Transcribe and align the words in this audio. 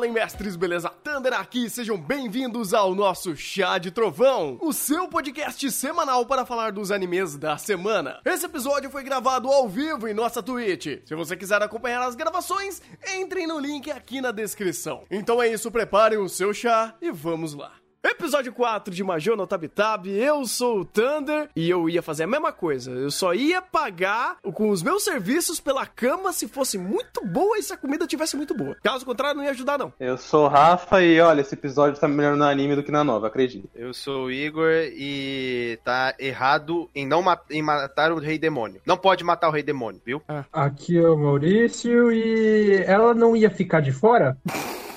Fala, 0.00 0.12
mestres, 0.12 0.56
beleza? 0.56 0.88
Thunder 0.88 1.34
aqui, 1.34 1.68
sejam 1.68 1.98
bem-vindos 1.98 2.72
ao 2.72 2.94
nosso 2.94 3.36
Chá 3.36 3.76
de 3.76 3.90
Trovão, 3.90 4.56
o 4.62 4.72
seu 4.72 5.06
podcast 5.08 5.70
semanal 5.70 6.24
para 6.24 6.46
falar 6.46 6.72
dos 6.72 6.90
animes 6.90 7.36
da 7.36 7.58
semana. 7.58 8.18
Esse 8.24 8.46
episódio 8.46 8.88
foi 8.88 9.02
gravado 9.02 9.48
ao 9.48 9.68
vivo 9.68 10.08
em 10.08 10.14
nossa 10.14 10.42
Twitch. 10.42 11.02
Se 11.04 11.14
você 11.14 11.36
quiser 11.36 11.60
acompanhar 11.60 12.00
as 12.00 12.14
gravações, 12.14 12.80
entrem 13.14 13.46
no 13.46 13.58
link 13.58 13.90
aqui 13.90 14.22
na 14.22 14.32
descrição. 14.32 15.04
Então 15.10 15.42
é 15.42 15.48
isso, 15.48 15.70
preparem 15.70 16.18
o 16.18 16.30
seu 16.30 16.54
chá 16.54 16.94
e 17.02 17.10
vamos 17.10 17.52
lá. 17.52 17.79
Episódio 18.02 18.50
4 18.54 18.94
de 18.94 19.04
Major 19.04 19.36
no 19.36 19.46
Tab 19.46 19.62
Tab, 19.68 20.06
eu 20.06 20.46
sou 20.46 20.80
o 20.80 20.84
Thunder 20.86 21.50
e 21.54 21.68
eu 21.68 21.86
ia 21.86 22.00
fazer 22.00 22.24
a 22.24 22.26
mesma 22.26 22.50
coisa. 22.50 22.90
Eu 22.90 23.10
só 23.10 23.34
ia 23.34 23.60
pagar 23.60 24.38
com 24.54 24.70
os 24.70 24.82
meus 24.82 25.04
serviços 25.04 25.60
pela 25.60 25.84
cama 25.84 26.32
se 26.32 26.48
fosse 26.48 26.78
muito 26.78 27.22
boa 27.26 27.58
e 27.58 27.62
se 27.62 27.74
a 27.74 27.76
comida 27.76 28.06
tivesse 28.06 28.38
muito 28.38 28.54
boa. 28.54 28.74
Caso 28.82 29.04
contrário, 29.04 29.36
não 29.36 29.44
ia 29.44 29.50
ajudar, 29.50 29.76
não. 29.78 29.92
Eu 30.00 30.16
sou 30.16 30.46
o 30.46 30.48
Rafa 30.48 31.02
e 31.02 31.20
olha, 31.20 31.42
esse 31.42 31.54
episódio 31.54 32.00
tá 32.00 32.08
melhor 32.08 32.38
no 32.38 32.44
anime 32.44 32.74
do 32.74 32.82
que 32.82 32.90
na 32.90 33.04
nova, 33.04 33.26
acredito. 33.26 33.68
Eu 33.74 33.92
sou 33.92 34.24
o 34.24 34.30
Igor 34.30 34.70
e 34.70 35.78
tá 35.84 36.14
errado 36.18 36.88
em 36.94 37.06
não 37.06 37.20
ma 37.20 37.38
em 37.50 37.60
matar 37.60 38.12
o 38.12 38.18
Rei 38.18 38.38
Demônio. 38.38 38.80
Não 38.86 38.96
pode 38.96 39.22
matar 39.22 39.48
o 39.48 39.52
Rei 39.52 39.62
Demônio, 39.62 40.00
viu? 40.04 40.22
Aqui 40.50 40.96
é 40.96 41.06
o 41.06 41.18
Maurício 41.18 42.10
e 42.10 42.82
ela 42.86 43.12
não 43.12 43.36
ia 43.36 43.50
ficar 43.50 43.80
de 43.80 43.92
fora? 43.92 44.38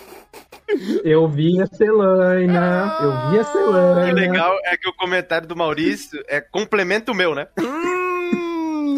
Eu 1.03 1.27
vi 1.27 1.61
a 1.61 1.67
Celaina, 1.67 2.97
eu 3.01 3.31
vi 3.31 3.39
a 3.39 3.41
O 3.41 3.45
Celaina. 3.45 4.13
legal 4.13 4.53
é 4.65 4.77
que 4.77 4.87
o 4.89 4.93
comentário 4.93 5.47
do 5.47 5.55
Maurício 5.55 6.23
é 6.27 6.41
complemento 6.41 7.13
meu, 7.13 7.35
né? 7.35 7.47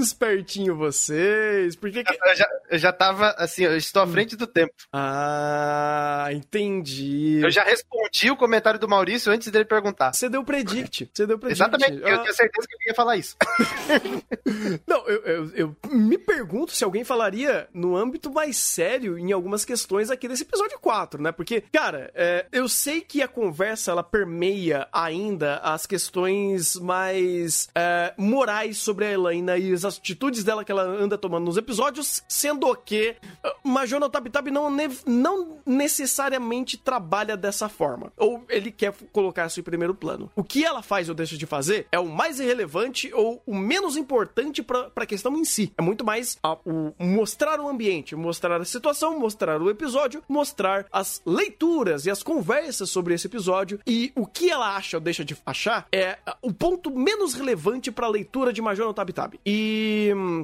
Hum, 0.06 0.25
espertinho 0.25 0.75
vocês. 0.75 1.75
Por 1.75 1.92
que 1.92 2.03
que... 2.03 2.14
Eu 2.14 2.36
já, 2.36 2.48
eu 2.72 2.78
já 2.78 2.92
tava 2.94 3.30
assim, 3.38 3.64
eu 3.64 3.75
estou 3.75 4.02
à 4.02 4.08
frente 4.08 4.36
do 4.36 4.45
tempo. 4.47 4.73
Ah, 4.94 6.28
entendi. 6.31 7.39
Eu 7.42 7.50
já 7.52 7.64
respondi 7.64 8.30
o 8.31 8.38
comentário 8.38 8.80
do 8.80 8.88
Maurício 8.88 9.31
antes 9.31 9.50
dele 9.50 9.66
perguntar. 9.66 10.14
Você 10.14 10.30
deu 10.30 10.44
predict. 10.44 11.09
Você 11.14 11.25
deu 11.25 11.38
predict. 11.39 11.62
Exatamente, 11.62 12.02
eu 12.02 12.16
Ah, 12.16 12.20
tinha 12.20 12.34
certeza 12.34 12.67
que 12.67 12.75
ele 12.75 12.89
ia 12.89 12.95
falar 12.95 13.17
isso. 13.17 13.36
Não, 14.88 15.08
eu, 15.08 15.22
eu, 15.23 15.52
eu 15.56 15.75
me 15.92 16.17
pergunto 16.17 16.72
se 16.72 16.84
alguém 16.84 17.03
falaria 17.03 17.67
no 17.73 17.95
âmbito 17.95 18.31
mais 18.31 18.58
sério 18.58 19.17
em 19.17 19.31
algumas 19.31 19.66
questões 19.66 20.09
aqui 20.09 20.28
desse 20.28 20.44
episódio 20.44 20.80
4, 20.80 21.22
né? 21.22 21.31
Porque, 21.31 21.62
cara, 21.72 22.12
é, 22.14 22.45
eu 22.52 22.67
sei 22.67 23.02
que 23.02 23.22
a 23.22 23.28
conversa 23.28 23.92
ela 23.92 24.03
permeia 24.03 24.88
ainda 24.92 25.58
as 25.58 25.86
questões 25.86 26.75
mais 26.75 27.67
é, 27.75 28.14
morais 28.17 28.78
sobre 28.78 29.06
a 29.06 29.12
Elaina 29.12 29.58
e 29.58 29.73
as 29.73 29.95
atitudes 29.98 30.44
dela 30.44 30.64
que 30.64 30.72
ela 30.72 30.84
anda 30.84 31.18
tomando 31.18 31.46
nos 31.46 31.58
episódios, 31.58 32.24
sendo 32.28 32.74
que 32.78 33.16
Major 33.64 34.00
no 34.00 34.10
Tab 34.10 34.28
Tab 34.30 34.48
não, 34.48 34.70
não 35.06 35.58
necessariamente 35.66 36.78
trabalha 36.78 37.36
dessa 37.38 37.68
forma. 37.70 38.12
Ou 38.18 38.44
ele 38.50 38.72
quer 38.72 38.94
colocar 39.12 39.48
isso 39.48 39.60
em 39.60 39.64
primeiro 39.64 39.94
plano. 39.96 40.30
O 40.36 40.44
que 40.44 40.64
ela 40.66 40.82
faz 40.82 41.10
ou 41.10 41.16
deixa 41.16 41.38
de 41.38 41.46
fazer 41.46 41.88
é 41.92 42.00
o 42.00 42.08
mais 42.08 42.40
irrelevante 42.40 43.12
ou 43.14 43.42
o 43.46 43.56
menos 43.56 43.96
importante 43.98 44.62
pra, 44.62 44.90
pra 44.90 45.06
questão 45.06 45.36
em 45.38 45.46
si. 45.46 45.72
É 45.78 45.82
muito 45.82 46.06
mais 46.06 46.38
a- 46.44 46.58
o 46.66 46.94
mostrar 47.00 47.59
o 47.59 47.68
ambiente, 47.68 48.16
mostrar 48.16 48.59
a 48.62 48.66
situação, 48.66 49.20
mostrar 49.20 49.62
o 49.62 49.70
episódio, 49.70 50.24
mostrar 50.28 50.86
as 50.92 51.22
leituras 51.25 52.06
e 52.06 52.12
as 52.12 52.22
conversas 52.24 52.90
sobre 52.90 53.14
esse 53.14 53.28
episódio. 53.28 53.80
E 53.88 54.12
o 54.16 54.25
que 54.25 54.50
ela 54.50 54.75
acha 54.75 54.98
ou 54.98 55.02
deixa 55.02 55.24
de 55.24 55.36
achar 55.46 55.88
é 55.92 56.18
o 56.42 56.53
ponto 56.53 56.92
menos 56.92 57.34
relevante 57.34 57.92
pra 57.92 58.08
leitura 58.08 58.52
de 58.53 58.62
Major 58.62 58.86
no 58.88 58.94
Tab 58.94 59.09
Tab. 59.12 59.34
E, 59.46 59.84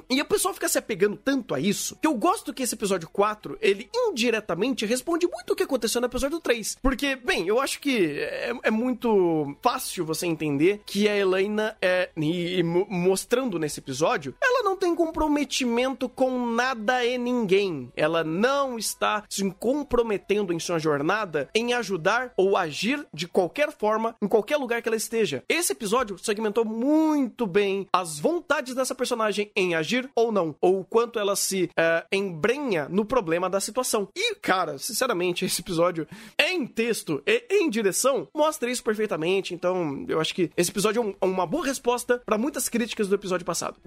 e 0.10 0.22
o 0.22 0.26
pessoal 0.26 0.54
fica 0.54 0.68
se 0.70 0.78
apegando 0.78 1.18
tanto 1.18 1.54
a 1.54 1.60
isso 1.60 1.96
que 2.02 2.08
eu 2.08 2.14
gosto 2.16 2.54
que 2.54 2.64
esse 2.64 2.76
episódio 2.76 3.10
4 3.10 3.58
ele 3.62 3.90
indiretamente 3.94 4.86
responde 4.86 5.28
muito 5.28 5.54
o 5.54 5.56
que 5.56 5.64
aconteceu 5.64 6.02
no 6.02 6.08
episódio 6.08 6.40
3. 6.40 6.78
Porque, 6.82 7.16
bem, 7.16 7.48
eu 7.48 7.60
acho 7.60 7.80
que 7.80 8.20
é, 8.20 8.54
é 8.64 8.72
muito 8.72 9.56
fácil 9.62 10.06
você 10.06 10.26
entender 10.28 10.82
que 10.86 11.08
a 11.08 11.16
Helena 11.16 11.76
é. 11.82 12.10
E, 12.18 12.60
e 12.60 12.64
mo- 12.64 12.88
mostrando 12.90 13.58
nesse 13.60 13.80
episódio, 13.80 14.36
ela 14.42 14.64
não 14.64 14.76
tem 14.76 14.94
comprometimento 14.96 16.10
com 16.10 16.46
nada 16.48 17.06
e 17.06 17.18
ninguém. 17.18 17.92
Ela 17.96 18.24
não 18.24 18.78
está 18.78 19.24
se 19.30 19.50
comprometendo 19.52 20.52
em 20.54 20.60
sua 20.60 20.80
jornada 20.80 21.50
em 21.56 21.74
ajudar 21.74 22.34
ou 22.36 22.58
agir 22.58 23.06
de 23.14 23.28
qualquer 23.28 23.72
forma 23.72 24.16
em 24.22 24.28
qualquer 24.28 24.58
lugar 24.58 24.82
que 24.82 24.90
ela 24.90 24.96
esteja. 24.96 25.44
Esse 25.48 25.72
episódio 25.74 26.18
segmentou 26.18 26.66
muito 26.66 27.46
bem 27.48 27.88
as 27.94 28.20
vontades 28.20 28.76
dessa 28.76 28.94
personagem 28.96 29.31
em 29.56 29.76
agir 29.76 30.10
ou 30.16 30.32
não, 30.32 30.56
ou 30.62 30.80
o 30.80 30.86
quanto 30.86 31.20
ela 31.20 31.36
se 31.36 31.70
eh, 31.78 32.06
embrenha 32.12 32.88
no 32.90 33.06
problema 33.06 33.50
da 33.50 33.60
situação. 33.60 34.08
E, 34.16 34.36
cara, 34.36 34.78
sinceramente, 34.78 35.44
esse 35.46 35.62
episódio 35.62 36.08
em 36.40 36.66
texto 36.66 37.22
e 37.26 37.46
em 37.52 37.70
direção 37.70 38.28
mostra 38.36 38.70
isso 38.70 38.84
perfeitamente. 38.84 39.54
Então, 39.54 40.06
eu 40.08 40.20
acho 40.20 40.34
que 40.34 40.52
esse 40.58 40.70
episódio 40.72 41.02
é 41.22 41.26
um- 41.26 41.32
uma 41.32 41.46
boa 41.46 41.66
resposta 41.66 42.22
para 42.26 42.38
muitas 42.38 42.68
críticas 42.70 43.08
do 43.08 43.16
episódio 43.16 43.46
passado. 43.46 43.78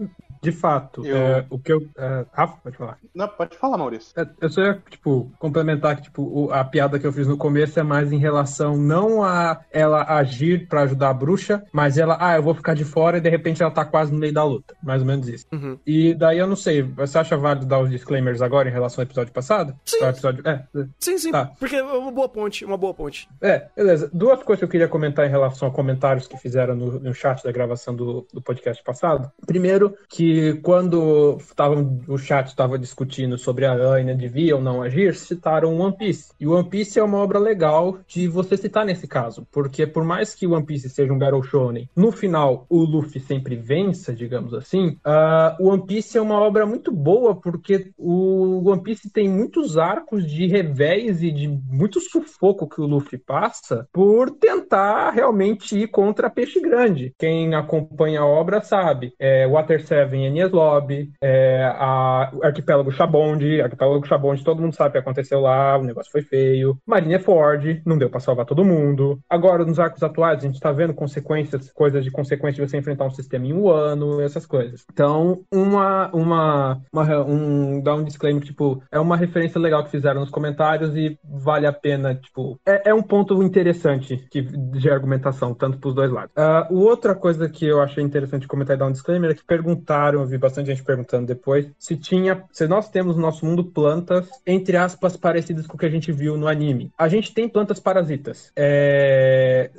De 0.43 0.53
fato, 0.53 1.05
Eu- 1.07 1.17
é, 1.17 1.47
o 1.51 1.59
que 1.59 1.73
eu. 1.73 1.81
é, 1.97 2.27
Rafa, 2.33 2.57
pode 2.63 2.77
falar. 2.77 2.99
Não, 3.15 3.29
pode 3.29 3.57
falar, 3.57 3.79
Maurício. 3.79 4.13
É, 4.17 4.27
Eu 4.41 4.51
só 4.51 4.61
ia, 4.63 4.83
tipo, 4.91 5.31
complementar 5.39 5.97
que, 5.97 6.03
tipo, 6.03 6.23
o- 6.23 6.53
a 6.53 6.63
piada 6.65 6.99
que 6.99 7.07
eu 7.07 7.13
fiz 7.13 7.27
no 7.27 7.37
começo 7.37 7.79
é 7.79 7.83
mais 7.83 8.13
em 8.13 8.19
relação 8.19 8.77
não 8.77 9.23
a 9.25 9.61
ela 9.71 10.05
agir 10.19 10.69
pra 10.69 10.83
ajudar 10.83 11.11
a 11.11 11.15
bruxa, 11.15 11.65
mas 11.73 11.97
ela, 11.99 12.17
ah, 12.21 12.37
eu 12.37 12.43
vou 12.43 12.55
ficar 12.55 12.75
de 12.75 12.85
fora 12.85 13.19
e 13.19 13.21
de 13.21 13.29
repente 13.31 13.63
ela 13.63 13.71
tá 13.71 13.85
quase 13.85 14.13
no 14.13 14.19
meio 14.19 14.33
da 14.33 14.45
luta. 14.45 14.77
Mais 14.83 15.01
ou 15.01 15.07
menos 15.07 15.24
isso. 15.29 15.47
Uhum. 15.53 15.79
E 15.87 16.15
daí 16.15 16.39
eu 16.39 16.47
não 16.47 16.57
sei, 16.57 16.83
você 16.83 17.19
acha 17.19 17.37
válido 17.37 17.67
dar 17.67 17.81
os 17.81 17.91
disclaimers 17.91 18.43
agora 18.43 18.69
em 18.69 18.73
relação 18.73 19.03
ao 19.03 19.07
episódio 19.07 19.33
passado? 19.33 19.75
Sim. 19.85 20.03
Ao 20.03 20.11
episódio... 20.11 20.47
É, 20.47 20.65
é. 20.75 20.85
Sim, 20.99 21.19
sim, 21.19 21.31
Tá. 21.33 21.51
porque 21.59 21.77
é 21.77 21.83
uma 21.83 22.13
boa 22.13 22.29
ponte, 22.29 22.65
uma 22.65 22.77
boa 22.77 22.95
ponte. 22.95 23.29
É, 23.41 23.67
beleza. 23.77 24.11
Duas 24.13 24.43
coisas 24.43 24.61
que 24.61 24.65
eu 24.65 24.69
queria 24.69 24.89
comentar 24.89 25.27
em 25.27 25.31
relação 25.31 25.67
a 25.69 25.71
comentários 25.71 26.27
que 26.27 26.37
fizeram 26.37 26.75
no, 26.77 27.01
no 27.01 27.15
chat 27.15 27.43
da 27.43 27.51
gravação 27.53 27.95
do, 27.95 28.27
do 28.33 28.41
podcast 28.41 28.83
passado. 28.83 29.31
Primeiro, 29.47 29.95
que 30.09 30.55
quando 30.63 31.39
tavam, 31.57 32.01
o 32.09 32.19
chat 32.19 32.47
estava 32.49 32.79
discutindo 32.79 33.37
sobre 33.39 33.65
a 33.67 33.75
Aina 33.93 34.15
devia 34.15 34.57
ou 34.57 34.63
não 34.63 34.83
agir, 34.83 35.15
citaram 35.15 35.79
One 35.79 35.97
Piece. 35.97 36.33
E 36.39 36.47
One 36.47 36.69
Piece 36.69 36.99
é 36.99 37.03
uma 37.03 37.19
obra 37.19 37.39
legal 37.39 37.99
de 38.07 38.29
você 38.29 38.57
citar 38.57 38.85
nesse 38.85 39.07
caso, 39.07 39.47
porque 39.51 39.87
por 39.87 40.05
mais 40.05 40.35
que 40.35 40.47
One 40.47 40.65
Piece 40.65 40.89
seja 40.89 41.13
um 41.13 41.19
Battle 41.19 41.43
Shonen, 41.43 41.89
no 41.97 42.13
final 42.13 42.67
o 42.69 42.81
Luffy 42.81 43.21
sempre 43.21 43.57
vença, 43.57 44.13
digamos 44.13 44.55
assim, 44.55 44.99
ah, 45.05 45.14
o 45.61 45.69
One 45.69 45.87
Piece 45.87 46.19
é 46.19 46.21
uma 46.21 46.39
obra 46.41 46.67
muito 46.67 46.91
boa 46.93 47.35
porque 47.35 47.93
o 47.97 48.69
One 48.69 48.83
Piece 48.83 49.11
tem 49.11 49.29
muitos 49.29 49.77
arcos 49.77 50.27
de 50.31 50.47
revés 50.47 51.23
e 51.23 51.31
de 51.31 51.49
muito 51.49 52.01
sufoco 52.01 52.69
que 52.69 52.81
o 52.81 52.87
Luffy 52.87 53.19
passa 53.19 53.87
por 53.93 54.31
tentar 54.31 55.11
realmente 55.11 55.79
ir 55.79 55.89
contra 55.89 56.31
Peixe 56.31 56.61
Grande. 56.61 57.15
Quem 57.19 57.55
acompanha 57.55 58.21
a 58.21 58.27
obra 58.27 58.63
sabe. 58.63 59.13
É, 59.19 59.47
Water 59.47 59.85
Seven 59.87 60.27
Enies 60.27 60.51
Lobby, 60.51 61.11
é, 61.21 61.65
a, 61.65 62.33
Arquipélago 62.43 62.91
Chabonde, 62.91 63.61
Arquipélago 63.61 64.07
Chabonde, 64.07 64.45
todo 64.45 64.61
mundo 64.61 64.75
sabe 64.75 64.91
o 64.91 64.93
que 64.93 64.99
aconteceu 64.99 65.41
lá, 65.41 65.79
o 65.79 65.85
negócio 65.85 66.11
foi 66.11 66.23
feio. 66.23 66.77
Marineford, 66.87 67.83
não 67.85 67.99
deu 67.99 68.11
pra 68.11 68.21
salvar 68.21 68.47
todo 68.47 68.65
mundo. 68.65 69.19
Agora, 69.29 69.65
nos 69.65 69.79
arcos 69.79 70.03
atuais, 70.03 70.39
a 70.39 70.47
gente 70.47 70.61
tá 70.61 70.73
vendo 70.73 70.95
consequências, 70.95 71.71
coisas 71.73 72.05
de 72.05 72.11
consequência 72.11 72.63
de 72.63 72.71
você 72.71 72.77
enfrentar 72.77 73.05
um 73.05 73.11
sistema 73.11 73.47
em 73.47 73.53
um 73.53 73.69
ano, 73.69 74.21
essas 74.21 74.47
coisas. 74.47 74.85
Então, 74.93 75.04
uma, 75.09 76.11
uma, 76.13 76.83
uma 76.93 77.25
um, 77.25 77.83
dar 77.83 77.97
um 77.97 78.05
disclaimer, 78.05 78.43
tipo, 78.43 78.83
é 78.91 78.99
uma 78.99 79.17
referência 79.17 79.61
legal 79.61 79.85
que 79.85 79.91
fizeram 79.91 80.21
nos 80.21 80.31
comentários 80.31 80.97
e 80.97 81.19
vale 81.23 81.67
a 81.67 81.73
pena, 81.73 82.15
tipo, 82.15 82.59
é, 82.67 82.91
é 82.91 82.95
um 82.95 83.03
ponto 83.03 83.43
interessante 83.43 84.17
que, 84.31 84.43
de 84.43 84.91
argumentação, 84.91 85.55
tanto 85.55 85.79
pros 85.79 85.95
dois 85.95 86.11
lados. 86.11 86.33
O 86.71 86.85
outra 86.95 87.15
coisa 87.15 87.49
que 87.49 87.67
eu 87.67 87.81
achei 87.81 88.03
interessante 88.03 88.47
comentar 88.47 88.77
e 88.77 88.79
dar 88.79 88.87
um 88.87 88.93
disclaimer 88.93 89.31
é 89.31 89.35
que 89.35 89.45
perguntaram, 89.45 90.21
eu 90.21 90.27
vi 90.27 90.39
bastante 90.39 90.67
gente 90.67 90.85
perguntando 90.85 91.27
depois, 91.27 91.69
se 91.79 91.97
tinha, 91.97 92.45
se 92.53 92.67
nós 92.67 92.89
temos 92.89 93.17
no 93.17 93.23
nosso 93.23 93.45
mundo 93.45 93.65
plantas, 93.65 94.29
entre 94.47 94.77
aspas, 94.77 95.17
parecidas 95.17 95.67
com 95.67 95.77
o 95.77 95.79
que 95.79 95.87
a 95.87 95.91
gente 95.91 96.13
viu 96.13 96.37
no 96.37 96.47
anime. 96.47 96.93
A 96.97 97.09
gente 97.09 97.35
tem 97.35 97.49
plantas 97.49 97.81
parasitas. 97.81 98.53
É, 98.55 99.71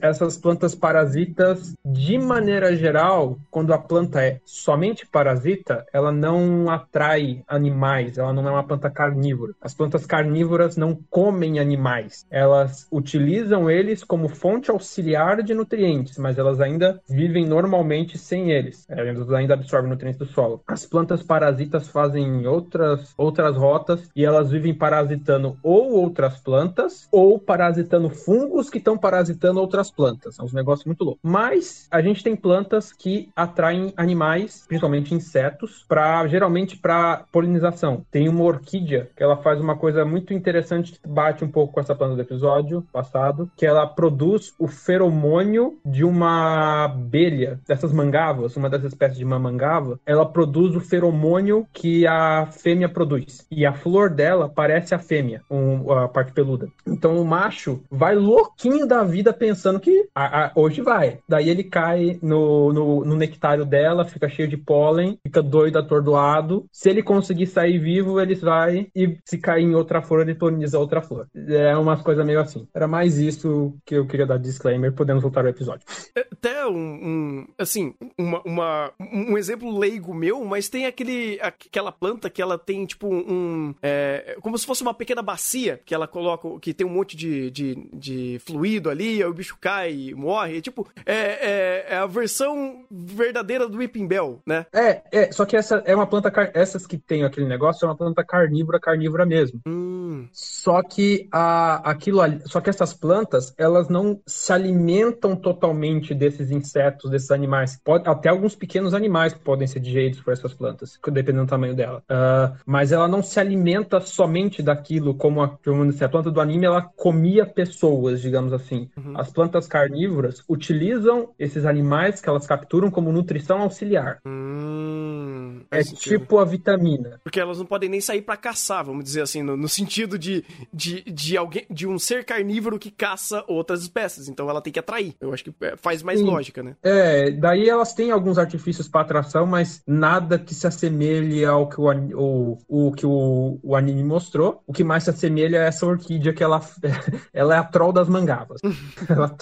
essas 0.00 0.36
plantas 0.36 0.74
parasitas, 0.74 1.74
de 1.84 2.18
maneira 2.18 2.74
geral, 2.74 3.38
quando 3.50 3.72
a 3.72 3.78
planta 3.78 4.22
é 4.22 4.40
somente 4.64 5.06
parasita, 5.06 5.84
ela 5.92 6.10
não 6.10 6.70
atrai 6.70 7.42
animais, 7.46 8.16
ela 8.16 8.32
não 8.32 8.48
é 8.48 8.50
uma 8.50 8.66
planta 8.66 8.90
carnívora. 8.90 9.52
As 9.60 9.74
plantas 9.74 10.06
carnívoras 10.06 10.76
não 10.76 10.98
comem 11.10 11.58
animais, 11.58 12.26
elas 12.30 12.88
utilizam 12.90 13.70
eles 13.70 14.02
como 14.02 14.28
fonte 14.28 14.70
auxiliar 14.70 15.42
de 15.42 15.54
nutrientes, 15.54 16.16
mas 16.18 16.38
elas 16.38 16.60
ainda 16.60 17.00
vivem 17.08 17.46
normalmente 17.46 18.16
sem 18.16 18.50
eles. 18.50 18.86
Elas 18.88 19.30
ainda 19.32 19.54
absorvem 19.54 19.90
nutrientes 19.90 20.18
do 20.18 20.26
solo. 20.26 20.62
As 20.66 20.86
plantas 20.86 21.22
parasitas 21.22 21.88
fazem 21.88 22.46
outras, 22.46 23.12
outras 23.16 23.56
rotas 23.56 24.08
e 24.16 24.24
elas 24.24 24.50
vivem 24.50 24.74
parasitando 24.74 25.56
ou 25.62 25.92
outras 25.92 26.38
plantas 26.38 27.06
ou 27.12 27.38
parasitando 27.38 28.08
fungos 28.08 28.70
que 28.70 28.78
estão 28.78 28.96
parasitando 28.96 29.60
outras 29.60 29.90
plantas. 29.90 30.38
É 30.38 30.42
um 30.42 30.48
negócio 30.52 30.86
muito 30.86 31.04
louco. 31.04 31.20
Mas 31.22 31.86
a 31.90 32.00
gente 32.00 32.22
tem 32.22 32.34
plantas 32.34 32.92
que 32.92 33.28
atraem 33.34 33.92
animais, 33.96 34.53
principalmente 34.66 35.14
insetos, 35.14 35.84
para 35.88 36.26
geralmente 36.26 36.76
para 36.76 37.24
polinização. 37.32 38.04
Tem 38.10 38.28
uma 38.28 38.44
orquídea 38.44 39.10
que 39.16 39.22
ela 39.22 39.36
faz 39.36 39.60
uma 39.60 39.76
coisa 39.76 40.04
muito 40.04 40.32
interessante 40.32 40.92
que 40.92 41.08
bate 41.08 41.44
um 41.44 41.48
pouco 41.48 41.72
com 41.72 41.80
essa 41.80 41.94
planta 41.94 42.14
do 42.14 42.22
episódio 42.22 42.82
passado, 42.92 43.50
que 43.56 43.66
ela 43.66 43.86
produz 43.86 44.52
o 44.58 44.66
feromônio 44.66 45.78
de 45.84 46.04
uma 46.04 46.84
abelha, 46.84 47.60
dessas 47.66 47.92
mangavas, 47.92 48.56
uma 48.56 48.70
dessas 48.70 48.92
espécies 48.92 49.18
de 49.18 49.24
mamangava, 49.24 49.98
ela 50.06 50.26
produz 50.26 50.74
o 50.74 50.80
feromônio 50.80 51.66
que 51.72 52.06
a 52.06 52.46
fêmea 52.46 52.88
produz. 52.88 53.46
E 53.50 53.64
a 53.66 53.72
flor 53.72 54.10
dela 54.10 54.48
parece 54.48 54.94
a 54.94 54.98
fêmea, 54.98 55.42
um, 55.50 55.90
a 55.92 56.08
parte 56.08 56.32
peluda. 56.32 56.68
Então 56.86 57.16
o 57.16 57.24
macho 57.24 57.82
vai 57.90 58.14
louquinho 58.14 58.86
da 58.86 59.02
vida 59.04 59.32
pensando 59.32 59.80
que 59.80 60.08
a, 60.14 60.46
a, 60.46 60.52
hoje 60.54 60.80
vai. 60.80 61.18
Daí 61.28 61.48
ele 61.48 61.64
cai 61.64 62.18
no, 62.22 62.72
no, 62.72 63.04
no, 63.04 63.16
nectário 63.16 63.64
dela, 63.64 64.04
fica 64.04 64.28
cheio 64.28 64.43
de 64.46 64.56
pólen, 64.56 65.18
fica 65.22 65.42
doido, 65.42 65.78
atordoado. 65.78 66.66
Se 66.72 66.90
ele 66.90 67.02
conseguir 67.02 67.46
sair 67.46 67.78
vivo, 67.78 68.20
ele 68.20 68.34
vai 68.34 68.88
e 68.94 69.18
se 69.24 69.38
cair 69.38 69.64
em 69.64 69.74
outra 69.74 70.02
flor, 70.02 70.22
ele 70.22 70.34
poliniza 70.34 70.78
outra 70.78 71.00
flor. 71.00 71.28
É 71.34 71.76
umas 71.76 72.02
coisas 72.02 72.24
meio 72.24 72.40
assim. 72.40 72.66
Era 72.74 72.86
mais 72.86 73.18
isso 73.18 73.74
que 73.84 73.94
eu 73.94 74.06
queria 74.06 74.26
dar 74.26 74.38
disclaimer, 74.38 74.92
podemos 74.92 75.22
voltar 75.22 75.42
ao 75.42 75.48
episódio. 75.48 75.86
É, 76.16 76.26
até 76.32 76.66
um, 76.66 76.76
um 76.76 77.46
assim, 77.58 77.94
uma, 78.18 78.42
uma, 78.44 78.92
um 79.00 79.36
exemplo 79.36 79.76
leigo 79.76 80.14
meu, 80.14 80.44
mas 80.44 80.68
tem 80.68 80.86
aquele, 80.86 81.38
aquela 81.40 81.92
planta 81.92 82.30
que 82.30 82.42
ela 82.42 82.58
tem 82.58 82.84
tipo 82.86 83.08
um, 83.08 83.74
é, 83.82 84.36
como 84.40 84.58
se 84.58 84.66
fosse 84.66 84.82
uma 84.82 84.94
pequena 84.94 85.22
bacia 85.22 85.80
que 85.84 85.94
ela 85.94 86.06
coloca, 86.06 86.48
que 86.60 86.74
tem 86.74 86.86
um 86.86 86.90
monte 86.90 87.16
de, 87.16 87.50
de, 87.50 87.88
de 87.92 88.38
fluido 88.44 88.90
ali, 88.90 89.22
aí 89.22 89.24
o 89.24 89.34
bicho 89.34 89.56
cai 89.60 89.92
e 89.92 90.14
morre. 90.14 90.60
Tipo, 90.60 90.88
é, 91.04 91.14
é, 91.14 91.86
é 91.90 91.96
a 91.96 92.06
versão 92.06 92.84
verdadeira 92.90 93.68
do 93.68 93.78
Whipping 93.78 94.06
Bell, 94.06 94.33
né? 94.46 94.66
É, 94.72 95.02
é, 95.12 95.32
só 95.32 95.44
que 95.44 95.56
essa 95.56 95.82
é 95.84 95.94
uma 95.94 96.06
planta, 96.06 96.32
essas 96.54 96.86
que 96.86 96.98
tem 96.98 97.24
aquele 97.24 97.46
negócio 97.46 97.84
é 97.84 97.88
uma 97.88 97.96
planta 97.96 98.24
carnívora, 98.24 98.80
carnívora 98.80 99.26
mesmo. 99.26 99.60
Hum. 99.66 100.28
Só 100.32 100.82
que 100.82 101.28
a, 101.32 101.90
aquilo 101.90 102.20
ali, 102.20 102.40
só 102.44 102.60
que 102.60 102.70
essas 102.70 102.94
plantas, 102.94 103.54
elas 103.58 103.88
não 103.88 104.20
se 104.26 104.52
alimentam 104.52 105.36
totalmente 105.36 106.14
desses 106.14 106.50
insetos, 106.50 107.10
desses 107.10 107.30
animais. 107.30 107.80
Pode, 107.84 108.08
até 108.08 108.28
alguns 108.28 108.54
pequenos 108.54 108.94
animais 108.94 109.34
podem 109.34 109.66
ser 109.66 109.80
digeridos 109.80 110.20
por 110.20 110.32
essas 110.32 110.54
plantas, 110.54 110.98
dependendo 111.12 111.46
do 111.46 111.50
tamanho 111.50 111.74
dela. 111.74 112.02
Uh, 112.10 112.56
mas 112.64 112.92
ela 112.92 113.08
não 113.08 113.22
se 113.22 113.38
alimenta 113.38 114.00
somente 114.00 114.62
daquilo, 114.62 115.14
como 115.14 115.42
a, 115.42 115.48
como 115.48 115.82
a 115.82 116.08
planta 116.08 116.30
do 116.30 116.40
anime, 116.40 116.66
ela 116.66 116.82
comia 116.82 117.46
pessoas, 117.46 118.20
digamos 118.20 118.52
assim. 118.52 118.88
Uhum. 118.96 119.18
As 119.18 119.30
plantas 119.30 119.66
carnívoras 119.66 120.42
utilizam 120.48 121.30
esses 121.38 121.64
animais 121.64 122.20
que 122.20 122.28
elas 122.28 122.46
capturam 122.46 122.90
como 122.90 123.12
nutrição 123.12 123.60
auxiliar. 123.60 124.20
Hum, 124.26 125.60
é 125.70 125.82
sentido. 125.82 126.20
tipo 126.20 126.38
a 126.38 126.44
vitamina. 126.46 127.20
Porque 127.22 127.38
elas 127.38 127.58
não 127.58 127.66
podem 127.66 127.90
nem 127.90 128.00
sair 128.00 128.22
para 128.22 128.38
caçar, 128.38 128.82
vamos 128.82 129.04
dizer 129.04 129.20
assim, 129.20 129.42
no, 129.42 129.54
no, 129.54 129.68
sentido 129.68 130.18
de, 130.18 130.42
de, 130.72 131.02
de 131.02 131.36
alguém 131.36 131.66
de 131.70 131.86
um 131.86 131.98
ser 131.98 132.24
carnívoro 132.24 132.78
que 132.78 132.90
caça 132.90 133.44
outras 133.46 133.82
espécies. 133.82 134.26
Então 134.26 134.48
ela 134.48 134.62
tem 134.62 134.72
que 134.72 134.78
atrair. 134.78 135.14
Eu 135.20 135.32
acho 135.34 135.44
que 135.44 135.54
é, 135.60 135.76
faz 135.76 136.02
mais 136.02 136.20
Sim. 136.20 136.24
lógica, 136.24 136.62
né? 136.62 136.74
É, 136.82 137.32
daí 137.32 137.68
elas 137.68 137.92
têm 137.92 138.10
alguns 138.10 138.38
artifícios 138.38 138.88
para 138.88 139.02
atração, 139.02 139.46
mas 139.46 139.82
nada 139.86 140.38
que 140.38 140.54
se 140.54 140.66
assemelhe 140.66 141.44
ao 141.44 141.68
que 141.68 141.78
o, 141.78 141.90
o, 142.14 142.58
o 142.66 142.92
que 142.92 143.04
o, 143.04 143.58
o 143.62 143.76
anime 143.76 144.02
mostrou. 144.02 144.62
O 144.66 144.72
que 144.72 144.82
mais 144.82 145.04
se 145.04 145.10
assemelha 145.10 145.58
é 145.58 145.66
essa 145.66 145.84
orquídea 145.84 146.32
que 146.32 146.42
ela, 146.42 146.62
ela 147.30 147.56
é 147.56 147.58
a 147.58 147.64
troll 147.64 147.92
das 147.92 148.08
mangavas. 148.08 148.60
ela... 149.06 149.36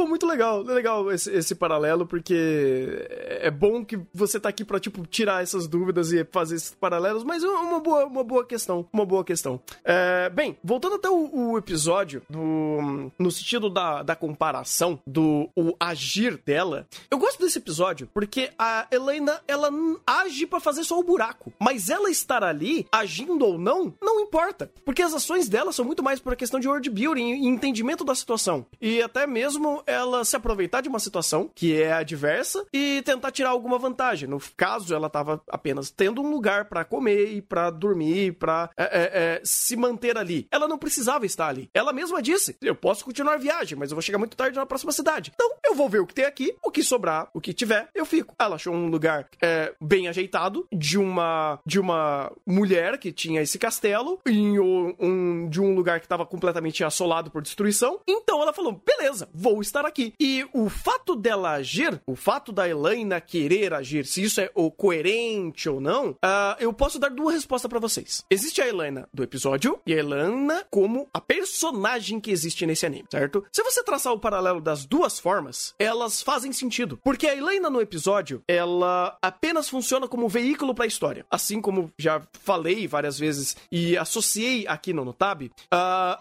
Pô, 0.00 0.06
muito 0.06 0.26
legal, 0.26 0.62
legal 0.62 1.12
esse, 1.12 1.30
esse, 1.30 1.54
paralelo, 1.54 2.06
porque 2.06 3.06
é 3.38 3.50
bom 3.50 3.84
que 3.84 4.00
você 4.14 4.40
tá 4.40 4.48
aqui 4.48 4.64
pra, 4.64 4.80
tipo, 4.80 5.06
tirar 5.06 5.42
essas 5.42 5.68
dúvidas 5.68 6.10
e 6.10 6.24
fazer 6.24 6.56
esses 6.56 6.70
paralelos, 6.70 7.22
mas 7.22 7.44
é 7.44 7.46
uma 7.46 7.80
boa, 7.80 8.06
uma 8.06 8.24
boa 8.24 8.42
questão, 8.46 8.88
uma 8.90 9.04
boa 9.04 9.22
questão. 9.22 9.60
É, 9.84 10.30
bem, 10.30 10.56
voltando 10.64 10.94
até 10.94 11.10
o, 11.10 11.50
o, 11.50 11.58
episódio, 11.58 12.22
do, 12.30 13.12
no 13.18 13.30
sentido 13.30 13.68
da, 13.68 14.02
da 14.02 14.16
comparação, 14.16 14.98
do 15.06 15.50
o 15.54 15.76
agir 15.78 16.38
dela, 16.46 16.86
eu 17.10 17.18
gosto 17.18 17.38
desse 17.38 17.58
episódio, 17.58 18.08
porque 18.14 18.52
a 18.58 18.86
Helena, 18.90 19.42
ela 19.46 19.68
age 20.06 20.46
para 20.46 20.60
fazer 20.60 20.82
só 20.84 20.98
o 20.98 21.04
buraco, 21.04 21.52
mas 21.60 21.90
ela 21.90 22.10
estar 22.10 22.42
ali, 22.42 22.86
agindo 22.90 23.44
ou 23.44 23.58
não, 23.58 23.92
não 24.00 24.18
importa, 24.18 24.72
porque 24.82 25.02
as 25.02 25.12
ações 25.12 25.46
dela 25.46 25.72
são 25.72 25.84
muito 25.84 26.02
mais 26.02 26.20
por 26.20 26.34
questão 26.36 26.58
de 26.58 26.66
world 26.66 26.88
building 26.88 27.34
e 27.34 27.46
entendimento 27.46 28.02
da 28.02 28.14
situação, 28.14 28.64
e 28.80 29.02
até 29.02 29.26
mesmo 29.26 29.84
ela 29.90 30.24
se 30.24 30.36
aproveitar 30.36 30.80
de 30.80 30.88
uma 30.88 30.98
situação 30.98 31.50
que 31.54 31.80
é 31.80 31.92
adversa 31.92 32.64
e 32.72 33.02
tentar 33.02 33.30
tirar 33.30 33.50
alguma 33.50 33.78
vantagem. 33.78 34.28
No 34.28 34.40
caso, 34.56 34.94
ela 34.94 35.06
estava 35.06 35.40
apenas 35.48 35.90
tendo 35.90 36.22
um 36.22 36.30
lugar 36.30 36.66
para 36.66 36.84
comer 36.84 37.32
e 37.32 37.42
para 37.42 37.70
dormir, 37.70 38.32
para 38.34 38.70
é, 38.76 38.84
é, 38.84 39.00
é, 39.02 39.40
se 39.44 39.76
manter 39.76 40.16
ali. 40.16 40.46
Ela 40.50 40.68
não 40.68 40.78
precisava 40.78 41.26
estar 41.26 41.48
ali. 41.48 41.70
Ela 41.74 41.92
mesma 41.92 42.22
disse: 42.22 42.56
eu 42.60 42.74
posso 42.74 43.04
continuar 43.04 43.34
a 43.34 43.38
viagem, 43.38 43.78
mas 43.78 43.90
eu 43.90 43.94
vou 43.94 44.02
chegar 44.02 44.18
muito 44.18 44.36
tarde 44.36 44.56
na 44.56 44.66
próxima 44.66 44.92
cidade. 44.92 45.32
Então, 45.34 45.50
eu 45.64 45.74
vou 45.74 45.88
ver 45.88 46.00
o 46.00 46.06
que 46.06 46.14
tem 46.14 46.24
aqui, 46.24 46.54
o 46.62 46.70
que 46.70 46.82
sobrar, 46.82 47.28
o 47.34 47.40
que 47.40 47.52
tiver, 47.52 47.88
eu 47.94 48.04
fico. 48.04 48.34
Ela 48.38 48.56
achou 48.56 48.74
um 48.74 48.88
lugar 48.88 49.28
é, 49.40 49.72
bem 49.80 50.08
ajeitado 50.08 50.66
de 50.72 50.98
uma 50.98 51.58
de 51.64 51.78
uma 51.78 52.32
mulher 52.46 52.98
que 52.98 53.12
tinha 53.12 53.42
esse 53.42 53.58
castelo 53.58 54.18
em 54.26 54.58
um, 54.58 55.48
de 55.48 55.60
um 55.60 55.74
lugar 55.74 56.00
que 56.00 56.06
estava 56.06 56.26
completamente 56.26 56.84
assolado 56.84 57.30
por 57.30 57.42
destruição. 57.42 58.00
Então 58.06 58.40
ela 58.42 58.52
falou: 58.52 58.80
beleza, 58.84 59.28
vou 59.32 59.60
estar 59.60 59.79
estar 59.80 59.88
aqui. 59.88 60.12
E 60.20 60.46
o 60.52 60.68
fato 60.68 61.16
dela 61.16 61.52
agir, 61.52 62.00
o 62.06 62.14
fato 62.14 62.52
da 62.52 62.68
Elaina 62.68 63.20
querer 63.20 63.72
agir, 63.72 64.06
se 64.06 64.22
isso 64.22 64.40
é 64.40 64.50
o 64.54 64.70
coerente 64.70 65.68
ou 65.68 65.80
não, 65.80 66.10
uh, 66.10 66.56
eu 66.58 66.72
posso 66.72 66.98
dar 66.98 67.10
duas 67.10 67.34
respostas 67.34 67.68
para 67.68 67.80
vocês. 67.80 68.24
Existe 68.30 68.60
a 68.60 68.68
Elaina 68.68 69.08
do 69.12 69.22
episódio 69.22 69.80
e 69.86 69.94
a 69.94 69.98
Elaina 69.98 70.64
como 70.70 71.08
a 71.12 71.20
personagem 71.20 72.20
que 72.20 72.30
existe 72.30 72.66
nesse 72.66 72.86
anime, 72.86 73.06
certo? 73.10 73.44
Se 73.52 73.62
você 73.62 73.82
traçar 73.82 74.12
o 74.12 74.20
paralelo 74.20 74.60
das 74.60 74.84
duas 74.84 75.18
formas, 75.18 75.74
elas 75.78 76.22
fazem 76.22 76.52
sentido. 76.52 76.98
Porque 77.02 77.26
a 77.26 77.36
Elaina 77.36 77.70
no 77.70 77.80
episódio, 77.80 78.42
ela 78.46 79.16
apenas 79.22 79.68
funciona 79.68 80.06
como 80.06 80.28
veículo 80.28 80.74
para 80.74 80.84
a 80.84 80.88
história. 80.88 81.24
Assim 81.30 81.60
como 81.60 81.90
já 81.98 82.22
falei 82.32 82.86
várias 82.86 83.18
vezes 83.18 83.56
e 83.72 83.96
associei 83.96 84.66
aqui 84.66 84.92
no 84.92 85.04
Notab, 85.04 85.46
uh, 85.46 85.50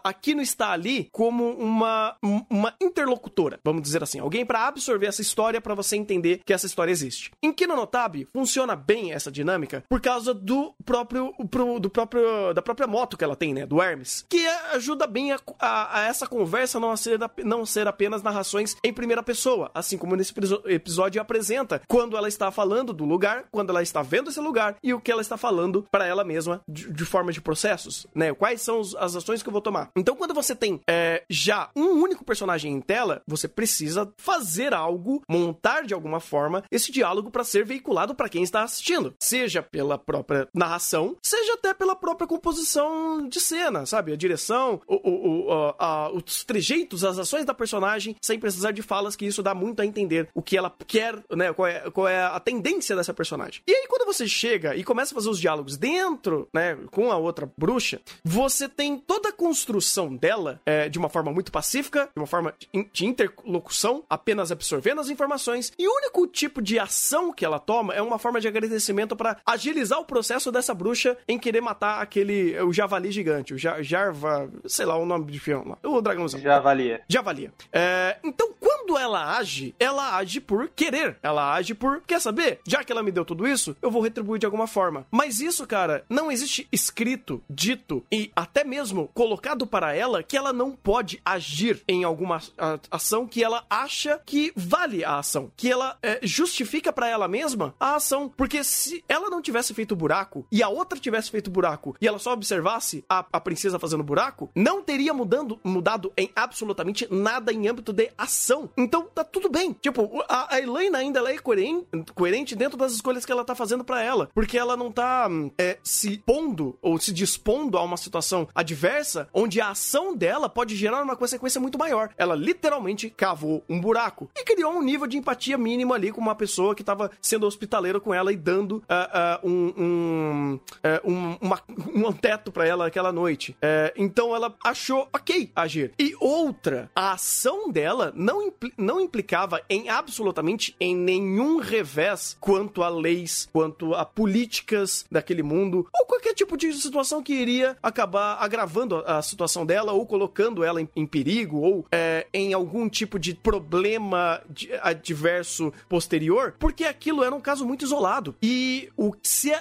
aqui 0.04 0.34
no 0.34 0.42
está 0.42 0.72
ali 0.72 1.10
como 1.12 1.50
uma, 1.52 2.16
uma 2.50 2.74
interlocutora 2.82 3.49
vamos 3.64 3.82
dizer 3.82 4.04
assim, 4.04 4.20
alguém 4.20 4.46
para 4.46 4.68
absorver 4.68 5.08
essa 5.08 5.22
história 5.22 5.62
para 5.62 5.76
você 5.76 5.96
entender 5.96 6.42
que 6.46 6.54
essa 6.54 6.66
história 6.66 6.92
existe. 6.92 7.32
Em 7.42 7.54
Kinonotabi 7.54 8.28
funciona 8.34 8.76
bem 8.76 9.14
essa 9.14 9.32
dinâmica 9.32 9.84
por 9.90 10.02
causa 10.02 10.34
do 10.34 10.74
próprio 10.86 11.34
pro, 11.50 11.80
do 11.80 11.90
próprio 11.90 12.54
da 12.54 12.62
própria 12.62 12.88
moto 12.88 13.18
que 13.18 13.24
ela 13.24 13.36
tem, 13.36 13.54
né, 13.54 13.66
do 13.66 13.82
Hermes, 13.82 14.26
que 14.30 14.46
ajuda 14.74 15.08
bem 15.08 15.32
a, 15.32 15.40
a, 15.60 16.00
a 16.00 16.04
essa 16.04 16.28
conversa 16.28 16.80
não 16.80 16.96
ser 16.96 17.20
não 17.44 17.66
ser 17.66 17.88
apenas 17.88 18.24
narrações 18.24 18.76
em 18.84 18.94
primeira 18.94 19.24
pessoa, 19.24 19.72
assim 19.74 19.98
como 19.98 20.16
nesse 20.16 20.34
episódio 20.66 21.22
apresenta 21.22 21.82
quando 21.88 22.18
ela 22.18 22.28
está 22.28 22.52
falando 22.52 22.94
do 22.94 23.06
lugar, 23.06 23.46
quando 23.52 23.70
ela 23.70 23.82
está 23.82 24.02
vendo 24.02 24.30
esse 24.30 24.40
lugar 24.40 24.76
e 24.84 24.94
o 24.94 25.00
que 25.00 25.12
ela 25.12 25.22
está 25.22 25.38
falando 25.38 25.86
para 25.92 26.06
ela 26.06 26.24
mesma 26.24 26.62
de, 26.68 26.92
de, 26.92 27.06
forma 27.06 27.32
de 27.32 27.42
processos, 27.42 28.08
né? 28.14 28.34
Quais 28.34 28.62
são 28.62 28.80
os, 28.80 28.96
as 28.96 29.16
ações 29.16 29.42
que 29.42 29.50
eu 29.50 29.54
vou 29.54 29.62
tomar. 29.62 29.90
Então, 29.96 30.16
quando 30.16 30.34
você 30.34 30.56
tem 30.56 30.82
é, 30.88 31.24
já 31.30 31.70
um 31.76 32.02
único 32.02 32.24
personagem 32.24 32.74
em 32.74 32.82
tela, 32.82 33.22
você 33.28 33.39
precisa 33.48 34.12
fazer 34.18 34.74
algo, 34.74 35.22
montar 35.30 35.86
de 35.86 35.94
alguma 35.94 36.20
forma 36.20 36.64
esse 36.72 36.92
diálogo 36.92 37.32
para 37.32 37.44
ser 37.44 37.66
veiculado 37.66 38.16
para 38.16 38.30
quem 38.30 38.44
está 38.44 38.64
assistindo, 38.64 39.14
seja 39.20 39.62
pela 39.62 39.98
própria 39.98 40.48
narração, 40.54 41.16
seja 41.22 41.54
até 41.54 41.74
pela 41.74 41.96
própria 41.96 42.28
composição 42.28 43.28
de 43.28 43.40
cena, 43.40 43.86
sabe? 43.86 44.14
A 44.14 44.16
direção, 44.16 44.82
o, 44.88 44.96
o, 44.96 45.48
o, 45.48 45.76
a, 45.78 46.12
os 46.12 46.44
trejeitos, 46.44 47.04
as 47.04 47.18
ações 47.18 47.46
da 47.46 47.54
personagem, 47.54 48.16
sem 48.22 48.40
precisar 48.40 48.72
de 48.72 48.82
falas, 48.82 49.16
que 49.16 49.26
isso 49.26 49.44
dá 49.44 49.54
muito 49.54 49.82
a 49.82 49.86
entender 49.86 50.30
o 50.34 50.42
que 50.42 50.58
ela 50.58 50.74
quer, 50.88 51.16
né? 51.36 51.54
Qual 51.54 51.68
é, 51.68 51.90
qual 51.92 52.08
é 52.08 52.24
a 52.24 52.40
tendência 52.40 52.96
dessa 52.96 53.14
personagem. 53.14 53.62
E 53.68 53.72
aí, 53.72 53.88
quando 53.88 54.06
você 54.06 54.28
chega 54.28 54.76
e 54.76 54.84
começa 54.84 55.14
a 55.14 55.16
fazer 55.16 55.30
os 55.30 55.40
diálogos 55.40 55.78
dentro, 55.78 56.48
né, 56.54 56.78
com 56.92 57.12
a 57.12 57.18
outra 57.18 57.50
bruxa, 57.58 58.02
você 58.24 58.68
tem 58.68 58.98
toda 58.98 59.30
a 59.30 59.34
construção 59.34 60.16
dela 60.16 60.60
é, 60.66 60.90
de 60.90 60.98
uma 60.98 61.10
forma 61.10 61.32
muito 61.32 61.52
pacífica, 61.52 62.10
de 62.14 62.20
uma 62.20 62.28
forma 62.28 62.54
de 62.92 63.06
interlocução, 63.24 64.04
apenas 64.10 64.52
absorvendo 64.52 65.02
as 65.02 65.10
informações, 65.10 65.72
e 65.78 65.88
o 65.88 65.92
único 65.98 66.26
tipo 66.28 66.62
de 66.62 66.80
ação 66.80 67.32
que 67.34 67.44
ela 67.46 67.60
toma 67.60 67.94
é 67.94 68.02
uma 68.02 68.18
forma 68.20 68.40
de 68.40 68.48
agradecimento 68.48 69.16
para 69.16 69.38
agilizar 69.46 70.00
o 70.00 70.06
processo 70.06 70.52
dessa 70.52 70.74
bruxa 70.74 71.18
em 71.28 71.38
querer 71.38 71.62
matar 71.62 72.02
aquele, 72.02 72.60
o 72.62 72.72
javali 72.72 73.12
gigante, 73.12 73.54
o 73.54 73.58
ja, 73.58 73.82
Jarva, 73.82 74.50
sei 74.66 74.86
lá 74.86 74.96
o 74.98 75.06
nome 75.06 75.32
de 75.32 75.40
fião 75.40 75.64
lá, 75.68 75.78
o 75.84 76.02
dragãozão. 76.02 76.40
Javalia. 76.40 77.02
Javalia. 77.08 77.54
É, 77.72 78.18
então, 78.24 78.54
quando 78.60 78.98
ela 78.98 79.38
age, 79.38 79.76
ela 79.80 80.16
age 80.18 80.40
por 80.42 80.70
querer. 80.70 81.18
Ela 81.22 81.54
age 81.54 81.74
por, 81.74 82.02
quer 82.02 82.20
saber? 82.20 82.60
Já 82.68 82.84
que 82.84 82.92
ela 82.92 83.04
me 83.04 83.12
deu 83.12 83.24
tudo 83.26 83.48
isso, 83.48 83.76
eu 83.82 83.92
vou 83.92 84.02
retribuir 84.02 84.40
de 84.40 84.46
alguma 84.46 84.68
forma. 84.68 85.06
Mas 85.12 85.40
isso, 85.40 85.66
cara, 85.68 86.04
não 86.10 86.32
existe 86.32 86.68
escrito, 86.72 87.42
dito 87.50 88.04
e 88.12 88.32
até 88.36 88.64
mesmo 88.64 89.10
colocado 89.14 89.66
para 89.68 89.96
ela 89.96 90.24
que 90.24 90.38
ela 90.38 90.52
não 90.54 90.72
pode 90.72 91.22
agir 91.24 91.82
em 91.88 92.04
alguma 92.04 92.40
a- 92.58 92.80
ação 93.10 93.26
que 93.26 93.44
ela 93.44 93.66
acha 93.68 94.22
que 94.24 94.54
vale 94.56 95.04
a 95.04 95.18
ação, 95.18 95.52
que 95.58 95.72
ela 95.72 95.98
é, 96.04 96.20
justifica 96.22 96.94
para 96.94 97.08
ela 97.08 97.28
mesma 97.28 97.74
a 97.80 97.96
ação. 97.96 98.32
Porque 98.38 98.64
se 98.64 99.04
ela 99.10 99.32
não 99.32 99.42
tivesse 99.42 99.74
feito 99.74 99.94
o 99.94 99.96
buraco 99.96 100.46
e 100.52 100.62
a 100.62 100.70
outra 100.70 101.00
tivesse 101.00 101.32
feito 101.32 101.48
o 101.48 101.52
buraco 101.52 101.96
e 102.00 102.08
ela 102.08 102.20
só 102.20 102.34
observasse 102.34 103.04
a, 103.10 103.26
a 103.34 103.40
princesa 103.40 103.80
fazendo 103.80 104.04
buraco, 104.04 104.52
não 104.54 104.84
teria 104.84 105.12
mudando, 105.12 105.60
mudado 105.64 106.14
em 106.16 106.30
absolutamente 106.36 107.08
nada 107.10 107.52
em 107.52 107.68
âmbito 107.68 107.92
de 107.92 108.12
ação. 108.16 108.70
Então 108.78 109.08
tá 109.14 109.24
tudo 109.24 109.50
bem. 109.50 109.74
Tipo, 109.74 110.24
a, 110.30 110.54
a 110.54 110.62
Elaine 110.62 110.96
ainda 110.96 111.20
ela 111.20 111.32
é 111.32 111.38
coerente, 111.40 111.88
coerente 112.14 112.56
dentro 112.56 112.78
das 112.78 112.94
escolhas 112.94 113.26
que 113.26 113.32
ela 113.32 113.44
tá 113.44 113.56
fazendo 113.56 113.84
para 113.84 114.04
ela. 114.04 114.30
Porque 114.36 114.58
ela 114.58 114.78
não 114.78 114.92
tá 114.92 115.28
hum, 115.28 115.50
é, 115.58 115.80
se 115.84 116.20
pondo 116.20 116.78
ou 116.80 117.00
se 117.00 117.12
dispondo 117.12 117.76
a 117.76 117.84
uma 117.84 117.98
situação 117.98 118.48
adversa 118.54 119.28
onde 119.34 119.60
a 119.60 119.72
ação 119.72 120.16
dela 120.16 120.48
pode 120.48 120.76
gerar 120.76 121.02
uma 121.02 121.16
consequência 121.16 121.60
muito 121.60 121.80
maior. 121.80 122.12
Ela 122.16 122.36
literalmente 122.36 122.99
cavou 123.08 123.64
um 123.70 123.80
buraco 123.80 124.28
e 124.36 124.44
criou 124.44 124.74
um 124.74 124.82
nível 124.82 125.06
de 125.06 125.16
empatia 125.18 125.56
mínimo 125.60 125.94
ali 125.94 126.12
com 126.12 126.20
uma 126.20 126.34
pessoa 126.34 126.74
que 126.74 126.84
tava 126.84 127.12
sendo 127.22 127.46
hospitaleira 127.46 128.00
com 128.00 128.12
ela 128.12 128.34
e 128.34 128.36
dando 128.36 128.82
ah, 128.90 129.10
ah, 129.14 129.40
um, 129.44 129.74
um, 129.78 130.60
é, 130.82 131.00
um, 131.06 131.38
uma- 131.40 131.62
um 131.94 132.12
teto 132.12 132.52
para 132.52 132.66
ela 132.66 132.88
aquela 132.88 133.12
noite. 133.12 133.56
É, 133.62 133.94
então 133.96 134.36
ela 134.36 134.56
achou 134.64 135.08
ok 135.14 135.52
agir. 135.56 135.94
E 136.00 136.16
outra, 136.20 136.90
a 136.96 137.12
ação 137.12 137.70
dela 137.72 138.12
não, 138.16 138.42
impli- 138.42 138.74
não 138.76 139.00
implicava 139.00 139.62
em 139.70 139.90
absolutamente 139.90 140.76
em 140.80 140.96
nenhum 140.96 141.60
revés 141.60 142.36
quanto 142.40 142.82
a 142.82 142.90
leis, 142.90 143.48
quanto 143.54 143.94
a 143.94 144.04
políticas 144.06 145.06
daquele 145.12 145.44
mundo, 145.44 145.88
ou 145.94 146.06
qualquer 146.06 146.34
tipo 146.34 146.58
de 146.58 146.72
situação 146.74 147.22
que 147.22 147.34
iria 147.34 147.78
acabar 147.84 148.38
agravando 148.40 148.96
a, 149.06 149.18
a 149.18 149.22
situação 149.22 149.66
dela, 149.66 149.92
ou 149.92 150.06
colocando 150.06 150.64
ela 150.64 150.82
em, 150.82 150.90
em 150.96 151.06
perigo, 151.06 151.58
ou 151.60 151.86
é, 151.92 152.26
em 152.34 152.54
algum 152.54 152.89
tipo 152.90 153.20
de 153.20 153.34
problema 153.34 154.42
adverso 154.82 155.72
posterior, 155.88 156.56
porque 156.60 156.84
aquilo 156.84 157.24
era 157.24 157.34
um 157.34 157.42
caso 157.42 157.66
muito 157.66 157.86
isolado. 157.86 158.36
E 158.42 158.90
o 158.98 159.14
se 159.22 159.52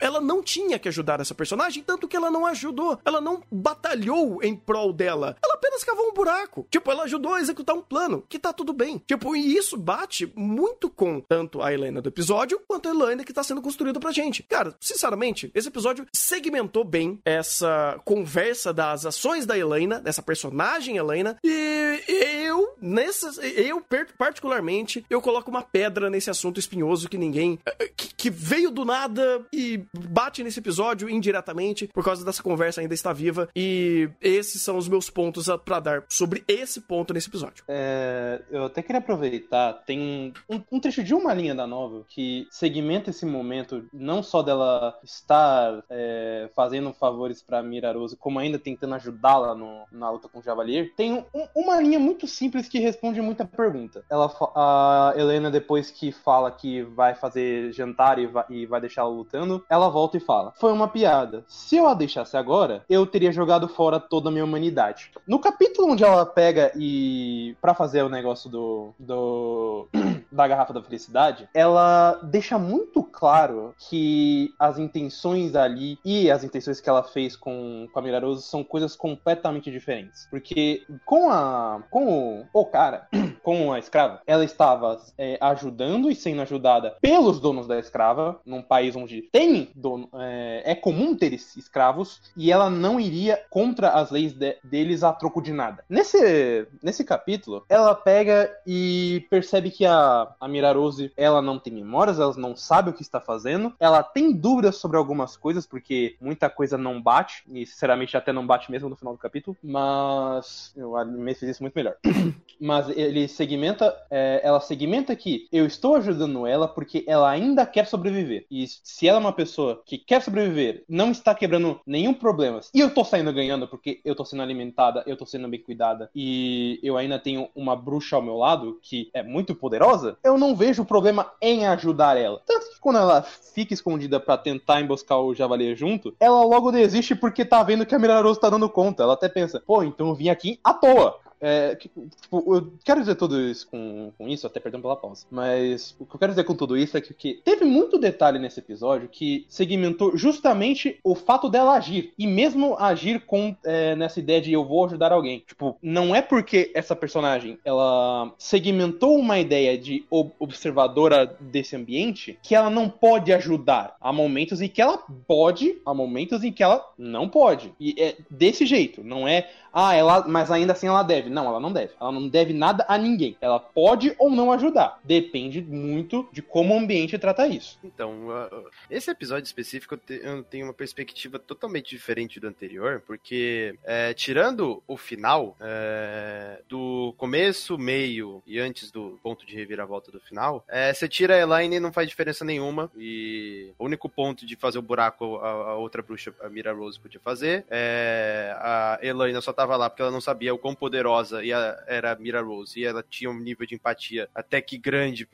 ela 0.00 0.20
não 0.20 0.42
tinha 0.42 0.78
que 0.78 0.88
ajudar 0.88 1.20
essa 1.20 1.34
personagem, 1.34 1.82
tanto 1.82 2.08
que 2.08 2.16
ela 2.16 2.30
não 2.30 2.46
ajudou. 2.46 2.98
Ela 3.04 3.20
não 3.20 3.42
batalhou 3.50 4.42
em 4.42 4.56
prol 4.56 4.92
dela. 4.92 5.36
Ela 5.42 5.54
apenas 5.54 5.84
cavou 5.84 6.08
um 6.08 6.14
buraco. 6.14 6.66
Tipo, 6.70 6.90
ela 6.90 7.04
ajudou 7.04 7.34
a 7.34 7.40
executar 7.40 7.76
um 7.76 7.82
plano, 7.82 8.24
que 8.28 8.38
tá 8.38 8.52
tudo 8.52 8.72
bem. 8.72 9.02
Tipo, 9.06 9.36
e 9.36 9.56
isso 9.56 9.76
bate 9.76 10.32
muito 10.34 10.88
com 10.88 11.20
tanto 11.20 11.62
a 11.62 11.72
Helena 11.72 12.00
do 12.00 12.08
episódio, 12.08 12.60
quanto 12.66 12.88
a 12.88 12.92
Helena 12.92 13.24
que 13.24 13.32
tá 13.32 13.42
sendo 13.42 13.62
construído 13.62 14.00
pra 14.00 14.12
gente. 14.12 14.42
Cara, 14.42 14.74
sinceramente, 14.80 15.50
esse 15.54 15.68
episódio 15.68 16.06
segmentou 16.12 16.84
bem 16.84 17.20
essa 17.24 18.00
conversa 18.04 18.72
das 18.72 19.04
ações 19.04 19.46
da 19.46 19.58
Helena, 19.58 20.00
dessa 20.00 20.22
personagem 20.22 20.96
Helena, 20.96 21.36
e 21.44 22.02
eu, 22.08 22.76
nessas, 22.80 23.38
eu 23.38 23.82
particularmente, 24.16 25.04
eu 25.08 25.20
coloco 25.20 25.50
uma 25.50 25.62
pedra 25.62 26.10
nesse 26.10 26.30
assunto 26.30 26.58
espinhoso 26.60 27.08
que 27.08 27.18
ninguém, 27.18 27.58
eh, 27.66 27.88
que, 27.96 28.14
que 28.14 28.30
veio 28.30 28.70
do 28.70 28.84
nada 28.84 29.44
e 29.52 29.82
bate 30.08 30.42
nesse 30.42 30.58
episódio 30.60 31.08
indiretamente, 31.08 31.88
por 31.88 32.04
causa 32.04 32.24
dessa 32.24 32.42
conversa 32.42 32.80
ainda 32.80 32.94
está 32.94 33.12
viva, 33.12 33.48
e 33.56 34.08
esses 34.20 34.60
são 34.62 34.76
os 34.76 34.88
meus 34.88 35.08
pontos 35.10 35.48
a- 35.48 35.58
pra 35.58 35.80
dar 35.80 36.04
sobre 36.08 36.44
esse 36.46 36.80
ponto 36.80 37.12
nesse 37.14 37.28
episódio. 37.28 37.64
É, 37.68 38.42
eu 38.50 38.64
até 38.64 38.82
queria 38.82 38.98
aproveitar, 38.98 39.72
tem 39.86 40.32
um, 40.48 40.60
um 40.72 40.80
trecho 40.80 41.02
de 41.02 41.14
uma 41.14 41.32
linha 41.34 41.54
da 41.54 41.66
novel 41.66 42.04
que 42.08 42.46
segmenta 42.50 43.10
esse 43.10 43.24
momento, 43.26 43.88
não 43.92 44.22
só 44.22 44.42
dela 44.42 44.98
estar 45.02 45.82
é, 45.90 46.48
fazendo 46.54 46.92
favores 46.92 47.42
pra 47.42 47.62
Mira 47.62 47.92
Rose, 47.92 48.16
como 48.16 48.38
ainda 48.38 48.58
tentando 48.58 48.94
ajudá-la 48.94 49.54
na 49.90 50.10
luta 50.10 50.28
com 50.28 50.38
o 50.38 50.42
Javalier. 50.42 50.92
Tem 50.96 51.12
um- 51.12 51.24
uma 51.54 51.80
linha 51.80 51.98
muito 51.98 52.26
simples 52.26 52.67
que 52.68 52.78
responde 52.78 53.20
muita 53.20 53.44
pergunta. 53.44 54.04
Ela, 54.10 54.30
a 54.54 55.12
Helena, 55.16 55.50
depois 55.50 55.90
que 55.90 56.12
fala 56.12 56.50
que 56.50 56.82
vai 56.82 57.14
fazer 57.14 57.72
jantar 57.72 58.18
e 58.18 58.26
vai, 58.26 58.44
e 58.48 58.66
vai 58.66 58.80
deixá-la 58.80 59.08
lutando, 59.08 59.64
ela 59.68 59.88
volta 59.88 60.16
e 60.16 60.20
fala: 60.20 60.52
Foi 60.56 60.72
uma 60.72 60.88
piada. 60.88 61.44
Se 61.48 61.76
eu 61.76 61.86
a 61.86 61.94
deixasse 61.94 62.36
agora, 62.36 62.84
eu 62.88 63.06
teria 63.06 63.32
jogado 63.32 63.68
fora 63.68 63.98
toda 64.00 64.28
a 64.28 64.32
minha 64.32 64.44
humanidade. 64.44 65.10
No 65.26 65.38
capítulo 65.38 65.92
onde 65.92 66.04
ela 66.04 66.26
pega 66.26 66.72
e. 66.76 67.56
pra 67.60 67.74
fazer 67.74 68.02
o 68.02 68.08
negócio 68.08 68.50
do. 68.50 68.94
do. 68.98 69.88
da 70.30 70.46
garrafa 70.46 70.72
da 70.72 70.82
felicidade, 70.82 71.48
ela 71.54 72.20
deixa 72.22 72.58
muito 72.58 73.02
claro 73.02 73.74
que 73.78 74.54
as 74.58 74.78
intenções 74.78 75.54
ali 75.54 75.98
e 76.04 76.30
as 76.30 76.44
intenções 76.44 76.80
que 76.80 76.88
ela 76.88 77.02
fez 77.02 77.36
com, 77.36 77.88
com 77.92 77.98
a 77.98 78.02
Miraroso 78.02 78.42
são 78.42 78.62
coisas 78.62 78.94
completamente 78.94 79.70
diferentes. 79.70 80.26
Porque 80.30 80.84
com 81.04 81.30
a. 81.30 81.82
com 81.90 82.42
o, 82.52 82.60
o 82.60 82.66
cara, 82.66 83.08
com 83.48 83.72
a 83.72 83.78
escrava, 83.78 84.20
ela 84.26 84.44
estava 84.44 85.00
é, 85.16 85.38
ajudando 85.40 86.10
e 86.10 86.14
sendo 86.14 86.42
ajudada 86.42 86.98
pelos 87.00 87.40
donos 87.40 87.66
da 87.66 87.78
escrava, 87.78 88.38
num 88.44 88.60
país 88.60 88.94
onde 88.94 89.22
tem 89.22 89.70
dono, 89.74 90.06
é, 90.12 90.72
é 90.72 90.74
comum 90.74 91.16
ter 91.16 91.32
es- 91.32 91.56
escravos, 91.56 92.20
e 92.36 92.52
ela 92.52 92.68
não 92.68 93.00
iria 93.00 93.42
contra 93.48 93.88
as 93.92 94.10
leis 94.10 94.34
de- 94.34 94.58
deles 94.62 95.02
a 95.02 95.14
troco 95.14 95.40
de 95.40 95.50
nada. 95.50 95.82
Nesse, 95.88 96.68
nesse 96.82 97.02
capítulo, 97.02 97.64
ela 97.70 97.94
pega 97.94 98.54
e 98.66 99.26
percebe 99.30 99.70
que 99.70 99.86
a, 99.86 100.28
a 100.38 100.46
Mirarose, 100.46 101.10
ela 101.16 101.40
não 101.40 101.58
tem 101.58 101.72
memórias, 101.72 102.20
ela 102.20 102.34
não 102.36 102.54
sabe 102.54 102.90
o 102.90 102.92
que 102.92 103.00
está 103.00 103.18
fazendo, 103.18 103.72
ela 103.80 104.02
tem 104.02 104.30
dúvidas 104.30 104.76
sobre 104.76 104.98
algumas 104.98 105.38
coisas, 105.38 105.66
porque 105.66 106.16
muita 106.20 106.50
coisa 106.50 106.76
não 106.76 107.00
bate, 107.00 107.44
e 107.50 107.64
sinceramente 107.64 108.14
até 108.14 108.30
não 108.30 108.46
bate 108.46 108.70
mesmo 108.70 108.90
no 108.90 108.96
final 108.96 109.14
do 109.14 109.18
capítulo, 109.18 109.56
mas 109.62 110.74
anime 110.98 111.34
fez 111.34 111.52
isso 111.52 111.62
muito 111.62 111.74
melhor. 111.74 111.96
mas 112.60 112.90
ele 112.90 113.26
segmenta, 113.38 113.96
é, 114.10 114.40
ela 114.42 114.60
segmenta 114.60 115.14
que 115.14 115.46
eu 115.52 115.64
estou 115.64 115.94
ajudando 115.94 116.44
ela 116.44 116.66
porque 116.66 117.04
ela 117.06 117.30
ainda 117.30 117.64
quer 117.64 117.86
sobreviver. 117.86 118.46
E 118.50 118.66
se 118.66 119.06
ela 119.06 119.18
é 119.18 119.20
uma 119.20 119.32
pessoa 119.32 119.80
que 119.86 119.96
quer 119.96 120.20
sobreviver, 120.20 120.82
não 120.88 121.12
está 121.12 121.32
quebrando 121.34 121.80
nenhum 121.86 122.12
problema, 122.12 122.60
e 122.74 122.80
eu 122.80 122.92
tô 122.92 123.04
saindo 123.04 123.32
ganhando 123.32 123.68
porque 123.68 124.00
eu 124.04 124.16
tô 124.16 124.24
sendo 124.24 124.42
alimentada, 124.42 125.04
eu 125.06 125.16
tô 125.16 125.24
sendo 125.24 125.46
bem 125.46 125.60
cuidada, 125.60 126.10
e 126.14 126.80
eu 126.82 126.96
ainda 126.96 127.18
tenho 127.18 127.48
uma 127.54 127.76
bruxa 127.76 128.16
ao 128.16 128.22
meu 128.22 128.36
lado 128.36 128.80
que 128.82 129.08
é 129.14 129.22
muito 129.22 129.54
poderosa, 129.54 130.18
eu 130.24 130.36
não 130.36 130.56
vejo 130.56 130.84
problema 130.84 131.30
em 131.40 131.64
ajudar 131.66 132.16
ela. 132.16 132.42
Tanto 132.44 132.70
que 132.70 132.80
quando 132.80 132.98
ela 132.98 133.22
fica 133.22 133.72
escondida 133.72 134.18
pra 134.18 134.36
tentar 134.36 134.80
emboscar 134.80 135.20
o 135.20 135.34
Javali 135.34 135.76
junto, 135.76 136.12
ela 136.18 136.42
logo 136.42 136.72
desiste 136.72 137.14
porque 137.14 137.44
tá 137.44 137.62
vendo 137.62 137.86
que 137.86 137.94
a 137.94 137.98
Miraroso 137.98 138.40
tá 138.40 138.50
dando 138.50 138.68
conta. 138.68 139.04
Ela 139.04 139.14
até 139.14 139.28
pensa, 139.28 139.62
pô, 139.64 139.82
então 139.84 140.08
eu 140.08 140.14
vim 140.14 140.28
aqui 140.28 140.58
à 140.64 140.74
toa. 140.74 141.20
É, 141.40 141.74
tipo, 141.74 142.08
eu 142.32 142.72
quero 142.84 143.00
dizer 143.00 143.14
tudo 143.14 143.40
isso 143.40 143.68
com, 143.68 144.12
com 144.16 144.28
isso, 144.28 144.46
até 144.46 144.60
perdão 144.60 144.80
pela 144.80 144.96
pausa. 144.96 145.26
Mas 145.30 145.94
o 145.98 146.04
que 146.04 146.14
eu 146.14 146.18
quero 146.18 146.32
dizer 146.32 146.44
com 146.44 146.54
tudo 146.54 146.76
isso 146.76 146.96
é 146.96 147.00
que, 147.00 147.14
que 147.14 147.40
teve 147.44 147.64
muito 147.64 147.98
detalhe 147.98 148.38
nesse 148.38 148.60
episódio 148.60 149.08
que 149.08 149.46
segmentou 149.48 150.16
justamente 150.16 150.98
o 151.02 151.14
fato 151.14 151.48
dela 151.48 151.74
agir. 151.74 152.12
E 152.18 152.26
mesmo 152.26 152.76
agir 152.78 153.20
com 153.26 153.56
é, 153.64 153.94
nessa 153.96 154.20
ideia 154.20 154.40
de 154.40 154.52
eu 154.52 154.64
vou 154.64 154.84
ajudar 154.86 155.12
alguém. 155.12 155.42
Tipo, 155.46 155.76
não 155.82 156.14
é 156.14 156.22
porque 156.22 156.70
essa 156.74 156.96
personagem 156.96 157.58
ela 157.64 158.32
segmentou 158.38 159.16
uma 159.16 159.38
ideia 159.38 159.78
de 159.78 160.04
ob- 160.10 160.32
observadora 160.38 161.36
desse 161.40 161.76
ambiente 161.76 162.38
que 162.42 162.54
ela 162.54 162.70
não 162.70 162.88
pode 162.88 163.32
ajudar. 163.32 163.96
Há 164.00 164.12
momentos 164.12 164.60
em 164.60 164.68
que 164.68 164.82
ela 164.82 164.98
pode, 165.26 165.78
há 165.84 165.94
momentos 165.94 166.42
em 166.42 166.52
que 166.52 166.62
ela 166.62 166.84
não 166.98 167.28
pode. 167.28 167.72
E 167.78 167.94
é 167.98 168.16
desse 168.30 168.66
jeito, 168.66 169.02
não 169.02 169.26
é 169.26 169.48
ah, 169.72 169.94
ela, 169.94 170.26
mas 170.26 170.50
ainda 170.50 170.72
assim 170.72 170.86
ela 170.86 171.02
deve. 171.02 171.27
Não, 171.28 171.46
ela 171.46 171.60
não 171.60 171.72
deve. 171.72 171.92
Ela 172.00 172.12
não 172.12 172.28
deve 172.28 172.52
nada 172.52 172.84
a 172.88 172.96
ninguém. 172.96 173.36
Ela 173.40 173.58
pode 173.58 174.14
ou 174.18 174.30
não 174.30 174.52
ajudar. 174.52 175.00
Depende 175.04 175.62
muito 175.62 176.28
de 176.32 176.42
como 176.42 176.74
o 176.74 176.78
ambiente 176.78 177.18
trata 177.18 177.46
isso. 177.46 177.78
Então, 177.82 178.28
uh, 178.28 178.68
esse 178.90 179.10
episódio 179.10 179.44
específico 179.44 179.98
eu 180.08 180.42
tenho 180.42 180.66
uma 180.66 180.74
perspectiva 180.74 181.38
totalmente 181.38 181.90
diferente 181.90 182.40
do 182.40 182.46
anterior, 182.46 183.02
porque 183.06 183.76
é, 183.84 184.14
tirando 184.14 184.82
o 184.86 184.96
final, 184.96 185.56
é, 185.60 186.60
do 186.68 187.14
começo, 187.16 187.78
meio 187.78 188.42
e 188.46 188.58
antes 188.58 188.90
do 188.90 189.18
ponto 189.22 189.46
de 189.46 189.54
reviravolta 189.54 190.10
do 190.10 190.20
final, 190.20 190.64
é, 190.68 190.92
você 190.92 191.08
tira 191.08 191.34
a 191.34 191.38
Elaine 191.38 191.76
e 191.76 191.80
não 191.80 191.92
faz 191.92 192.08
diferença 192.08 192.44
nenhuma. 192.44 192.90
E 192.96 193.72
o 193.78 193.84
único 193.84 194.08
ponto 194.08 194.46
de 194.46 194.56
fazer 194.56 194.78
o 194.78 194.82
buraco 194.82 195.36
a, 195.36 195.48
a 195.48 195.74
outra 195.76 196.02
bruxa, 196.02 196.32
a 196.40 196.48
Mira 196.48 196.72
Rose, 196.72 196.98
podia 196.98 197.20
fazer. 197.20 197.64
É, 197.70 198.54
a 198.58 198.98
Elaine 199.02 199.40
só 199.42 199.52
tava 199.52 199.76
lá 199.76 199.88
porque 199.90 200.02
ela 200.02 200.10
não 200.10 200.20
sabia 200.20 200.54
o 200.54 200.58
quão 200.58 200.74
poderosa 200.74 201.17
e 201.44 201.52
a, 201.52 201.84
era 201.86 202.12
a 202.12 202.16
Mira 202.16 202.42
Rose, 202.42 202.78
e 202.78 202.84
ela 202.84 203.04
tinha 203.08 203.30
um 203.30 203.38
nível 203.38 203.66
de 203.66 203.74
empatia 203.74 204.28
até 204.34 204.60
que 204.60 204.78
grande 204.78 205.28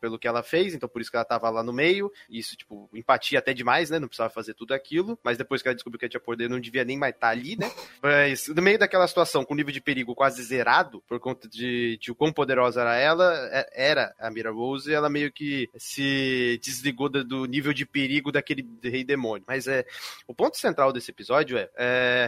pelo, 0.00 0.18
que 0.18 0.28
ela 0.28 0.42
fez, 0.42 0.74
então 0.74 0.88
por 0.88 1.00
isso 1.00 1.10
que 1.10 1.16
ela 1.16 1.24
tava 1.24 1.50
lá 1.50 1.62
no 1.62 1.72
meio. 1.72 2.12
Isso, 2.28 2.56
tipo, 2.56 2.88
empatia 2.94 3.38
até 3.38 3.52
demais, 3.52 3.90
né? 3.90 3.98
Não 3.98 4.08
precisava 4.08 4.30
fazer 4.32 4.54
tudo 4.54 4.72
aquilo, 4.72 5.18
mas 5.22 5.38
depois 5.38 5.62
que 5.62 5.68
ela 5.68 5.74
descobriu 5.74 5.98
que 5.98 6.04
ela 6.04 6.10
tinha 6.10 6.20
poder, 6.20 6.48
não 6.48 6.60
devia 6.60 6.84
nem 6.84 6.98
mais 6.98 7.14
estar 7.14 7.28
tá 7.28 7.32
ali, 7.32 7.56
né? 7.56 7.70
Mas 8.02 8.48
no 8.48 8.62
meio 8.62 8.78
daquela 8.78 9.06
situação, 9.06 9.44
com 9.44 9.54
o 9.54 9.56
nível 9.56 9.72
de 9.72 9.80
perigo 9.80 10.14
quase 10.14 10.42
zerado, 10.42 11.02
por 11.06 11.18
conta 11.18 11.48
de, 11.48 11.98
de 12.00 12.10
o 12.10 12.14
quão 12.14 12.32
poderosa 12.32 12.80
era 12.80 12.96
ela, 12.96 13.34
é, 13.52 13.90
era 13.90 14.14
a 14.18 14.30
Mira 14.30 14.50
Rose, 14.50 14.92
ela 14.92 15.08
meio 15.08 15.32
que 15.32 15.68
se 15.76 16.58
desligou 16.62 17.08
do 17.08 17.44
nível 17.44 17.72
de 17.72 17.84
perigo 17.84 18.32
daquele 18.32 18.66
rei 18.82 19.04
demônio. 19.04 19.44
Mas 19.46 19.66
é 19.66 19.84
o 20.26 20.34
ponto 20.34 20.56
central 20.58 20.92
desse 20.92 21.10
episódio 21.10 21.58
é, 21.58 21.68
é 21.76 22.26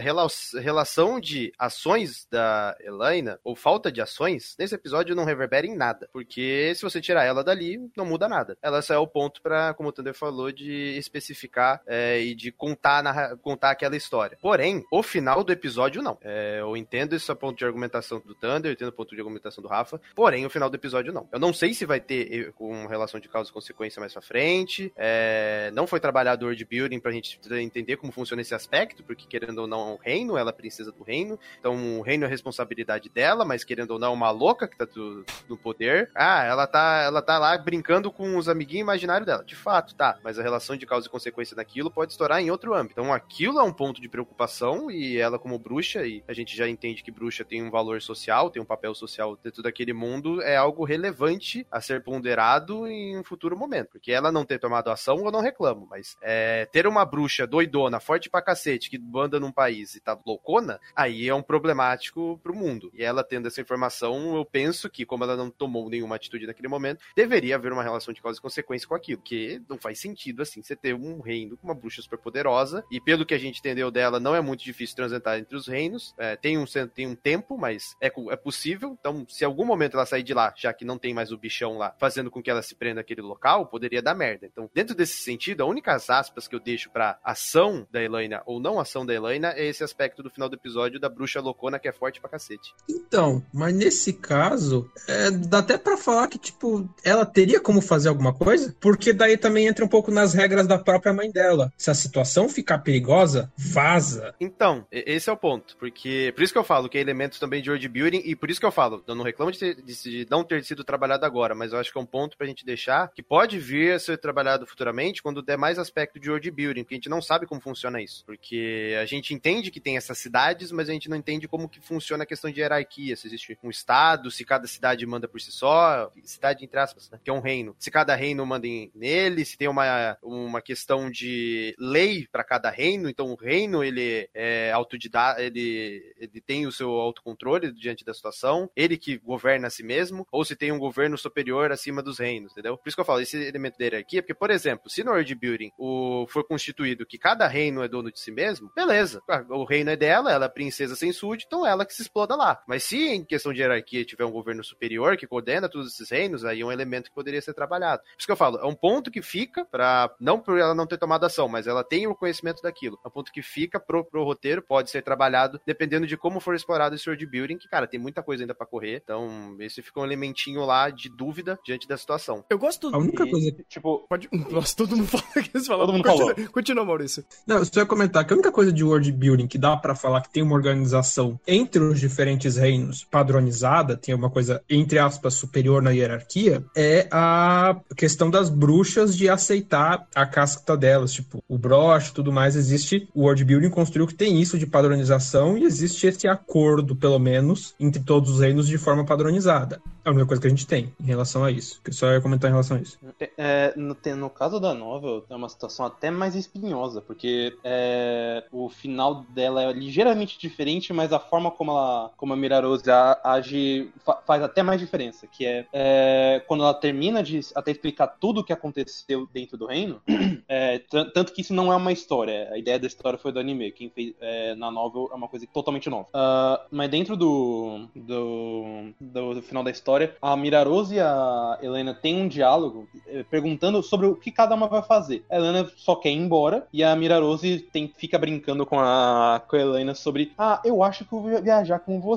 relação 0.59 1.19
de 1.19 1.51
ações 1.57 2.27
da 2.29 2.75
Elaina, 3.01 3.39
ou 3.43 3.55
falta 3.55 3.91
de 3.91 3.99
ações, 3.99 4.55
nesse 4.59 4.75
episódio 4.75 5.15
não 5.15 5.25
reverbera 5.25 5.65
em 5.65 5.75
nada. 5.75 6.07
Porque 6.13 6.71
se 6.75 6.83
você 6.83 7.01
tirar 7.01 7.23
ela 7.23 7.43
dali, 7.43 7.79
não 7.97 8.05
muda 8.05 8.29
nada. 8.29 8.55
Ela 8.61 8.81
só 8.81 8.93
é 8.93 8.97
o 8.97 9.07
ponto 9.07 9.41
para, 9.41 9.73
como 9.73 9.89
o 9.89 9.91
Thunder 9.91 10.13
falou, 10.13 10.51
de 10.51 10.95
especificar 10.97 11.81
é, 11.87 12.21
e 12.21 12.35
de 12.35 12.51
contar, 12.51 13.01
na, 13.01 13.35
contar 13.37 13.71
aquela 13.71 13.95
história. 13.95 14.37
Porém, 14.39 14.85
o 14.91 15.01
final 15.01 15.43
do 15.43 15.51
episódio 15.51 16.01
não. 16.03 16.17
É, 16.21 16.59
eu 16.61 16.77
entendo 16.77 17.15
esse 17.15 17.33
ponto 17.33 17.57
de 17.57 17.65
argumentação 17.65 18.21
do 18.23 18.35
Thunder, 18.35 18.69
eu 18.69 18.73
entendo 18.73 18.89
o 18.89 18.93
ponto 18.93 19.15
de 19.15 19.21
argumentação 19.21 19.63
do 19.63 19.67
Rafa, 19.67 19.99
porém, 20.15 20.45
o 20.45 20.49
final 20.49 20.69
do 20.69 20.75
episódio 20.75 21.11
não. 21.11 21.27
Eu 21.31 21.39
não 21.39 21.53
sei 21.53 21.73
se 21.73 21.85
vai 21.85 21.99
ter 21.99 22.51
com 22.53 22.85
relação 22.85 23.19
de 23.19 23.27
causa 23.27 23.49
e 23.49 23.53
consequência 23.53 23.99
mais 23.99 24.13
pra 24.13 24.21
frente. 24.21 24.93
É, 24.95 25.71
não 25.73 25.87
foi 25.87 25.99
trabalhado 25.99 26.45
o 26.45 26.47
world 26.47 26.65
building 26.65 26.99
pra 26.99 27.11
gente 27.11 27.39
entender 27.51 27.97
como 27.97 28.11
funciona 28.11 28.41
esse 28.41 28.53
aspecto, 28.53 29.03
porque 29.03 29.25
querendo 29.27 29.59
ou 29.59 29.67
não 29.67 29.79
é 29.79 29.93
um 29.93 29.97
reino, 29.97 30.37
ela 30.37 30.49
é 30.49 30.53
princesa 30.53 30.91
do 30.91 31.03
reino, 31.03 31.39
então 31.59 31.99
o 31.99 32.01
reino 32.01 32.25
é 32.25 32.27
responsabilidade 32.27 32.90
dela, 33.09 33.45
mas 33.45 33.63
querendo 33.63 33.91
ou 33.91 33.99
não 33.99 34.13
uma 34.13 34.31
louca 34.31 34.67
que 34.67 34.77
tá 34.77 34.85
do, 34.85 35.25
do 35.47 35.57
poder. 35.57 36.09
Ah, 36.15 36.43
ela 36.43 36.67
tá, 36.67 37.01
ela 37.03 37.21
tá 37.21 37.37
lá 37.37 37.57
brincando 37.57 38.11
com 38.11 38.37
os 38.37 38.49
amiguinhos 38.49 38.81
imaginários 38.81 39.25
dela. 39.25 39.43
De 39.43 39.55
fato, 39.55 39.95
tá, 39.95 40.17
mas 40.23 40.39
a 40.39 40.43
relação 40.43 40.75
de 40.75 40.85
causa 40.85 41.07
e 41.07 41.09
consequência 41.09 41.55
daquilo 41.55 41.91
pode 41.91 42.11
estourar 42.11 42.41
em 42.41 42.51
outro 42.51 42.73
âmbito. 42.73 42.99
Então 42.99 43.13
aquilo 43.13 43.59
é 43.59 43.63
um 43.63 43.73
ponto 43.73 44.01
de 44.01 44.09
preocupação 44.09 44.89
e 44.89 45.17
ela 45.17 45.39
como 45.39 45.57
bruxa, 45.59 46.05
e 46.05 46.23
a 46.27 46.33
gente 46.33 46.55
já 46.55 46.67
entende 46.67 47.03
que 47.03 47.11
bruxa 47.11 47.43
tem 47.45 47.63
um 47.63 47.71
valor 47.71 48.01
social, 48.01 48.49
tem 48.49 48.61
um 48.61 48.65
papel 48.65 48.93
social 48.95 49.37
dentro 49.41 49.61
daquele 49.61 49.93
mundo, 49.93 50.41
é 50.41 50.55
algo 50.55 50.83
relevante 50.83 51.65
a 51.71 51.81
ser 51.81 52.03
ponderado 52.03 52.87
em 52.87 53.17
um 53.17 53.23
futuro 53.23 53.57
momento. 53.57 53.89
Porque 53.91 54.11
ela 54.11 54.31
não 54.31 54.45
ter 54.45 54.59
tomado 54.59 54.89
ação, 54.89 55.23
eu 55.25 55.31
não 55.31 55.41
reclamo, 55.41 55.87
mas 55.89 56.17
é, 56.21 56.65
ter 56.65 56.87
uma 56.87 57.05
bruxa 57.05 57.45
doidona, 57.45 57.99
forte 57.99 58.29
pra 58.29 58.41
cacete, 58.41 58.89
que 58.89 58.97
manda 58.97 59.39
num 59.39 59.51
país 59.51 59.95
e 59.95 59.99
tá 59.99 60.17
loucona, 60.25 60.79
aí 60.95 61.27
é 61.27 61.35
um 61.35 61.41
problemático 61.41 62.39
pro 62.41 62.55
mundo. 62.55 62.80
E 62.93 63.03
ela 63.03 63.23
tendo 63.23 63.47
essa 63.47 63.61
informação, 63.61 64.35
eu 64.35 64.45
penso 64.45 64.89
que, 64.89 65.05
como 65.05 65.23
ela 65.23 65.35
não 65.35 65.49
tomou 65.49 65.89
nenhuma 65.89 66.15
atitude 66.15 66.47
naquele 66.47 66.67
momento, 66.67 67.03
deveria 67.15 67.55
haver 67.55 67.71
uma 67.71 67.83
relação 67.83 68.13
de 68.13 68.21
causa 68.21 68.39
e 68.39 68.41
consequência 68.41 68.87
com 68.87 68.95
aquilo. 68.95 69.21
Que 69.21 69.61
não 69.69 69.77
faz 69.77 69.99
sentido, 69.99 70.41
assim, 70.41 70.61
você 70.61 70.75
ter 70.75 70.93
um 70.93 71.19
reino 71.19 71.57
com 71.57 71.67
uma 71.67 71.75
bruxa 71.75 72.01
super 72.01 72.17
poderosa, 72.17 72.83
e 72.91 72.99
pelo 72.99 73.25
que 73.25 73.33
a 73.33 73.37
gente 73.37 73.59
entendeu 73.59 73.91
dela, 73.91 74.19
não 74.19 74.35
é 74.35 74.41
muito 74.41 74.63
difícil 74.63 74.95
transitar 74.95 75.37
entre 75.37 75.55
os 75.55 75.67
reinos. 75.67 76.13
É, 76.17 76.35
tem, 76.35 76.57
um, 76.57 76.65
tem 76.93 77.07
um 77.07 77.15
tempo, 77.15 77.57
mas 77.57 77.95
é, 78.01 78.07
é 78.07 78.35
possível. 78.35 78.97
Então, 78.99 79.25
se 79.27 79.45
algum 79.45 79.65
momento 79.65 79.95
ela 79.95 80.05
sair 80.05 80.23
de 80.23 80.33
lá, 80.33 80.53
já 80.55 80.73
que 80.73 80.85
não 80.85 80.97
tem 80.97 81.13
mais 81.13 81.31
o 81.31 81.37
bichão 81.37 81.77
lá, 81.77 81.95
fazendo 81.99 82.29
com 82.29 82.41
que 82.41 82.49
ela 82.49 82.61
se 82.61 82.75
prenda 82.75 82.95
naquele 82.95 83.21
local, 83.21 83.65
poderia 83.67 84.01
dar 84.01 84.13
merda. 84.13 84.45
Então, 84.45 84.69
dentro 84.73 84.95
desse 84.95 85.17
sentido, 85.17 85.61
a 85.61 85.65
única 85.65 85.91
aspas 86.09 86.47
que 86.47 86.55
eu 86.55 86.59
deixo 86.59 86.89
pra 86.89 87.19
ação 87.23 87.87
da 87.91 88.01
Elaina 88.01 88.41
ou 88.45 88.59
não 88.59 88.79
ação 88.79 89.05
da 89.05 89.13
Elaina 89.13 89.53
é 89.55 89.65
esse 89.65 89.83
aspecto 89.83 90.23
do 90.23 90.29
final 90.29 90.49
do 90.49 90.55
episódio 90.55 90.99
da 90.99 91.09
bruxa 91.09 91.41
loucona 91.41 91.79
que 91.79 91.87
é 91.87 91.91
forte 91.91 92.19
pra 92.19 92.29
cacete. 92.29 92.60
Então, 92.91 93.43
mas 93.53 93.73
nesse 93.73 94.13
caso, 94.13 94.89
é, 95.07 95.31
dá 95.31 95.59
até 95.59 95.77
para 95.77 95.97
falar 95.97 96.27
que, 96.27 96.37
tipo, 96.37 96.89
ela 97.03 97.25
teria 97.25 97.59
como 97.59 97.81
fazer 97.81 98.09
alguma 98.09 98.33
coisa, 98.33 98.75
porque 98.79 99.13
daí 99.13 99.37
também 99.37 99.67
entra 99.67 99.85
um 99.85 99.87
pouco 99.87 100.11
nas 100.11 100.33
regras 100.33 100.67
da 100.67 100.77
própria 100.77 101.13
mãe 101.13 101.31
dela. 101.31 101.71
Se 101.77 101.89
a 101.89 101.93
situação 101.93 102.49
ficar 102.49 102.79
perigosa, 102.79 103.51
vaza. 103.57 104.35
Então, 104.39 104.85
esse 104.91 105.29
é 105.29 105.33
o 105.33 105.37
ponto, 105.37 105.77
porque 105.77 106.31
por 106.35 106.43
isso 106.43 106.53
que 106.53 106.59
eu 106.59 106.63
falo 106.63 106.89
que 106.89 106.97
é 106.97 107.01
elemento 107.01 107.39
também 107.39 107.61
de 107.61 107.69
world 107.69 107.87
building 107.87 108.21
e 108.25 108.35
por 108.35 108.49
isso 108.49 108.59
que 108.59 108.65
eu 108.65 108.71
falo, 108.71 109.03
eu 109.07 109.15
não 109.15 109.23
reclamo 109.23 109.51
de, 109.51 109.59
ter, 109.59 109.75
de 109.81 110.27
não 110.29 110.43
ter 110.43 110.63
sido 110.63 110.83
trabalhado 110.83 111.25
agora, 111.25 111.55
mas 111.55 111.71
eu 111.71 111.79
acho 111.79 111.91
que 111.91 111.97
é 111.97 112.01
um 112.01 112.05
ponto 112.05 112.37
pra 112.37 112.47
gente 112.47 112.65
deixar 112.65 113.11
que 113.13 113.23
pode 113.23 113.59
vir 113.59 113.93
a 113.93 113.99
ser 113.99 114.17
trabalhado 114.17 114.65
futuramente 114.65 115.23
quando 115.23 115.41
der 115.41 115.57
mais 115.57 115.79
aspecto 115.79 116.19
de 116.19 116.29
world 116.29 116.51
building, 116.51 116.83
porque 116.83 116.95
a 116.95 116.97
gente 116.97 117.09
não 117.09 117.21
sabe 117.21 117.45
como 117.45 117.61
funciona 117.61 118.01
isso, 118.01 118.23
porque 118.25 118.95
a 119.01 119.05
gente 119.05 119.33
entende 119.33 119.71
que 119.71 119.79
tem 119.79 119.97
essas 119.97 120.17
cidades, 120.17 120.71
mas 120.71 120.89
a 120.89 120.93
gente 120.93 121.09
não 121.09 121.17
entende 121.17 121.47
como 121.47 121.69
que 121.69 121.79
funciona 121.79 122.23
a 122.23 122.27
questão 122.27 122.50
de 122.51 122.61
hierarquia, 122.61 123.15
se 123.15 123.27
existe 123.27 123.57
um 123.63 123.69
estado, 123.69 124.31
se 124.31 124.45
cada 124.45 124.67
cidade 124.67 125.05
manda 125.05 125.27
por 125.27 125.39
si 125.39 125.51
só, 125.51 126.11
cidade 126.23 126.63
entre 126.63 126.79
aspas, 126.79 127.09
né, 127.09 127.19
que 127.23 127.29
é 127.29 127.33
um 127.33 127.39
reino, 127.39 127.75
se 127.79 127.91
cada 127.91 128.15
reino 128.15 128.45
manda 128.45 128.67
nele, 128.93 129.43
se 129.43 129.57
tem 129.57 129.67
uma, 129.67 130.17
uma 130.21 130.61
questão 130.61 131.09
de 131.09 131.75
lei 131.79 132.27
para 132.31 132.43
cada 132.43 132.69
reino, 132.69 133.09
então 133.09 133.31
o 133.31 133.35
reino 133.35 133.83
ele 133.83 134.29
é 134.33 134.71
autodidata, 134.71 135.41
ele, 135.41 136.13
ele 136.17 136.41
tem 136.41 136.67
o 136.67 136.71
seu 136.71 136.91
autocontrole 136.91 137.71
diante 137.71 138.05
da 138.05 138.13
situação, 138.13 138.69
ele 138.75 138.97
que 138.97 139.17
governa 139.17 139.67
a 139.67 139.69
si 139.69 139.83
mesmo, 139.83 140.27
ou 140.31 140.45
se 140.45 140.55
tem 140.55 140.71
um 140.71 140.79
governo 140.79 141.17
superior 141.17 141.71
acima 141.71 142.03
dos 142.03 142.19
reinos, 142.19 142.51
entendeu? 142.51 142.77
Por 142.77 142.87
isso 142.87 142.95
que 142.95 143.01
eu 143.01 143.05
falo, 143.05 143.21
esse 143.21 143.37
elemento 143.37 143.77
da 143.77 143.85
hierarquia, 143.85 144.21
porque, 144.21 144.33
por 144.33 144.51
exemplo, 144.51 144.89
se 144.89 145.03
no 145.03 145.11
world 145.11 145.35
building 145.35 145.71
o, 145.77 146.25
for 146.27 146.43
constituído 146.43 147.05
que 147.05 147.17
cada 147.17 147.47
reino 147.47 147.83
é 147.83 147.87
dono 147.87 148.11
de 148.11 148.19
si 148.19 148.31
mesmo, 148.31 148.71
beleza, 148.75 149.21
ah, 149.27 149.43
o 149.49 149.63
reino 149.63 149.89
é 149.89 149.95
dela, 149.95 150.31
ela 150.31 150.45
é 150.45 150.49
princesa 150.49 150.95
sem 150.95 151.11
súdito, 151.11 151.47
então 151.47 151.65
ela 151.65 151.85
que 151.85 151.93
se 151.93 152.01
exploda 152.01 152.35
lá. 152.35 152.40
Mas 152.67 152.83
se 152.83 153.09
em 153.09 153.23
questão 153.23 153.53
de 153.53 153.61
hierarquia 153.61 154.05
tiver 154.05 154.25
um 154.25 154.31
governo 154.31 154.63
superior 154.63 155.17
que 155.17 155.27
coordena 155.27 155.69
todos 155.69 155.93
esses 155.93 156.09
reinos, 156.09 156.45
aí 156.45 156.61
é 156.61 156.65
um 156.65 156.71
elemento 156.71 157.09
que 157.09 157.15
poderia 157.15 157.41
ser 157.41 157.53
trabalhado. 157.53 158.01
Por 158.03 158.17
isso 158.17 158.27
que 158.27 158.31
eu 158.31 158.37
falo, 158.37 158.57
é 158.57 158.65
um 158.65 158.75
ponto 158.75 159.11
que 159.11 159.21
fica 159.21 159.65
para 159.65 160.13
não 160.19 160.39
por 160.39 160.57
ela 160.57 160.75
não 160.75 160.87
ter 160.87 160.97
tomado 160.97 161.25
ação, 161.25 161.47
mas 161.47 161.67
ela 161.67 161.83
tem 161.83 162.07
o 162.07 162.15
conhecimento 162.15 162.61
daquilo. 162.61 162.99
É 163.03 163.07
um 163.07 163.11
ponto 163.11 163.31
que 163.31 163.41
fica 163.41 163.79
pro, 163.79 164.03
pro 164.03 164.23
roteiro, 164.23 164.61
pode 164.61 164.89
ser 164.89 165.01
trabalhado 165.01 165.59
dependendo 165.65 166.07
de 166.07 166.17
como 166.17 166.39
for 166.39 166.55
explorado 166.55 166.95
esse 166.95 167.09
world 167.09 167.25
building, 167.25 167.57
que, 167.57 167.67
cara, 167.67 167.87
tem 167.87 167.99
muita 167.99 168.23
coisa 168.23 168.43
ainda 168.43 168.53
para 168.53 168.65
correr. 168.65 169.01
Então, 169.03 169.55
esse 169.59 169.81
fica 169.81 169.99
um 169.99 170.05
elementinho 170.05 170.65
lá 170.65 170.89
de 170.89 171.09
dúvida 171.09 171.59
diante 171.65 171.87
da 171.87 171.97
situação. 171.97 172.43
Eu 172.49 172.57
gosto. 172.57 172.93
A 172.93 172.97
única 172.97 173.27
coisa 173.27 173.51
que. 173.51 173.63
Tipo. 173.63 174.05
Pode... 174.07 174.29
Nossa, 174.51 174.75
todo 174.75 174.95
mundo 174.95 175.07
fala 175.07 175.23
que 175.43 175.51
eles 175.53 175.67
falam. 175.67 175.85
Todo 175.85 175.95
mundo 175.95 176.03
continua, 176.03 176.35
falou. 176.35 176.51
continua, 176.51 176.85
Maurício. 176.85 177.25
Não, 177.45 177.57
eu 177.57 177.65
só 177.65 177.79
ia 177.79 177.85
comentar 177.85 178.25
que 178.25 178.33
a 178.33 178.35
única 178.35 178.51
coisa 178.51 178.71
de 178.71 178.83
world 178.83 179.11
building 179.11 179.47
que 179.47 179.57
dá 179.57 179.75
pra 179.77 179.95
falar 179.95 180.21
que 180.21 180.31
tem 180.31 180.43
uma 180.43 180.55
organização 180.55 181.39
entre 181.47 181.81
os 181.81 181.99
diferentes 181.99 182.30
reinos 182.57 183.03
padronizada, 183.03 183.97
tem 183.97 184.13
uma 184.13 184.29
coisa, 184.29 184.61
entre 184.69 184.99
aspas, 184.99 185.33
superior 185.33 185.81
na 185.81 185.91
hierarquia, 185.91 186.63
é 186.75 187.07
a 187.11 187.75
questão 187.95 188.29
das 188.29 188.49
bruxas 188.49 189.15
de 189.15 189.29
aceitar 189.29 190.07
a 190.15 190.25
casca 190.25 190.75
delas. 190.77 191.13
Tipo, 191.13 191.43
o 191.47 191.57
broche 191.57 192.13
tudo 192.13 192.31
mais. 192.31 192.55
Existe. 192.55 193.07
O 193.13 193.23
world 193.23 193.43
building 193.43 193.69
construiu 193.69 194.07
que 194.07 194.13
tem 194.13 194.41
isso 194.41 194.57
de 194.57 194.65
padronização 194.65 195.57
e 195.57 195.63
existe 195.63 196.07
esse 196.07 196.27
acordo, 196.27 196.95
pelo 196.95 197.19
menos, 197.19 197.73
entre 197.79 198.01
todos 198.01 198.31
os 198.31 198.39
reinos 198.39 198.67
de 198.67 198.77
forma 198.77 199.05
padronizada. 199.05 199.81
É 200.03 200.09
a 200.09 200.11
única 200.11 200.25
coisa 200.25 200.41
que 200.41 200.47
a 200.47 200.49
gente 200.49 200.65
tem 200.65 200.93
em 200.99 201.05
relação 201.05 201.43
a 201.43 201.51
isso. 201.51 201.79
Que 201.83 201.91
só 201.91 202.11
ia 202.11 202.21
comentar 202.21 202.49
em 202.49 202.53
relação 202.53 202.77
a 202.77 202.81
isso. 202.81 202.97
É, 203.37 203.73
no, 203.75 203.95
no 204.15 204.29
caso 204.29 204.59
da 204.59 204.73
novel, 204.73 205.23
é 205.29 205.35
uma 205.35 205.49
situação 205.49 205.85
até 205.85 206.09
mais 206.09 206.35
espinhosa, 206.35 207.01
porque 207.01 207.55
é, 207.63 208.43
o 208.51 208.69
final 208.69 209.23
dela 209.29 209.63
é 209.63 209.71
ligeiramente 209.71 210.39
diferente, 210.39 210.91
mas 210.91 211.13
a 211.13 211.19
forma 211.19 211.51
como, 211.51 211.71
ela, 211.71 212.11
como 212.21 212.33
a 212.33 212.35
Mirarose 212.37 212.83
age 213.23 213.89
fa- 214.05 214.21
faz 214.27 214.43
até 214.43 214.61
mais 214.61 214.79
diferença, 214.79 215.25
que 215.25 215.43
é, 215.43 215.65
é, 215.73 216.43
quando 216.47 216.63
ela 216.63 216.73
termina 216.75 217.23
de 217.23 217.39
até 217.55 217.71
explicar 217.71 218.05
tudo 218.05 218.41
o 218.41 218.43
que 218.43 218.53
aconteceu 218.53 219.27
dentro 219.33 219.57
do 219.57 219.65
reino, 219.65 219.99
é, 220.47 220.77
tan- 220.77 221.09
tanto 221.09 221.33
que 221.33 221.41
isso 221.41 221.51
não 221.51 221.73
é 221.73 221.75
uma 221.75 221.91
história, 221.91 222.47
a 222.51 222.59
ideia 222.59 222.77
da 222.77 222.85
história 222.85 223.17
foi 223.17 223.31
do 223.31 223.39
anime, 223.39 223.71
quem 223.71 223.89
fez 223.89 224.13
é, 224.21 224.53
na 224.53 224.69
novel 224.69 225.09
é 225.11 225.15
uma 225.15 225.27
coisa 225.27 225.47
totalmente 225.51 225.89
nova. 225.89 226.09
Ah, 226.13 226.63
mas 226.69 226.91
dentro 226.91 227.17
do, 227.17 227.87
do, 227.95 228.93
do, 228.99 229.41
final 229.41 229.63
da 229.63 229.71
história, 229.71 230.15
a 230.21 230.37
Mirarose 230.37 230.95
e 230.95 230.99
a 230.99 231.57
Helena 231.59 231.95
têm 231.95 232.21
um 232.21 232.27
diálogo 232.27 232.87
eh, 233.07 233.23
perguntando 233.23 233.81
sobre 233.81 234.05
o 234.05 234.15
que 234.15 234.31
cada 234.31 234.53
uma 234.53 234.67
vai 234.67 234.83
fazer. 234.83 235.25
A 235.27 235.37
Helena 235.37 235.67
só 235.75 235.95
quer 235.95 236.11
ir 236.11 236.17
embora 236.17 236.67
e 236.71 236.83
a 236.83 236.95
Mirarose 236.95 237.59
tem, 237.71 237.91
fica 237.97 238.19
brincando 238.19 238.63
com 238.63 238.79
a, 238.79 239.41
com 239.47 239.55
a 239.55 239.59
Helena 239.59 239.95
sobre 239.95 240.33
ah, 240.37 240.61
eu 240.63 240.83
acho 240.83 241.03
que 241.03 241.13
eu 241.13 241.21
vou 241.21 241.41
viajar 241.41 241.79
com 241.79 241.99
você. 241.99 242.10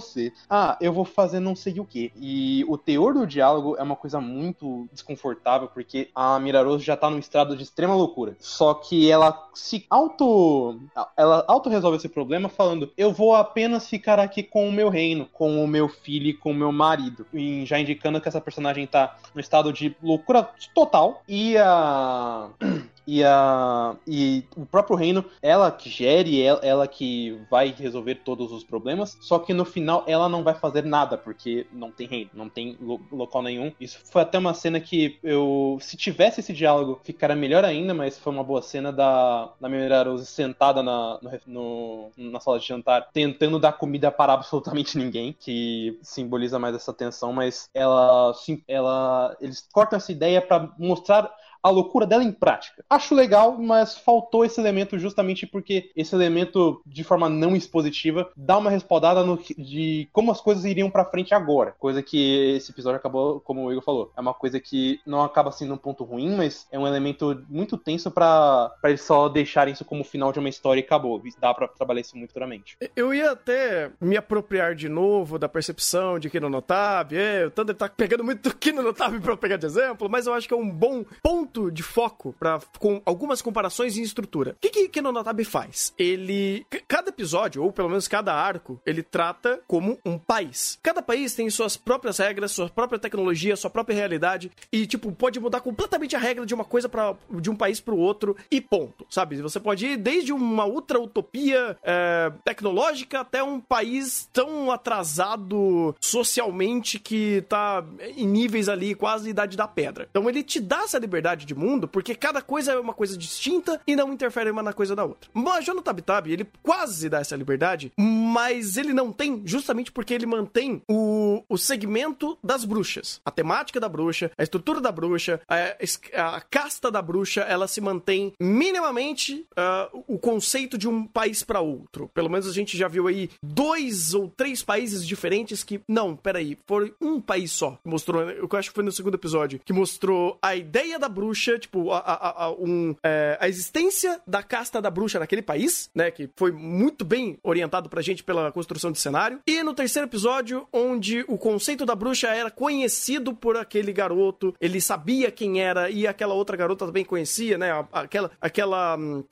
Ah, 0.48 0.76
eu 0.80 0.92
vou 0.92 1.04
fazer 1.04 1.40
não 1.40 1.54
sei 1.56 1.80
o 1.80 1.84
que. 1.84 2.12
E 2.16 2.64
o 2.68 2.76
teor 2.76 3.14
do 3.14 3.26
diálogo 3.26 3.76
é 3.76 3.82
uma 3.82 3.96
coisa 3.96 4.20
muito 4.20 4.88
desconfortável 4.92 5.68
porque 5.68 6.10
a 6.14 6.38
Mirarose 6.38 6.84
já 6.84 6.96
tá 6.96 7.10
num 7.10 7.18
estado 7.18 7.56
de 7.56 7.62
extrema 7.62 7.94
loucura. 7.94 8.36
Só 8.38 8.74
que 8.74 9.10
ela 9.10 9.48
se 9.54 9.86
auto 9.88 10.78
ela 11.16 11.44
auto 11.48 11.68
resolve 11.68 11.96
esse 11.96 12.08
problema 12.08 12.48
falando 12.48 12.92
eu 12.96 13.12
vou 13.12 13.34
apenas 13.34 13.88
ficar 13.88 14.18
aqui 14.18 14.42
com 14.42 14.68
o 14.68 14.72
meu 14.72 14.88
reino, 14.88 15.26
com 15.32 15.62
o 15.62 15.68
meu 15.68 15.88
filho 15.88 16.28
e 16.28 16.34
com 16.34 16.50
o 16.50 16.54
meu 16.54 16.72
marido. 16.72 17.26
E 17.32 17.64
já 17.66 17.78
indicando 17.78 18.20
que 18.20 18.28
essa 18.28 18.40
personagem 18.40 18.86
tá 18.86 19.16
no 19.34 19.40
estado 19.40 19.72
de 19.72 19.96
loucura 20.02 20.48
total. 20.74 21.22
E 21.28 21.56
a 21.58 22.48
e, 23.06 23.22
a, 23.22 23.96
e 24.06 24.44
o 24.56 24.64
próprio 24.64 24.96
reino, 24.96 25.24
ela 25.42 25.70
que 25.70 25.90
gere, 25.90 26.40
ela, 26.42 26.60
ela 26.62 26.88
que 26.88 27.38
vai 27.50 27.74
resolver 27.76 28.16
todos 28.16 28.52
os 28.52 28.64
problemas, 28.64 29.16
só 29.20 29.38
que 29.38 29.52
no 29.52 29.64
final 29.64 30.04
ela 30.06 30.28
não 30.28 30.42
vai 30.42 30.54
fazer 30.54 30.84
nada, 30.84 31.16
porque 31.18 31.66
não 31.72 31.90
tem 31.90 32.06
reino, 32.06 32.30
não 32.34 32.48
tem 32.48 32.76
lo, 32.80 33.00
local 33.12 33.42
nenhum. 33.42 33.72
Isso 33.80 33.98
foi 34.04 34.22
até 34.22 34.38
uma 34.38 34.54
cena 34.54 34.80
que 34.80 35.18
eu, 35.22 35.78
se 35.80 35.96
tivesse 35.96 36.40
esse 36.40 36.52
diálogo, 36.52 37.00
ficaria 37.02 37.36
melhor 37.36 37.64
ainda, 37.64 37.92
mas 37.92 38.18
foi 38.18 38.32
uma 38.32 38.44
boa 38.44 38.62
cena 38.62 38.92
da, 38.92 39.52
da 39.60 39.68
Mira 39.68 40.02
Rose 40.02 40.26
sentada 40.26 40.82
na, 40.82 41.18
no, 41.46 42.10
no, 42.16 42.30
na 42.30 42.40
sala 42.40 42.58
de 42.58 42.66
jantar, 42.66 43.08
tentando 43.12 43.58
dar 43.58 43.72
comida 43.72 44.10
para 44.10 44.32
absolutamente 44.32 44.96
ninguém, 44.98 45.34
que 45.38 45.98
simboliza 46.02 46.58
mais 46.58 46.74
essa 46.74 46.92
tensão, 46.92 47.32
mas 47.32 47.68
ela, 47.74 48.32
ela 48.66 49.36
eles 49.40 49.66
cortam 49.72 49.96
essa 49.96 50.12
ideia 50.12 50.40
para 50.40 50.70
mostrar 50.78 51.30
a 51.64 51.70
loucura 51.70 52.06
dela 52.06 52.22
em 52.22 52.30
prática. 52.30 52.84
Acho 52.90 53.14
legal, 53.14 53.56
mas 53.58 53.96
faltou 53.96 54.44
esse 54.44 54.60
elemento 54.60 54.98
justamente 54.98 55.46
porque 55.46 55.90
esse 55.96 56.14
elemento, 56.14 56.82
de 56.84 57.02
forma 57.02 57.26
não 57.26 57.56
expositiva, 57.56 58.30
dá 58.36 58.58
uma 58.58 58.70
respaldada 58.70 59.24
no, 59.24 59.38
de 59.56 60.06
como 60.12 60.30
as 60.30 60.42
coisas 60.42 60.66
iriam 60.66 60.90
para 60.90 61.06
frente 61.06 61.32
agora. 61.34 61.74
Coisa 61.78 62.02
que 62.02 62.54
esse 62.56 62.70
episódio 62.70 62.98
acabou, 62.98 63.40
como 63.40 63.64
o 63.64 63.72
Igor 63.72 63.82
falou, 63.82 64.12
é 64.14 64.20
uma 64.20 64.34
coisa 64.34 64.60
que 64.60 65.00
não 65.06 65.22
acaba 65.22 65.50
sendo 65.50 65.72
um 65.72 65.78
ponto 65.78 66.04
ruim, 66.04 66.36
mas 66.36 66.66
é 66.70 66.78
um 66.78 66.86
elemento 66.86 67.42
muito 67.48 67.78
tenso 67.78 68.10
para 68.10 68.70
eles 68.84 69.00
só 69.00 69.28
deixarem 69.30 69.72
isso 69.72 69.86
como 69.86 70.04
final 70.04 70.32
de 70.32 70.38
uma 70.38 70.50
história 70.50 70.80
e 70.80 70.84
acabou. 70.84 71.22
Dá 71.40 71.54
para 71.54 71.66
trabalhar 71.68 72.02
isso 72.02 72.16
muito 72.18 72.34
duramente. 72.34 72.76
Eu 72.94 73.14
ia 73.14 73.30
até 73.30 73.90
me 73.98 74.18
apropriar 74.18 74.74
de 74.74 74.88
novo 74.88 75.38
da 75.38 75.48
percepção 75.48 76.18
de 76.18 76.28
Kino 76.28 76.50
Notabe. 76.50 77.16
É, 77.16 77.46
o 77.46 77.50
Thunder 77.50 77.74
tá 77.74 77.88
pegando 77.88 78.22
muito 78.22 78.50
do 78.50 78.54
Kino 78.54 78.82
Notabe 78.82 79.18
pra 79.20 79.36
pegar 79.36 79.56
de 79.56 79.64
exemplo, 79.64 80.10
mas 80.10 80.26
eu 80.26 80.34
acho 80.34 80.46
que 80.46 80.52
é 80.52 80.56
um 80.56 80.68
bom 80.68 81.04
ponto 81.22 81.53
ponto 81.54 81.70
de 81.70 81.82
foco 81.82 82.34
para 82.38 82.58
com 82.78 83.00
algumas 83.06 83.40
comparações 83.40 83.96
em 83.96 84.02
estrutura. 84.02 84.52
O 84.52 84.54
que 84.60 84.70
que 84.70 84.88
Kenonotabe 84.88 85.44
faz? 85.44 85.94
Ele 85.96 86.66
cada 86.88 87.10
episódio 87.10 87.62
ou 87.62 87.72
pelo 87.72 87.88
menos 87.88 88.08
cada 88.08 88.34
arco, 88.34 88.80
ele 88.84 89.02
trata 89.02 89.60
como 89.68 89.98
um 90.04 90.18
país. 90.18 90.78
Cada 90.82 91.00
país 91.00 91.34
tem 91.34 91.48
suas 91.48 91.76
próprias 91.76 92.18
regras, 92.18 92.52
sua 92.52 92.68
própria 92.68 92.98
tecnologia, 92.98 93.56
sua 93.56 93.70
própria 93.70 93.94
realidade 93.94 94.50
e 94.72 94.86
tipo 94.86 95.12
pode 95.12 95.38
mudar 95.38 95.60
completamente 95.60 96.16
a 96.16 96.18
regra 96.18 96.44
de 96.44 96.54
uma 96.54 96.64
coisa 96.64 96.88
para 96.88 97.14
de 97.40 97.50
um 97.50 97.56
país 97.56 97.80
para 97.80 97.94
o 97.94 97.98
outro 97.98 98.36
e 98.50 98.60
ponto, 98.60 99.06
sabe? 99.08 99.40
Você 99.40 99.60
pode 99.60 99.86
ir 99.86 99.96
desde 99.96 100.32
uma 100.32 100.66
ultra 100.66 101.00
utopia 101.00 101.76
é, 101.82 102.32
tecnológica 102.44 103.20
até 103.20 103.42
um 103.42 103.60
país 103.60 104.28
tão 104.32 104.70
atrasado 104.70 105.94
socialmente 106.00 106.98
que 106.98 107.42
tá 107.48 107.84
em 108.16 108.26
níveis 108.26 108.68
ali 108.68 108.94
quase 108.94 109.30
idade 109.30 109.56
da 109.56 109.68
pedra. 109.68 110.08
Então 110.10 110.28
ele 110.28 110.42
te 110.42 110.60
dá 110.60 110.82
essa 110.82 110.98
liberdade 110.98 111.43
de 111.44 111.54
mundo, 111.54 111.86
porque 111.86 112.14
cada 112.14 112.40
coisa 112.40 112.72
é 112.72 112.78
uma 112.78 112.94
coisa 112.94 113.16
distinta 113.16 113.80
e 113.86 113.96
não 113.96 114.12
interfere 114.12 114.50
uma 114.50 114.62
na 114.62 114.72
coisa 114.72 114.94
da 114.94 115.04
outra. 115.04 115.30
Mas 115.32 115.66
no 115.66 115.82
Tab 115.82 116.00
Tab, 116.00 116.26
ele 116.26 116.46
quase 116.62 117.08
dá 117.08 117.18
essa 117.20 117.36
liberdade, 117.36 117.92
mas 117.98 118.76
ele 118.76 118.92
não 118.92 119.12
tem 119.12 119.42
justamente 119.44 119.90
porque 119.90 120.14
ele 120.14 120.26
mantém 120.26 120.82
o, 120.88 121.42
o 121.48 121.58
segmento 121.58 122.38
das 122.42 122.64
bruxas. 122.64 123.20
A 123.24 123.30
temática 123.30 123.80
da 123.80 123.88
bruxa, 123.88 124.30
a 124.36 124.42
estrutura 124.42 124.80
da 124.80 124.92
bruxa, 124.92 125.40
a, 125.48 126.36
a 126.36 126.40
casta 126.40 126.90
da 126.90 127.02
bruxa, 127.02 127.42
ela 127.42 127.66
se 127.66 127.80
mantém 127.80 128.32
minimamente 128.40 129.46
uh, 129.52 130.04
o 130.06 130.18
conceito 130.18 130.78
de 130.78 130.88
um 130.88 131.06
país 131.06 131.42
para 131.42 131.60
outro. 131.60 132.10
Pelo 132.14 132.30
menos 132.30 132.46
a 132.46 132.52
gente 132.52 132.76
já 132.76 132.88
viu 132.88 133.06
aí 133.06 133.30
dois 133.42 134.14
ou 134.14 134.28
três 134.28 134.62
países 134.62 135.06
diferentes 135.06 135.64
que, 135.64 135.80
não, 135.88 136.16
peraí, 136.16 136.56
foi 136.66 136.94
um 137.00 137.20
país 137.20 137.52
só. 137.52 137.78
Mostrou, 137.84 138.22
eu 138.22 138.48
acho 138.52 138.70
que 138.70 138.74
foi 138.74 138.84
no 138.84 138.92
segundo 138.92 139.14
episódio, 139.14 139.60
que 139.64 139.72
mostrou 139.72 140.38
a 140.40 140.54
ideia 140.54 140.98
da 140.98 141.08
bruxa 141.08 141.33
bruxa, 141.34 141.58
tipo, 141.58 141.90
a, 141.90 141.98
a, 141.98 142.44
a, 142.44 142.52
um, 142.52 142.94
é, 143.02 143.36
a 143.40 143.48
existência 143.48 144.20
da 144.24 144.42
casta 144.42 144.80
da 144.80 144.88
bruxa 144.88 145.18
naquele 145.18 145.42
país, 145.42 145.90
né? 145.92 146.10
Que 146.10 146.30
foi 146.36 146.52
muito 146.52 147.04
bem 147.04 147.38
orientado 147.42 147.88
pra 147.88 148.00
gente 148.00 148.22
pela 148.22 148.52
construção 148.52 148.92
de 148.92 149.00
cenário. 149.00 149.40
E 149.46 149.62
no 149.64 149.74
terceiro 149.74 150.06
episódio, 150.06 150.66
onde 150.72 151.24
o 151.26 151.36
conceito 151.36 151.84
da 151.84 151.94
bruxa 151.94 152.28
era 152.28 152.50
conhecido 152.50 153.34
por 153.34 153.56
aquele 153.56 153.92
garoto, 153.92 154.54
ele 154.60 154.80
sabia 154.80 155.30
quem 155.30 155.60
era 155.60 155.90
e 155.90 156.06
aquela 156.06 156.34
outra 156.34 156.56
garota 156.56 156.86
também 156.86 157.04
conhecia, 157.04 157.58
né? 157.58 157.84
Aquela, 157.92 158.30
aquela, 158.40 158.96
hum, 158.96 159.24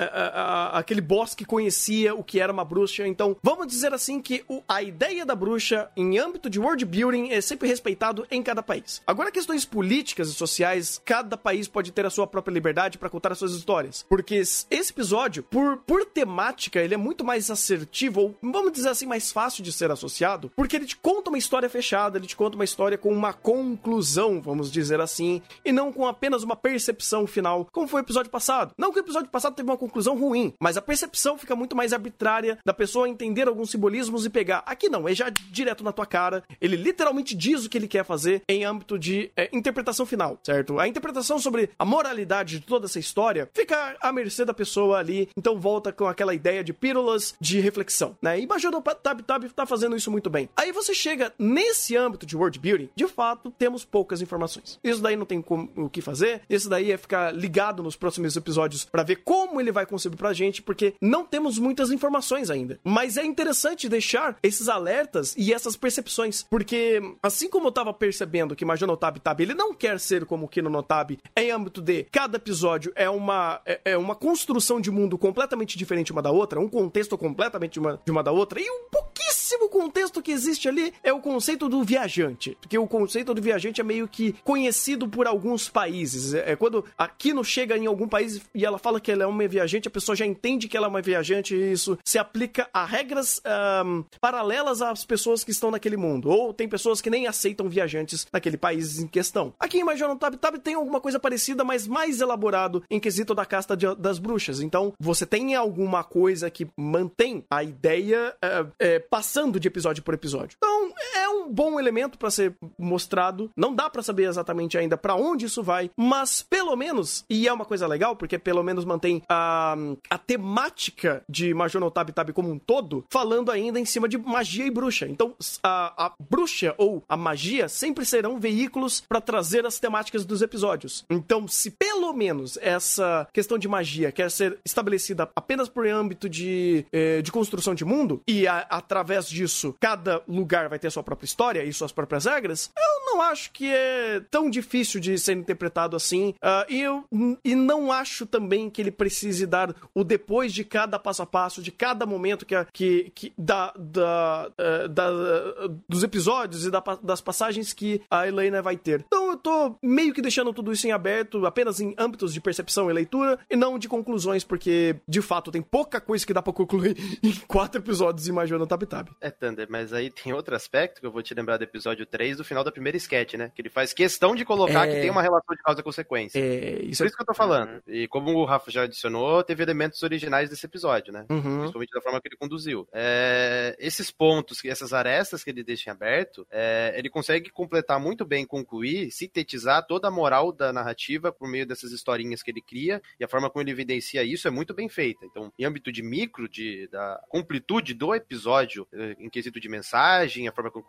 aquele 0.72 1.00
boss 1.00 1.34
que 1.34 1.44
conhecia 1.44 2.14
o 2.14 2.24
que 2.24 2.40
era 2.40 2.52
uma 2.52 2.64
bruxa. 2.64 3.06
Então, 3.06 3.36
vamos 3.42 3.68
dizer 3.68 3.94
assim 3.94 4.20
que 4.20 4.44
o, 4.48 4.62
a 4.68 4.82
ideia 4.82 5.24
da 5.24 5.36
bruxa 5.36 5.88
em 5.96 6.18
âmbito 6.18 6.50
de 6.50 6.58
world 6.58 6.84
building 6.84 7.30
é 7.30 7.40
sempre 7.40 7.68
respeitado 7.68 8.26
em 8.30 8.42
cada 8.42 8.62
país. 8.62 9.00
Agora, 9.06 9.30
questões 9.30 9.64
políticas 9.64 10.28
e 10.28 10.34
sociais, 10.34 11.00
cada 11.04 11.36
país 11.36 11.68
pode 11.68 11.91
ter 11.92 12.06
a 12.06 12.10
sua 12.10 12.26
própria 12.26 12.52
liberdade 12.52 12.98
para 12.98 13.10
contar 13.10 13.32
as 13.32 13.38
suas 13.38 13.52
histórias. 13.52 14.04
Porque 14.08 14.36
esse 14.36 14.66
episódio, 14.70 15.42
por, 15.42 15.78
por 15.78 16.04
temática, 16.04 16.80
ele 16.80 16.94
é 16.94 16.96
muito 16.96 17.24
mais 17.24 17.50
assertivo, 17.50 18.20
ou 18.20 18.36
vamos 18.42 18.72
dizer 18.72 18.88
assim, 18.88 19.06
mais 19.06 19.32
fácil 19.32 19.62
de 19.62 19.72
ser 19.72 19.90
associado, 19.90 20.50
porque 20.56 20.76
ele 20.76 20.86
te 20.86 20.96
conta 20.96 21.30
uma 21.30 21.38
história 21.38 21.68
fechada, 21.68 22.18
ele 22.18 22.26
te 22.26 22.36
conta 22.36 22.56
uma 22.56 22.64
história 22.64 22.98
com 22.98 23.12
uma 23.12 23.32
conclusão, 23.32 24.40
vamos 24.40 24.70
dizer 24.70 25.00
assim, 25.00 25.42
e 25.64 25.72
não 25.72 25.92
com 25.92 26.06
apenas 26.06 26.42
uma 26.42 26.56
percepção 26.56 27.26
final, 27.26 27.66
como 27.72 27.88
foi 27.88 28.00
o 28.00 28.04
episódio 28.04 28.30
passado. 28.30 28.72
Não 28.76 28.92
que 28.92 28.98
o 28.98 29.00
episódio 29.00 29.30
passado 29.30 29.54
teve 29.54 29.68
uma 29.68 29.76
conclusão 29.76 30.18
ruim, 30.18 30.52
mas 30.60 30.76
a 30.76 30.82
percepção 30.82 31.38
fica 31.38 31.54
muito 31.54 31.76
mais 31.76 31.92
arbitrária 31.92 32.58
da 32.64 32.72
pessoa 32.72 33.08
entender 33.08 33.48
alguns 33.48 33.70
simbolismos 33.70 34.24
e 34.24 34.30
pegar. 34.30 34.62
Aqui 34.66 34.88
não, 34.88 35.08
é 35.08 35.14
já 35.14 35.28
direto 35.30 35.84
na 35.84 35.92
tua 35.92 36.06
cara. 36.06 36.42
Ele 36.60 36.76
literalmente 36.76 37.34
diz 37.34 37.64
o 37.64 37.68
que 37.68 37.78
ele 37.78 37.88
quer 37.88 38.04
fazer 38.04 38.42
em 38.48 38.64
âmbito 38.64 38.98
de 38.98 39.30
é, 39.36 39.48
interpretação 39.52 40.06
final, 40.06 40.38
certo? 40.42 40.78
A 40.78 40.88
interpretação 40.88 41.38
sobre 41.38 41.70
a 41.78 41.84
moralidade 41.84 42.58
de 42.58 42.66
toda 42.66 42.86
essa 42.86 42.98
história 42.98 43.48
fica 43.54 43.96
à 44.00 44.12
mercê 44.12 44.44
da 44.44 44.54
pessoa 44.54 44.98
ali. 44.98 45.28
Então 45.36 45.58
volta 45.58 45.92
com 45.92 46.06
aquela 46.06 46.34
ideia 46.34 46.62
de 46.64 46.72
pílulas 46.72 47.34
de 47.40 47.60
reflexão, 47.60 48.16
né? 48.20 48.40
E 48.40 48.46
Major 48.46 48.72
Tab 49.02 49.20
Tab 49.20 49.44
tá 49.54 49.66
fazendo 49.66 49.96
isso 49.96 50.10
muito 50.10 50.30
bem. 50.30 50.48
Aí 50.56 50.72
você 50.72 50.94
chega 50.94 51.32
nesse 51.38 51.96
âmbito 51.96 52.26
de 52.26 52.36
world 52.36 52.58
building, 52.58 52.90
de 52.94 53.06
fato, 53.06 53.50
temos 53.58 53.84
poucas 53.84 54.22
informações. 54.22 54.78
Isso 54.82 55.00
daí 55.00 55.16
não 55.16 55.26
tem 55.26 55.40
como, 55.40 55.70
o 55.76 55.88
que 55.88 56.00
fazer. 56.00 56.42
Isso 56.48 56.68
daí 56.68 56.90
é 56.90 56.96
ficar 56.96 57.34
ligado 57.34 57.82
nos 57.82 57.96
próximos 57.96 58.36
episódios 58.36 58.84
para 58.84 59.02
ver 59.02 59.16
como 59.24 59.60
ele 59.60 59.72
vai 59.72 59.86
concebir 59.86 60.18
pra 60.18 60.32
gente, 60.32 60.62
porque 60.62 60.94
não 61.00 61.24
temos 61.24 61.58
muitas 61.58 61.90
informações 61.90 62.50
ainda. 62.50 62.78
Mas 62.84 63.16
é 63.16 63.24
interessante 63.24 63.88
deixar 63.88 64.36
esses 64.42 64.68
alertas 64.68 65.34
e 65.36 65.52
essas 65.52 65.76
percepções, 65.76 66.44
porque 66.48 67.00
assim 67.22 67.48
como 67.48 67.68
eu 67.68 67.72
tava 67.72 67.92
percebendo 67.92 68.56
que 68.56 68.64
Major 68.64 68.96
Tab 68.96 69.18
Tab 69.18 69.40
ele 69.40 69.54
não 69.54 69.74
quer 69.74 69.98
ser 69.98 70.24
como 70.24 70.46
o 70.46 70.48
Kino 70.48 70.70
Notab 70.70 71.18
em 71.36 71.50
de 71.70 72.04
cada 72.04 72.36
episódio 72.36 72.92
é 72.94 73.08
uma, 73.08 73.60
é, 73.66 73.80
é, 73.84 73.96
uma 73.96 74.14
construção 74.14 74.80
de 74.80 74.90
mundo 74.90 75.18
completamente 75.18 75.76
diferente 75.76 76.12
uma 76.12 76.22
da 76.22 76.30
outra, 76.30 76.60
um 76.60 76.68
contexto 76.68 77.16
completamente 77.18 77.72
de 77.74 77.80
uma, 77.80 78.00
de 78.04 78.10
uma 78.10 78.22
da 78.22 78.32
outra, 78.32 78.60
e 78.60 78.68
um 78.68 78.88
pouquíssimo 78.90 79.68
contexto 79.68 80.22
que 80.22 80.32
existe 80.32 80.68
ali 80.68 80.92
é 81.02 81.12
o 81.12 81.20
conceito 81.20 81.68
do 81.68 81.82
viajante. 81.82 82.56
Porque 82.60 82.78
o 82.78 82.86
conceito 82.86 83.34
do 83.34 83.42
viajante 83.42 83.80
é 83.80 83.84
meio 83.84 84.06
que 84.06 84.34
conhecido 84.44 85.08
por 85.08 85.26
alguns 85.26 85.68
países. 85.68 86.34
É, 86.34 86.52
é 86.52 86.56
quando 86.56 86.84
a 86.96 87.08
Kino 87.08 87.44
chega 87.44 87.76
em 87.76 87.86
algum 87.86 88.08
país 88.08 88.40
e 88.54 88.64
ela 88.64 88.78
fala 88.78 89.00
que 89.00 89.10
ela 89.10 89.24
é 89.24 89.26
uma 89.26 89.46
viajante, 89.48 89.88
a 89.88 89.90
pessoa 89.90 90.14
já 90.14 90.26
entende 90.26 90.68
que 90.68 90.76
ela 90.76 90.86
é 90.86 90.90
uma 90.90 91.02
viajante 91.02 91.54
e 91.54 91.72
isso 91.72 91.98
se 92.04 92.18
aplica 92.18 92.68
a 92.72 92.84
regras 92.84 93.40
um, 93.84 94.04
paralelas 94.20 94.80
às 94.80 95.04
pessoas 95.04 95.42
que 95.42 95.50
estão 95.50 95.70
naquele 95.70 95.96
mundo. 95.96 96.28
Ou 96.28 96.52
tem 96.52 96.68
pessoas 96.68 97.00
que 97.00 97.10
nem 97.10 97.26
aceitam 97.26 97.68
viajantes 97.68 98.26
naquele 98.32 98.56
país 98.56 98.98
em 98.98 99.06
questão. 99.06 99.52
Aqui 99.58 99.78
em 99.78 99.84
Major 99.84 100.16
Tab 100.16 100.34
Tab 100.36 100.56
tem 100.58 100.74
alguma 100.74 101.00
coisa 101.00 101.18
parecida 101.18 101.51
mas 101.64 101.86
mais 101.86 102.20
elaborado 102.20 102.82
em 102.90 103.00
quesito 103.00 103.34
da 103.34 103.44
casta 103.44 103.76
de, 103.76 103.94
das 103.96 104.18
bruxas. 104.18 104.60
Então, 104.60 104.92
você 104.98 105.26
tem 105.26 105.54
alguma 105.54 106.02
coisa 106.02 106.50
que 106.50 106.68
mantém 106.76 107.44
a 107.50 107.62
ideia 107.62 108.34
é, 108.40 108.66
é, 108.78 108.98
passando 108.98 109.60
de 109.60 109.68
episódio 109.68 110.02
por 110.02 110.14
episódio. 110.14 110.56
Então, 110.56 110.92
é 111.16 111.21
um 111.32 111.50
bom 111.50 111.78
elemento 111.78 112.18
para 112.18 112.30
ser 112.30 112.56
mostrado. 112.78 113.50
Não 113.56 113.74
dá 113.74 113.88
para 113.90 114.02
saber 114.02 114.28
exatamente 114.28 114.76
ainda 114.78 114.96
para 114.96 115.14
onde 115.14 115.46
isso 115.46 115.62
vai, 115.62 115.90
mas 115.96 116.42
pelo 116.42 116.76
menos, 116.76 117.24
e 117.28 117.48
é 117.48 117.52
uma 117.52 117.64
coisa 117.64 117.86
legal, 117.86 118.16
porque 118.16 118.38
pelo 118.38 118.62
menos 118.62 118.84
mantém 118.84 119.22
a, 119.28 119.74
a 120.10 120.18
temática 120.18 121.22
de 121.28 121.54
Major 121.54 121.80
no 121.80 121.90
Tab 121.90 122.10
Tab 122.10 122.30
como 122.32 122.50
um 122.50 122.58
todo, 122.58 123.04
falando 123.10 123.50
ainda 123.50 123.78
em 123.78 123.84
cima 123.84 124.08
de 124.08 124.18
magia 124.18 124.66
e 124.66 124.70
bruxa. 124.70 125.06
Então, 125.08 125.34
a, 125.62 126.06
a 126.06 126.12
bruxa 126.18 126.74
ou 126.78 127.02
a 127.08 127.16
magia 127.16 127.68
sempre 127.68 128.04
serão 128.04 128.38
veículos 128.38 129.00
para 129.00 129.20
trazer 129.20 129.66
as 129.66 129.78
temáticas 129.78 130.24
dos 130.24 130.42
episódios. 130.42 131.04
Então, 131.10 131.46
se 131.48 131.70
pelo 131.70 132.12
menos 132.12 132.58
essa 132.60 133.26
questão 133.32 133.58
de 133.58 133.68
magia 133.68 134.12
quer 134.12 134.30
ser 134.30 134.58
estabelecida 134.64 135.28
apenas 135.34 135.68
por 135.68 135.86
âmbito 135.86 136.28
de, 136.28 136.86
eh, 136.92 137.22
de 137.22 137.32
construção 137.32 137.74
de 137.74 137.84
mundo, 137.84 138.22
e 138.26 138.46
a, 138.46 138.58
através 138.70 139.28
disso 139.28 139.74
cada 139.80 140.22
lugar 140.28 140.68
vai 140.68 140.78
ter 140.78 140.90
sua 140.90 141.02
própria 141.02 141.21
própria 141.22 141.24
história 141.24 141.64
e 141.64 141.72
suas 141.72 141.92
próprias 141.92 142.24
regras, 142.24 142.70
eu 142.76 143.12
não 143.12 143.22
acho 143.22 143.50
que 143.52 143.70
é 143.70 144.20
tão 144.30 144.50
difícil 144.50 145.00
de 145.00 145.18
ser 145.18 145.36
interpretado 145.36 145.96
assim. 145.96 146.34
Uh, 146.42 146.66
e 146.68 146.80
eu 146.80 147.04
e 147.44 147.54
não 147.54 147.92
acho 147.92 148.26
também 148.26 148.68
que 148.68 148.82
ele 148.82 148.90
precise 148.90 149.46
dar 149.46 149.74
o 149.94 150.04
depois 150.04 150.52
de 150.52 150.64
cada 150.64 150.98
passo 150.98 151.22
a 151.22 151.26
passo, 151.26 151.62
de 151.62 151.70
cada 151.70 152.04
momento 152.04 152.44
que, 152.44 152.54
que, 152.72 153.12
que 153.14 153.32
da, 153.38 153.72
da, 153.76 154.50
uh, 154.50 154.88
da, 154.88 155.12
uh, 155.12 155.80
dos 155.88 156.02
episódios 156.02 156.66
e 156.66 156.70
da, 156.70 156.82
das 157.02 157.20
passagens 157.20 157.72
que 157.72 158.02
a 158.10 158.26
Helena 158.26 158.60
vai 158.60 158.76
ter. 158.76 159.04
Então 159.06 159.30
eu 159.30 159.36
tô 159.36 159.76
meio 159.82 160.12
que 160.12 160.22
deixando 160.22 160.52
tudo 160.52 160.72
isso 160.72 160.86
em 160.86 160.92
aberto, 160.92 161.46
apenas 161.46 161.80
em 161.80 161.94
âmbitos 161.98 162.32
de 162.32 162.40
percepção 162.40 162.90
e 162.90 162.92
leitura, 162.92 163.38
e 163.50 163.56
não 163.56 163.78
de 163.78 163.88
conclusões, 163.88 164.44
porque 164.44 164.96
de 165.06 165.22
fato 165.22 165.50
tem 165.50 165.62
pouca 165.62 166.00
coisa 166.00 166.26
que 166.26 166.32
dá 166.32 166.42
pra 166.42 166.52
concluir 166.52 166.96
em 167.22 167.32
quatro 167.46 167.80
episódios 167.80 168.28
Major 168.32 168.58
no 168.58 168.66
Tab 168.66 168.82
Tab. 168.84 169.08
É, 169.20 169.30
Thunder, 169.30 169.66
mas 169.68 169.92
aí 169.92 170.10
tem 170.10 170.32
outro 170.32 170.54
aspecto 170.54 171.00
que 171.00 171.06
eu 171.06 171.11
vou 171.12 171.22
te 171.22 171.34
lembrar 171.34 171.56
do 171.56 171.64
episódio 171.64 172.04
3 172.04 172.38
do 172.38 172.44
final 172.44 172.64
da 172.64 172.72
primeira 172.72 172.96
sketch, 172.96 173.34
né? 173.34 173.52
Que 173.54 173.62
ele 173.62 173.70
faz 173.70 173.92
questão 173.92 174.34
de 174.34 174.44
colocar 174.44 174.88
é... 174.88 174.94
que 174.94 175.00
tem 175.00 175.10
uma 175.10 175.22
relação 175.22 175.54
de 175.54 175.62
causa 175.62 175.80
e 175.80 175.84
consequência. 175.84 176.38
É, 176.38 176.82
isso 176.82 176.98
Por 176.98 177.04
é... 177.04 177.06
isso 177.06 177.16
que 177.16 177.22
eu 177.22 177.26
tô 177.26 177.34
falando. 177.34 177.82
Uhum. 177.86 177.94
E 177.94 178.08
como 178.08 178.32
o 178.32 178.44
Rafa 178.44 178.70
já 178.70 178.82
adicionou, 178.82 179.42
teve 179.44 179.62
elementos 179.62 180.02
originais 180.02 180.50
desse 180.50 180.66
episódio, 180.66 181.12
né? 181.12 181.26
Uhum. 181.30 181.58
Principalmente 181.58 181.92
da 181.92 182.00
forma 182.00 182.20
que 182.20 182.28
ele 182.28 182.36
conduziu. 182.36 182.88
É... 182.92 183.76
Esses 183.78 184.10
pontos, 184.10 184.64
essas 184.64 184.92
arestas 184.92 185.44
que 185.44 185.50
ele 185.50 185.62
deixa 185.62 185.90
em 185.90 185.92
aberto, 185.92 186.46
é... 186.50 186.94
ele 186.96 187.08
consegue 187.08 187.50
completar 187.50 188.00
muito 188.00 188.24
bem, 188.24 188.46
concluir, 188.46 189.10
sintetizar 189.10 189.86
toda 189.86 190.08
a 190.08 190.10
moral 190.10 190.52
da 190.52 190.72
narrativa 190.72 191.30
por 191.32 191.48
meio 191.48 191.66
dessas 191.66 191.92
historinhas 191.92 192.42
que 192.42 192.50
ele 192.50 192.62
cria 192.62 193.00
e 193.20 193.24
a 193.24 193.28
forma 193.28 193.50
como 193.50 193.62
ele 193.62 193.70
evidencia 193.70 194.22
isso 194.24 194.48
é 194.48 194.50
muito 194.50 194.74
bem 194.74 194.88
feita. 194.88 195.24
Então, 195.24 195.52
em 195.58 195.64
âmbito 195.64 195.92
de 195.92 196.02
micro, 196.02 196.48
de, 196.48 196.88
da 196.88 197.20
completude 197.28 197.94
do 197.94 198.14
episódio, 198.14 198.86
eh, 198.92 199.16
em 199.18 199.28
quesito 199.28 199.60
de 199.60 199.68
mensagem, 199.68 200.48
a 200.48 200.52
forma 200.52 200.70
como 200.70 200.84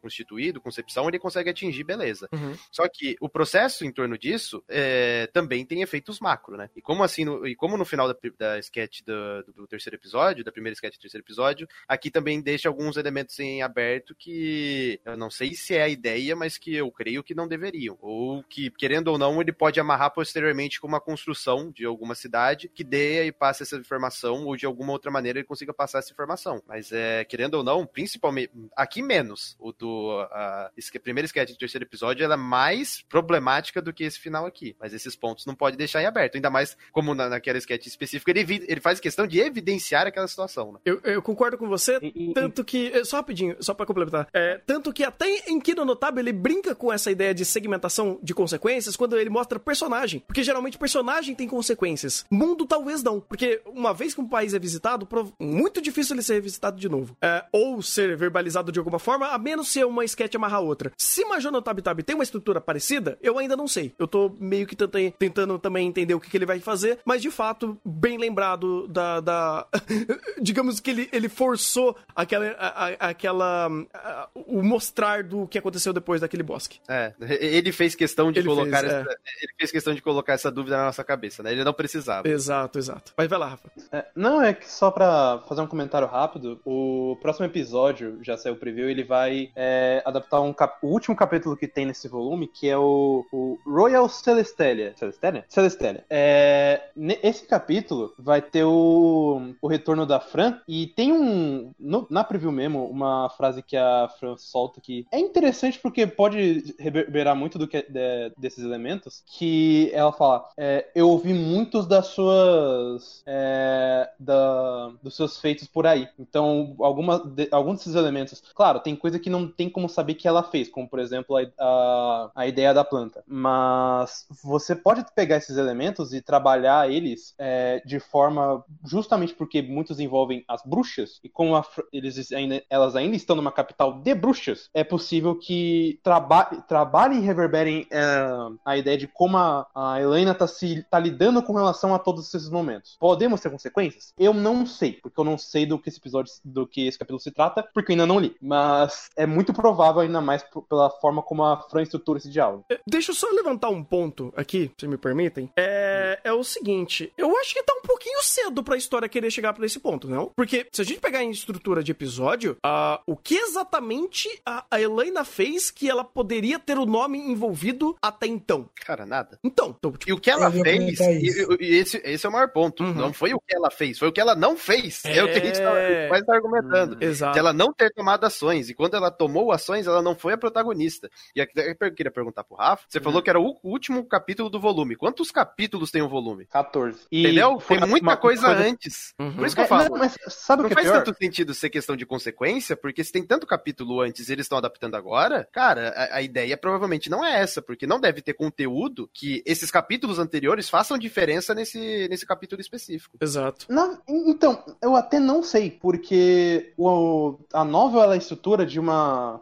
constituído, 0.00 0.60
concepção, 0.60 1.08
ele 1.08 1.18
consegue 1.18 1.50
atingir 1.50 1.84
beleza. 1.84 2.28
Uhum. 2.32 2.56
Só 2.70 2.88
que 2.88 3.16
o 3.20 3.28
processo 3.28 3.84
em 3.84 3.92
torno 3.92 4.18
disso 4.18 4.62
é, 4.68 5.26
também 5.32 5.64
tem 5.64 5.82
efeitos 5.82 6.20
macro, 6.20 6.56
né? 6.56 6.70
E 6.76 6.82
como 6.82 7.02
assim, 7.02 7.24
no, 7.24 7.46
e 7.46 7.54
como 7.54 7.76
no 7.76 7.84
final 7.84 8.08
da, 8.08 8.16
da 8.38 8.58
sketch 8.58 9.02
do, 9.02 9.42
do, 9.44 9.52
do, 9.52 9.66
terceiro 9.66 9.96
episódio, 9.96 10.44
da 10.44 10.52
primeira 10.52 10.74
sketch 10.74 10.96
do 10.96 11.00
terceiro 11.00 11.24
episódio, 11.24 11.68
aqui 11.86 12.10
também 12.10 12.40
deixa 12.40 12.68
alguns 12.68 12.96
elementos 12.96 13.38
em 13.38 13.62
aberto 13.62 14.14
que 14.14 15.00
eu 15.04 15.16
não 15.16 15.30
sei 15.30 15.54
se 15.54 15.74
é 15.74 15.82
a 15.82 15.88
ideia, 15.88 16.34
mas 16.34 16.58
que 16.58 16.74
eu 16.74 16.90
creio 16.90 17.22
que 17.22 17.34
não 17.34 17.48
deveriam. 17.48 17.96
Ou 18.00 18.42
que, 18.44 18.70
querendo 18.70 19.08
ou 19.08 19.18
não, 19.18 19.40
ele 19.40 19.52
pode 19.52 19.80
amarrar 19.80 20.12
posteriormente 20.12 20.80
com 20.80 20.86
uma 20.86 21.00
construção 21.00 21.70
de 21.70 21.84
alguma 21.84 22.14
cidade 22.14 22.68
que 22.68 22.84
dê 22.84 23.26
e 23.26 23.32
passe 23.32 23.62
essa 23.62 23.76
informação, 23.76 24.44
ou 24.44 24.56
de 24.56 24.66
alguma 24.66 24.92
outra 24.92 25.10
maneira 25.10 25.38
ele 25.38 25.46
consiga 25.46 25.74
passar 25.74 25.98
essa 25.98 26.12
informação. 26.12 26.62
Mas 26.66 26.92
é, 26.92 27.24
querendo 27.24 27.54
ou 27.54 27.64
não, 27.64 27.86
principalmente, 27.86 28.52
aqui 28.76 29.02
menos, 29.02 29.56
o 29.58 29.72
do 29.72 30.26
a, 30.30 30.70
a 30.70 31.00
primeira 31.00 31.26
sketch 31.26 31.50
do 31.50 31.58
terceiro 31.58 31.84
episódio, 31.84 32.24
ela 32.24 32.34
é 32.34 32.36
mais 32.36 33.02
problemática 33.08 33.82
do 33.82 33.92
que 33.92 34.04
esse 34.04 34.18
final 34.18 34.46
aqui. 34.46 34.76
Mas 34.80 34.92
esses 34.92 35.16
pontos 35.16 35.46
não 35.46 35.54
pode 35.54 35.76
deixar 35.76 36.02
em 36.02 36.06
aberto, 36.06 36.36
ainda 36.36 36.50
mais 36.50 36.76
como 36.92 37.14
na, 37.14 37.28
naquela 37.28 37.58
sketch 37.58 37.86
específica, 37.86 38.30
ele, 38.30 38.64
ele 38.66 38.80
faz 38.80 39.00
questão 39.00 39.26
de 39.26 39.40
evidenciar 39.40 40.06
aquela 40.06 40.28
situação. 40.28 40.72
Né? 40.72 40.78
Eu, 40.84 41.00
eu, 41.04 41.22
concordo 41.22 41.58
com 41.58 41.68
você, 41.68 41.98
e, 42.02 42.32
tanto 42.32 42.64
que, 42.64 42.88
eh, 42.92 43.04
só 43.04 43.16
rapidinho, 43.16 43.56
só 43.60 43.74
para 43.74 43.86
complementar, 43.86 44.28
é, 44.32 44.60
tanto 44.66 44.92
que 44.92 45.04
até 45.04 45.26
em 45.48 45.60
Kino 45.60 45.84
Notável 45.84 46.20
ele 46.20 46.32
brinca 46.32 46.74
com 46.74 46.92
essa 46.92 47.10
ideia 47.10 47.34
de 47.34 47.44
segmentação 47.44 48.18
de 48.22 48.34
consequências 48.34 48.96
quando 48.96 49.18
ele 49.18 49.30
mostra 49.30 49.58
personagem, 49.58 50.20
porque 50.20 50.42
geralmente 50.42 50.78
personagem 50.78 51.34
tem 51.34 51.48
consequências, 51.48 52.24
mundo 52.30 52.66
talvez 52.66 53.02
não, 53.02 53.20
porque 53.20 53.60
uma 53.66 53.92
vez 53.92 54.14
que 54.14 54.20
um 54.20 54.28
país 54.28 54.54
é 54.54 54.58
visitado, 54.58 55.08
muito 55.38 55.80
difícil 55.80 56.14
ele 56.14 56.22
ser 56.22 56.40
visitado 56.40 56.78
de 56.78 56.88
novo, 56.88 57.16
é, 57.22 57.44
ou 57.52 57.82
ser 57.82 58.16
verbalizado 58.16 58.72
de 58.72 58.78
alguma 58.78 58.98
forma, 58.98 59.28
a 59.28 59.37
menos 59.38 59.68
se 59.68 59.82
uma 59.84 60.04
sketch 60.04 60.34
amarrar 60.34 60.60
outra. 60.60 60.92
Se 60.96 61.24
Major 61.24 61.52
no 61.52 61.62
Tab 61.62 61.78
Tab 61.80 62.00
tem 62.02 62.14
uma 62.14 62.24
estrutura 62.24 62.60
parecida, 62.60 63.18
eu 63.22 63.38
ainda 63.38 63.56
não 63.56 63.68
sei. 63.68 63.94
Eu 63.98 64.06
tô 64.06 64.34
meio 64.38 64.66
que 64.66 64.76
tentando, 64.76 65.12
tentando 65.12 65.58
também 65.58 65.86
entender 65.86 66.14
o 66.14 66.20
que, 66.20 66.30
que, 66.30 66.36
ele 66.36 66.46
vai 66.46 66.60
fazer, 66.60 66.98
mas 67.04 67.22
de 67.22 67.30
fato, 67.30 67.78
bem 67.84 68.18
lembrado 68.18 68.86
da. 68.88 69.20
da 69.20 69.66
digamos 70.40 70.80
que 70.80 70.90
ele, 70.90 71.08
ele 71.12 71.28
forçou 71.28 71.96
aquela. 72.14 72.46
A, 72.58 72.84
a, 72.84 72.88
aquela 73.08 73.68
a, 73.94 74.28
o 74.34 74.62
mostrar 74.62 75.22
do 75.22 75.46
que 75.46 75.58
aconteceu 75.58 75.92
depois 75.92 76.20
daquele 76.20 76.42
bosque. 76.42 76.80
É, 76.88 77.12
ele 77.20 77.72
fez 77.72 77.94
questão 77.94 78.32
de 78.32 78.40
ele 78.40 78.48
colocar 78.48 78.80
fez, 78.80 78.92
essa, 78.92 79.10
é. 79.10 79.16
ele 79.42 79.52
fez 79.58 79.70
questão 79.70 79.94
de 79.94 80.02
colocar 80.02 80.32
essa 80.32 80.50
dúvida 80.50 80.76
na 80.76 80.84
nossa 80.86 81.04
cabeça, 81.04 81.42
né? 81.42 81.52
Ele 81.52 81.64
não 81.64 81.72
precisava. 81.72 82.28
Exato, 82.28 82.78
exato. 82.78 83.12
Mas 83.16 83.28
vai 83.28 83.38
lá, 83.38 83.48
Rafa. 83.48 83.70
É, 83.92 84.06
não, 84.14 84.42
é 84.42 84.52
que 84.52 84.70
só 84.70 84.90
pra 84.90 85.42
fazer 85.48 85.60
um 85.60 85.66
comentário 85.66 86.06
rápido, 86.06 86.60
o 86.64 87.16
próximo 87.20 87.46
episódio, 87.46 88.18
já 88.22 88.36
saiu 88.36 88.54
o 88.54 88.58
preview, 88.58 88.88
ele 88.88 89.04
vai 89.04 89.27
é, 89.56 90.02
adaptar 90.04 90.40
um 90.40 90.52
cap... 90.52 90.78
o 90.82 90.88
último 90.88 91.16
capítulo 91.16 91.56
que 91.56 91.68
tem 91.68 91.86
nesse 91.86 92.08
volume, 92.08 92.46
que 92.46 92.68
é 92.68 92.76
o, 92.76 93.24
o 93.32 93.58
Royal 93.66 94.08
Celestelia. 94.08 94.94
Celestelia? 94.96 95.44
Celestelia. 95.48 96.04
É, 96.08 96.90
esse 97.22 97.46
capítulo 97.46 98.12
vai 98.18 98.42
ter 98.42 98.64
o, 98.64 99.54
o 99.60 99.68
retorno 99.68 100.06
da 100.06 100.20
Fran, 100.20 100.60
e 100.66 100.86
tem 100.86 101.12
um, 101.12 101.72
no, 101.78 102.06
na 102.10 102.24
preview 102.24 102.52
mesmo, 102.52 102.86
uma 102.86 103.30
frase 103.30 103.62
que 103.62 103.76
a 103.76 104.08
Fran 104.18 104.36
solta 104.36 104.80
que 104.80 105.06
é 105.10 105.18
interessante 105.18 105.78
porque 105.78 106.06
pode 106.06 106.74
reverberar 106.78 107.36
muito 107.36 107.58
do 107.58 107.66
que, 107.66 107.82
de, 107.82 108.32
desses 108.36 108.64
elementos, 108.64 109.22
que 109.26 109.90
ela 109.92 110.12
fala, 110.12 110.48
é, 110.56 110.88
eu 110.94 111.08
ouvi 111.08 111.32
muitos 111.32 111.86
das 111.86 112.06
suas 112.08 113.22
é, 113.26 114.10
da, 114.18 114.90
dos 115.02 115.16
seus 115.16 115.38
feitos 115.40 115.66
por 115.66 115.86
aí. 115.86 116.08
Então, 116.18 116.74
alguma, 116.80 117.18
de, 117.18 117.48
alguns 117.50 117.78
desses 117.78 117.94
elementos, 117.94 118.42
claro, 118.54 118.80
tem 118.80 118.96
coisa 118.96 119.17
que 119.18 119.30
não 119.30 119.48
tem 119.48 119.68
como 119.68 119.88
saber 119.88 120.14
que 120.14 120.28
ela 120.28 120.42
fez, 120.42 120.68
como 120.68 120.88
por 120.88 120.98
exemplo 120.98 121.36
a, 121.36 121.42
a, 121.58 122.30
a 122.34 122.46
ideia 122.46 122.74
da 122.74 122.84
planta. 122.84 123.22
Mas 123.26 124.26
você 124.42 124.74
pode 124.74 125.04
pegar 125.14 125.36
esses 125.36 125.56
elementos 125.56 126.12
e 126.12 126.20
trabalhar 126.20 126.90
eles 126.90 127.34
é, 127.38 127.82
de 127.84 128.00
forma 128.00 128.64
justamente 128.84 129.34
porque 129.34 129.62
muitos 129.62 130.00
envolvem 130.00 130.44
as 130.48 130.62
bruxas 130.62 131.20
e 131.22 131.28
como 131.28 131.56
a, 131.56 131.64
eles 131.92 132.30
ainda, 132.32 132.62
elas 132.68 132.96
ainda 132.96 133.16
estão 133.16 133.36
numa 133.36 133.52
capital 133.52 133.92
de 133.92 134.14
bruxas, 134.14 134.70
é 134.74 134.84
possível 134.84 135.36
que 135.36 135.98
traba, 136.02 136.44
trabalhem 136.66 137.18
e 137.18 137.24
reverberem 137.24 137.86
é, 137.90 138.26
a 138.64 138.76
ideia 138.76 138.96
de 138.96 139.06
como 139.06 139.36
a, 139.36 139.66
a 139.74 140.00
Helena 140.00 140.32
está 140.32 140.46
se 140.46 140.84
tá 140.90 140.98
lidando 140.98 141.42
com 141.42 141.52
relação 141.52 141.94
a 141.94 141.98
todos 141.98 142.26
esses 142.26 142.48
momentos. 142.48 142.96
Podemos 142.98 143.40
ter 143.40 143.50
consequências? 143.50 144.12
Eu 144.18 144.32
não 144.34 144.66
sei, 144.66 144.92
porque 144.92 145.18
eu 145.18 145.24
não 145.24 145.38
sei 145.38 145.66
do 145.66 145.78
que 145.78 145.88
esse 145.88 145.98
episódio, 145.98 146.32
do 146.44 146.66
que 146.66 146.86
esse 146.86 146.98
capítulo 146.98 147.20
se 147.20 147.30
trata, 147.30 147.68
porque 147.74 147.92
eu 147.92 147.94
ainda 147.94 148.06
não 148.06 148.18
li. 148.18 148.36
Mas 148.40 149.07
é 149.16 149.26
muito 149.26 149.52
provável, 149.52 150.00
ainda 150.00 150.20
mais 150.20 150.44
pela 150.68 150.90
forma 150.90 151.22
como 151.22 151.44
a 151.44 151.56
Fran 151.68 151.82
estrutura 151.82 152.18
esse 152.18 152.30
diálogo. 152.30 152.64
É, 152.70 152.78
deixa 152.86 153.10
eu 153.10 153.14
só 153.14 153.28
levantar 153.30 153.68
um 153.70 153.82
ponto 153.82 154.32
aqui, 154.36 154.70
se 154.78 154.86
me 154.86 154.96
permitem. 154.96 155.50
É, 155.56 156.20
é 156.24 156.32
o 156.32 156.44
seguinte, 156.44 157.12
eu 157.16 157.36
acho 157.38 157.54
que 157.54 157.62
tá 157.62 157.72
um 157.74 157.86
pouquinho 157.86 158.22
cedo 158.22 158.62
pra 158.62 158.76
história 158.76 159.08
querer 159.08 159.30
chegar 159.30 159.52
pra 159.52 159.66
esse 159.66 159.80
ponto, 159.80 160.08
não? 160.08 160.30
Porque 160.36 160.66
se 160.72 160.82
a 160.82 160.84
gente 160.84 161.00
pegar 161.00 161.22
em 161.22 161.30
estrutura 161.30 161.82
de 161.82 161.92
episódio, 161.92 162.56
uh, 162.64 163.00
o 163.06 163.16
que 163.16 163.36
exatamente 163.36 164.28
a, 164.44 164.64
a 164.70 164.80
Helena 164.80 165.24
fez 165.24 165.70
que 165.70 165.88
ela 165.88 166.04
poderia 166.04 166.58
ter 166.58 166.78
o 166.78 166.86
nome 166.86 167.18
envolvido 167.18 167.96
até 168.02 168.26
então? 168.26 168.68
Cara, 168.84 169.04
nada. 169.04 169.38
Então, 169.42 169.74
então 169.78 169.92
tipo, 169.92 170.10
e 170.10 170.12
o 170.12 170.20
que 170.20 170.30
ela 170.30 170.50
fez, 170.50 171.00
e, 171.00 171.46
e, 171.60 171.76
esse, 171.76 172.00
esse 172.04 172.26
é 172.26 172.28
o 172.28 172.32
maior 172.32 172.48
ponto. 172.48 172.82
Uhum. 172.82 172.94
Não 172.94 173.12
foi 173.12 173.34
o 173.34 173.40
que 173.40 173.54
ela 173.54 173.70
fez, 173.70 173.98
foi 173.98 174.08
o 174.08 174.12
que 174.12 174.20
ela 174.20 174.34
não 174.34 174.56
fez. 174.56 175.04
É, 175.04 175.18
é 175.18 175.24
o 175.24 175.32
que 175.32 175.38
a 175.38 175.44
gente 175.44 175.58
tá, 175.58 175.72
mais 176.10 176.24
tá 176.24 176.34
argumentando. 176.34 176.96
Hum, 176.96 176.98
exato. 177.00 177.32
De 177.32 177.38
ela 177.38 177.52
não 177.52 177.72
ter 177.72 177.92
tomado 177.92 178.24
ações. 178.24 178.68
E 178.68 178.74
quando 178.74 178.94
ela 178.98 179.10
tomou 179.10 179.52
ações, 179.52 179.86
ela 179.86 180.02
não 180.02 180.14
foi 180.14 180.32
a 180.32 180.38
protagonista. 180.38 181.10
E 181.34 181.40
até 181.40 181.76
eu 181.80 181.94
queria 181.94 182.12
perguntar 182.12 182.44
pro 182.44 182.56
Rafa, 182.56 182.84
você 182.88 182.98
uhum. 182.98 183.04
falou 183.04 183.22
que 183.22 183.30
era 183.30 183.40
o 183.40 183.58
último 183.62 184.04
capítulo 184.04 184.50
do 184.50 184.60
volume. 184.60 184.96
Quantos 184.96 185.30
capítulos 185.30 185.90
tem 185.90 186.02
o 186.02 186.08
volume? 186.08 186.46
14. 186.46 186.98
E 187.10 187.20
Entendeu? 187.20 187.58
Tem 187.66 187.80
muita 187.80 188.06
uma, 188.06 188.16
coisa, 188.16 188.46
coisa, 188.46 188.62
antes. 188.62 189.14
Uhum. 189.18 189.36
Por 189.36 189.46
isso 189.46 189.54
que 189.54 189.60
eu 189.60 189.64
é, 189.64 189.68
falo. 189.68 189.90
Não, 189.90 189.98
mas 189.98 190.16
sabe 190.28 190.62
não 190.62 190.68
o 190.68 190.72
que 190.72 190.78
é 190.78 190.82
faz 190.82 191.04
tanto 191.04 191.16
sentido 191.16 191.54
ser 191.54 191.70
questão 191.70 191.96
de 191.96 192.06
consequência, 192.06 192.76
porque 192.76 193.02
se 193.02 193.12
tem 193.12 193.24
tanto 193.24 193.46
capítulo 193.46 194.00
antes 194.00 194.28
e 194.28 194.32
eles 194.32 194.44
estão 194.44 194.58
adaptando 194.58 194.96
agora, 194.96 195.48
cara, 195.52 195.90
a, 195.90 196.16
a, 196.16 196.22
ideia 196.22 196.56
provavelmente 196.56 197.10
não 197.10 197.24
é 197.24 197.40
essa, 197.40 197.62
porque 197.62 197.86
não 197.86 198.00
deve 198.00 198.20
ter 198.22 198.34
conteúdo 198.34 199.08
que 199.12 199.42
esses 199.46 199.70
capítulos 199.70 200.18
anteriores 200.18 200.68
façam 200.68 200.98
diferença 200.98 201.54
nesse, 201.54 202.08
nesse 202.08 202.26
capítulo 202.26 202.60
específico. 202.60 203.16
Exato. 203.20 203.66
Não, 203.68 203.98
então, 204.08 204.64
eu 204.82 204.96
até 204.96 205.18
não 205.18 205.42
sei, 205.42 205.70
porque 205.70 206.72
o, 206.76 207.38
a 207.52 207.64
novel 207.64 208.02
ela 208.02 208.14
é 208.14 208.18
estrutura 208.18 208.64
de 208.64 208.78
uma, 208.78 208.87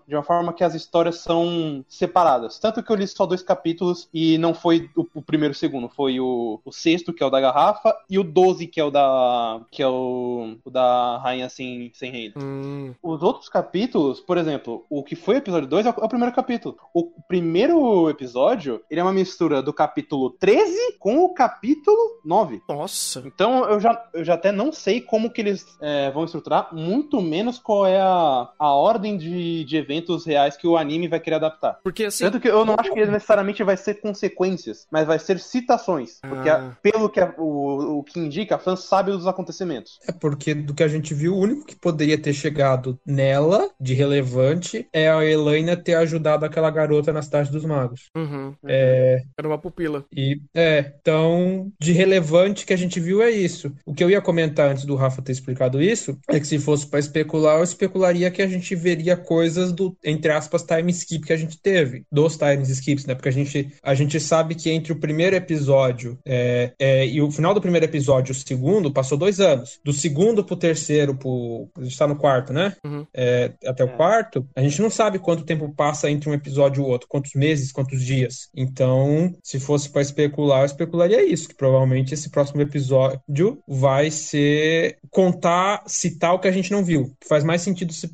de 0.07 0.15
uma 0.15 0.23
forma 0.23 0.53
que 0.53 0.65
as 0.65 0.75
histórias 0.75 1.19
são 1.19 1.85
separadas. 1.89 2.59
Tanto 2.59 2.83
que 2.83 2.91
eu 2.91 2.97
li 2.97 3.07
só 3.07 3.27
dois 3.27 3.43
capítulos 3.43 4.09
e 4.13 4.39
não 4.39 4.55
foi 4.55 4.91
o, 4.97 5.07
o 5.15 5.23
primeiro 5.23 5.53
e 5.53 5.57
o 5.57 5.59
segundo, 5.59 5.89
foi 5.89 6.21
o, 6.21 6.61
o 6.65 6.73
sexto, 6.73 7.13
que 7.13 7.23
é 7.23 7.27
o 7.27 7.31
da 7.31 7.41
garrafa, 7.41 7.97
e 8.09 8.19
o 8.19 8.25
doze, 8.25 8.67
que 8.67 8.81
é 8.81 8.85
o 8.85 8.91
da. 8.91 9.61
que 9.71 9.83
é 9.83 9.89
o, 9.89 10.57
o 10.65 10.71
da 10.71 11.19
Rainha 11.19 11.49
Sem, 11.49 11.91
sem 11.95 12.11
Rei. 12.11 12.33
Hum. 12.37 12.95
Os 13.03 13.23
outros 13.23 13.49
capítulos, 13.49 14.21
por 14.21 14.39
exemplo, 14.39 14.85
o 14.89 15.03
que 15.03 15.17
foi 15.17 15.37
o 15.37 15.39
episódio 15.39 15.69
2 15.69 15.87
é, 15.87 15.89
é 15.89 15.93
o 15.93 16.09
primeiro 16.09 16.35
capítulo. 16.35 16.77
O 16.95 17.11
primeiro 17.29 18.09
episódio, 18.09 18.83
ele 18.91 19.01
é 19.01 19.03
uma 19.03 19.13
mistura 19.13 19.63
do 19.63 19.73
capítulo 19.73 20.31
13 20.31 20.97
com 20.99 21.19
o 21.25 21.35
capítulo 21.35 22.21
9. 22.25 22.63
Nossa. 22.69 23.23
Então 23.25 23.65
eu 23.69 23.81
já, 23.81 24.09
eu 24.13 24.25
já 24.25 24.35
até 24.35 24.53
não 24.53 24.73
sei 24.73 25.01
como 25.01 25.31
que 25.31 25.41
eles 25.41 25.67
é, 25.81 26.11
vão 26.11 26.25
estruturar, 26.25 26.75
muito 26.75 27.21
menos 27.21 27.59
qual 27.59 27.87
é 27.87 28.01
a, 28.01 28.49
a 28.59 28.73
ordem 28.73 29.17
de 29.17 29.36
de, 29.37 29.65
de 29.65 29.77
eventos 29.77 30.25
reais 30.27 30.57
que 30.57 30.67
o 30.67 30.77
anime 30.77 31.09
vai 31.09 31.21
querer 31.21 31.37
adaptar. 31.37 31.79
Porque 31.83 32.05
assim. 32.05 32.25
Tanto 32.25 32.41
que 32.41 32.49
eu 32.49 32.65
não 32.65 32.75
acho 32.79 32.93
que 32.93 33.05
necessariamente 33.07 33.63
vai 33.63 33.77
ser 33.77 33.95
consequências, 34.01 34.87
mas 34.91 35.07
vai 35.07 35.19
ser 35.19 35.39
citações. 35.39 36.19
Porque, 36.21 36.49
Ah. 36.49 36.69
a- 36.71 36.77
pelo 36.83 37.09
que 37.09 37.21
a- 37.21 37.35
o, 37.39 37.99
o 37.99 38.03
que 38.03 38.19
indica, 38.19 38.57
a 38.57 38.59
fã 38.59 38.75
sabe 38.77 39.11
dos 39.13 39.27
acontecimentos. 39.27 39.99
É 40.09 40.13
porque 40.13 40.55
do 40.55 40.75
que 40.75 40.83
a 40.83 40.89
gente 40.89 41.15
viu, 41.15 41.35
o 41.35 41.39
único 41.39 41.65
que 41.67 41.77
poderia 41.77 42.19
ter 42.19 42.33
chegado 42.33 42.99
nela, 43.07 43.71
de 43.81 43.95
relevante, 43.95 44.89
é 44.93 45.09
a 45.09 45.25
Elaine 45.25 45.77
ter 45.77 45.95
ajudado 45.95 46.45
aquela 46.45 46.71
garota 46.71 47.13
na 47.13 47.23
Cidade 47.23 47.51
dos 47.51 47.65
Magos. 47.65 48.11
Uhum. 48.17 48.55
É, 48.67 49.23
Era 49.39 49.49
uma 49.49 49.59
pupila. 49.59 50.05
E 50.15 50.41
é, 50.55 50.93
então, 51.01 51.71
de 51.81 51.93
relevante 51.93 52.65
que 52.67 52.73
a 52.73 52.77
gente 52.77 52.99
viu 53.01 53.23
é 53.23 53.31
isso. 53.31 53.73
O 53.85 53.95
que 53.95 54.03
eu 54.03 54.11
ia 54.11 54.21
comentar 54.21 54.71
antes 54.71 54.85
do 54.85 54.95
Rafa 54.95 55.23
ter 55.23 55.33
explicado 55.33 55.81
isso 55.83 56.19
é 56.29 56.39
que 56.41 56.47
se 56.47 56.59
fosse 56.59 56.87
para 56.87 56.99
especular, 57.01 57.59
eu 57.59 57.65
especularia 57.65 58.31
que 58.31 58.43
a 58.43 58.47
gente 58.49 58.75
veria 58.75 59.17
coisas 59.27 59.73
do, 59.73 59.97
entre 60.05 60.31
aspas, 60.31 60.63
time 60.63 60.91
skip 60.93 61.27
que 61.27 61.33
a 61.33 61.37
gente 61.37 61.59
teve, 61.61 62.05
dos 62.11 62.37
time 62.37 62.63
skips, 62.63 63.05
né? 63.07 63.15
Porque 63.15 63.29
a 63.29 63.33
gente, 63.33 63.73
a 63.83 63.95
gente 63.95 64.19
sabe 64.21 64.55
que 64.55 64.71
entre 64.71 64.93
o 64.93 65.01
primeiro 65.01 65.37
episódio 65.37 66.19
é, 66.25 66.73
é, 66.79 67.07
e 67.07 67.21
o 67.21 67.31
final 67.31 67.53
do 67.53 67.61
primeiro 67.61 67.85
episódio 67.87 68.31
e 68.31 68.33
o 68.33 68.35
segundo, 68.35 68.93
passou 68.93 69.19
dois 69.19 69.41
anos. 69.41 69.79
Do 69.85 69.93
segundo 69.93 70.45
pro 70.45 70.57
terceiro, 70.57 71.15
pro, 71.17 71.69
a 71.79 71.83
gente 71.85 71.99
tá 71.99 72.07
no 72.07 72.17
quarto, 72.17 72.53
né? 72.53 72.75
Uhum. 72.85 73.07
É, 73.15 73.53
até 73.67 73.85
o 73.85 73.89
É. 73.89 73.97
quarto, 73.97 74.47
a 74.55 74.63
gente 74.63 74.81
não 74.81 74.91
sabe 74.91 75.19
quanto 75.19 75.45
tempo 75.45 75.73
passa 75.75 76.11
entre 76.11 76.29
um 76.31 76.35
episódio 76.35 76.83
e 76.83 76.85
o 76.85 76.89
outro, 76.89 77.09
quantos 77.09 77.35
meses, 77.35 77.73
quantos 77.73 78.01
dias. 78.03 78.49
Então, 78.55 79.35
se 79.43 79.59
fosse 79.59 79.91
para 79.91 80.03
especular, 80.03 80.61
eu 80.61 80.67
especularia 80.67 81.25
isso, 81.25 81.49
que 81.49 81.55
provavelmente 81.55 82.15
esse 82.15 82.31
próximo 82.31 82.61
episódio 82.63 83.59
vai 83.67 84.11
ser 84.11 84.99
contar, 85.11 85.83
citar 85.87 86.35
o 86.35 86.39
que 86.39 86.49
a 86.49 86.53
gente 86.53 86.71
não 86.71 86.85
viu. 86.85 87.13
Faz 87.29 87.43
mais 87.45 87.63
sentido 87.63 87.93
se- 87.93 88.09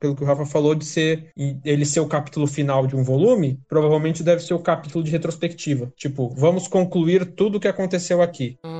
pelo 0.00 0.14
que 0.16 0.22
o 0.22 0.26
Rafa 0.28 0.46
falou 0.46 0.74
de 0.74 0.84
ser 0.84 1.32
ele 1.64 1.84
ser 1.84 2.00
o 2.00 2.06
capítulo 2.06 2.46
final 2.46 2.86
de 2.86 2.94
um 2.94 3.02
volume, 3.02 3.60
provavelmente 3.68 4.22
deve 4.22 4.42
ser 4.42 4.54
o 4.54 4.58
capítulo 4.58 5.02
de 5.02 5.10
retrospectiva. 5.10 5.92
Tipo, 5.96 6.30
vamos 6.36 6.68
concluir 6.68 7.24
tudo 7.34 7.56
o 7.56 7.60
que 7.60 7.68
aconteceu 7.68 8.22
aqui. 8.22 8.58
Hum, 8.64 8.77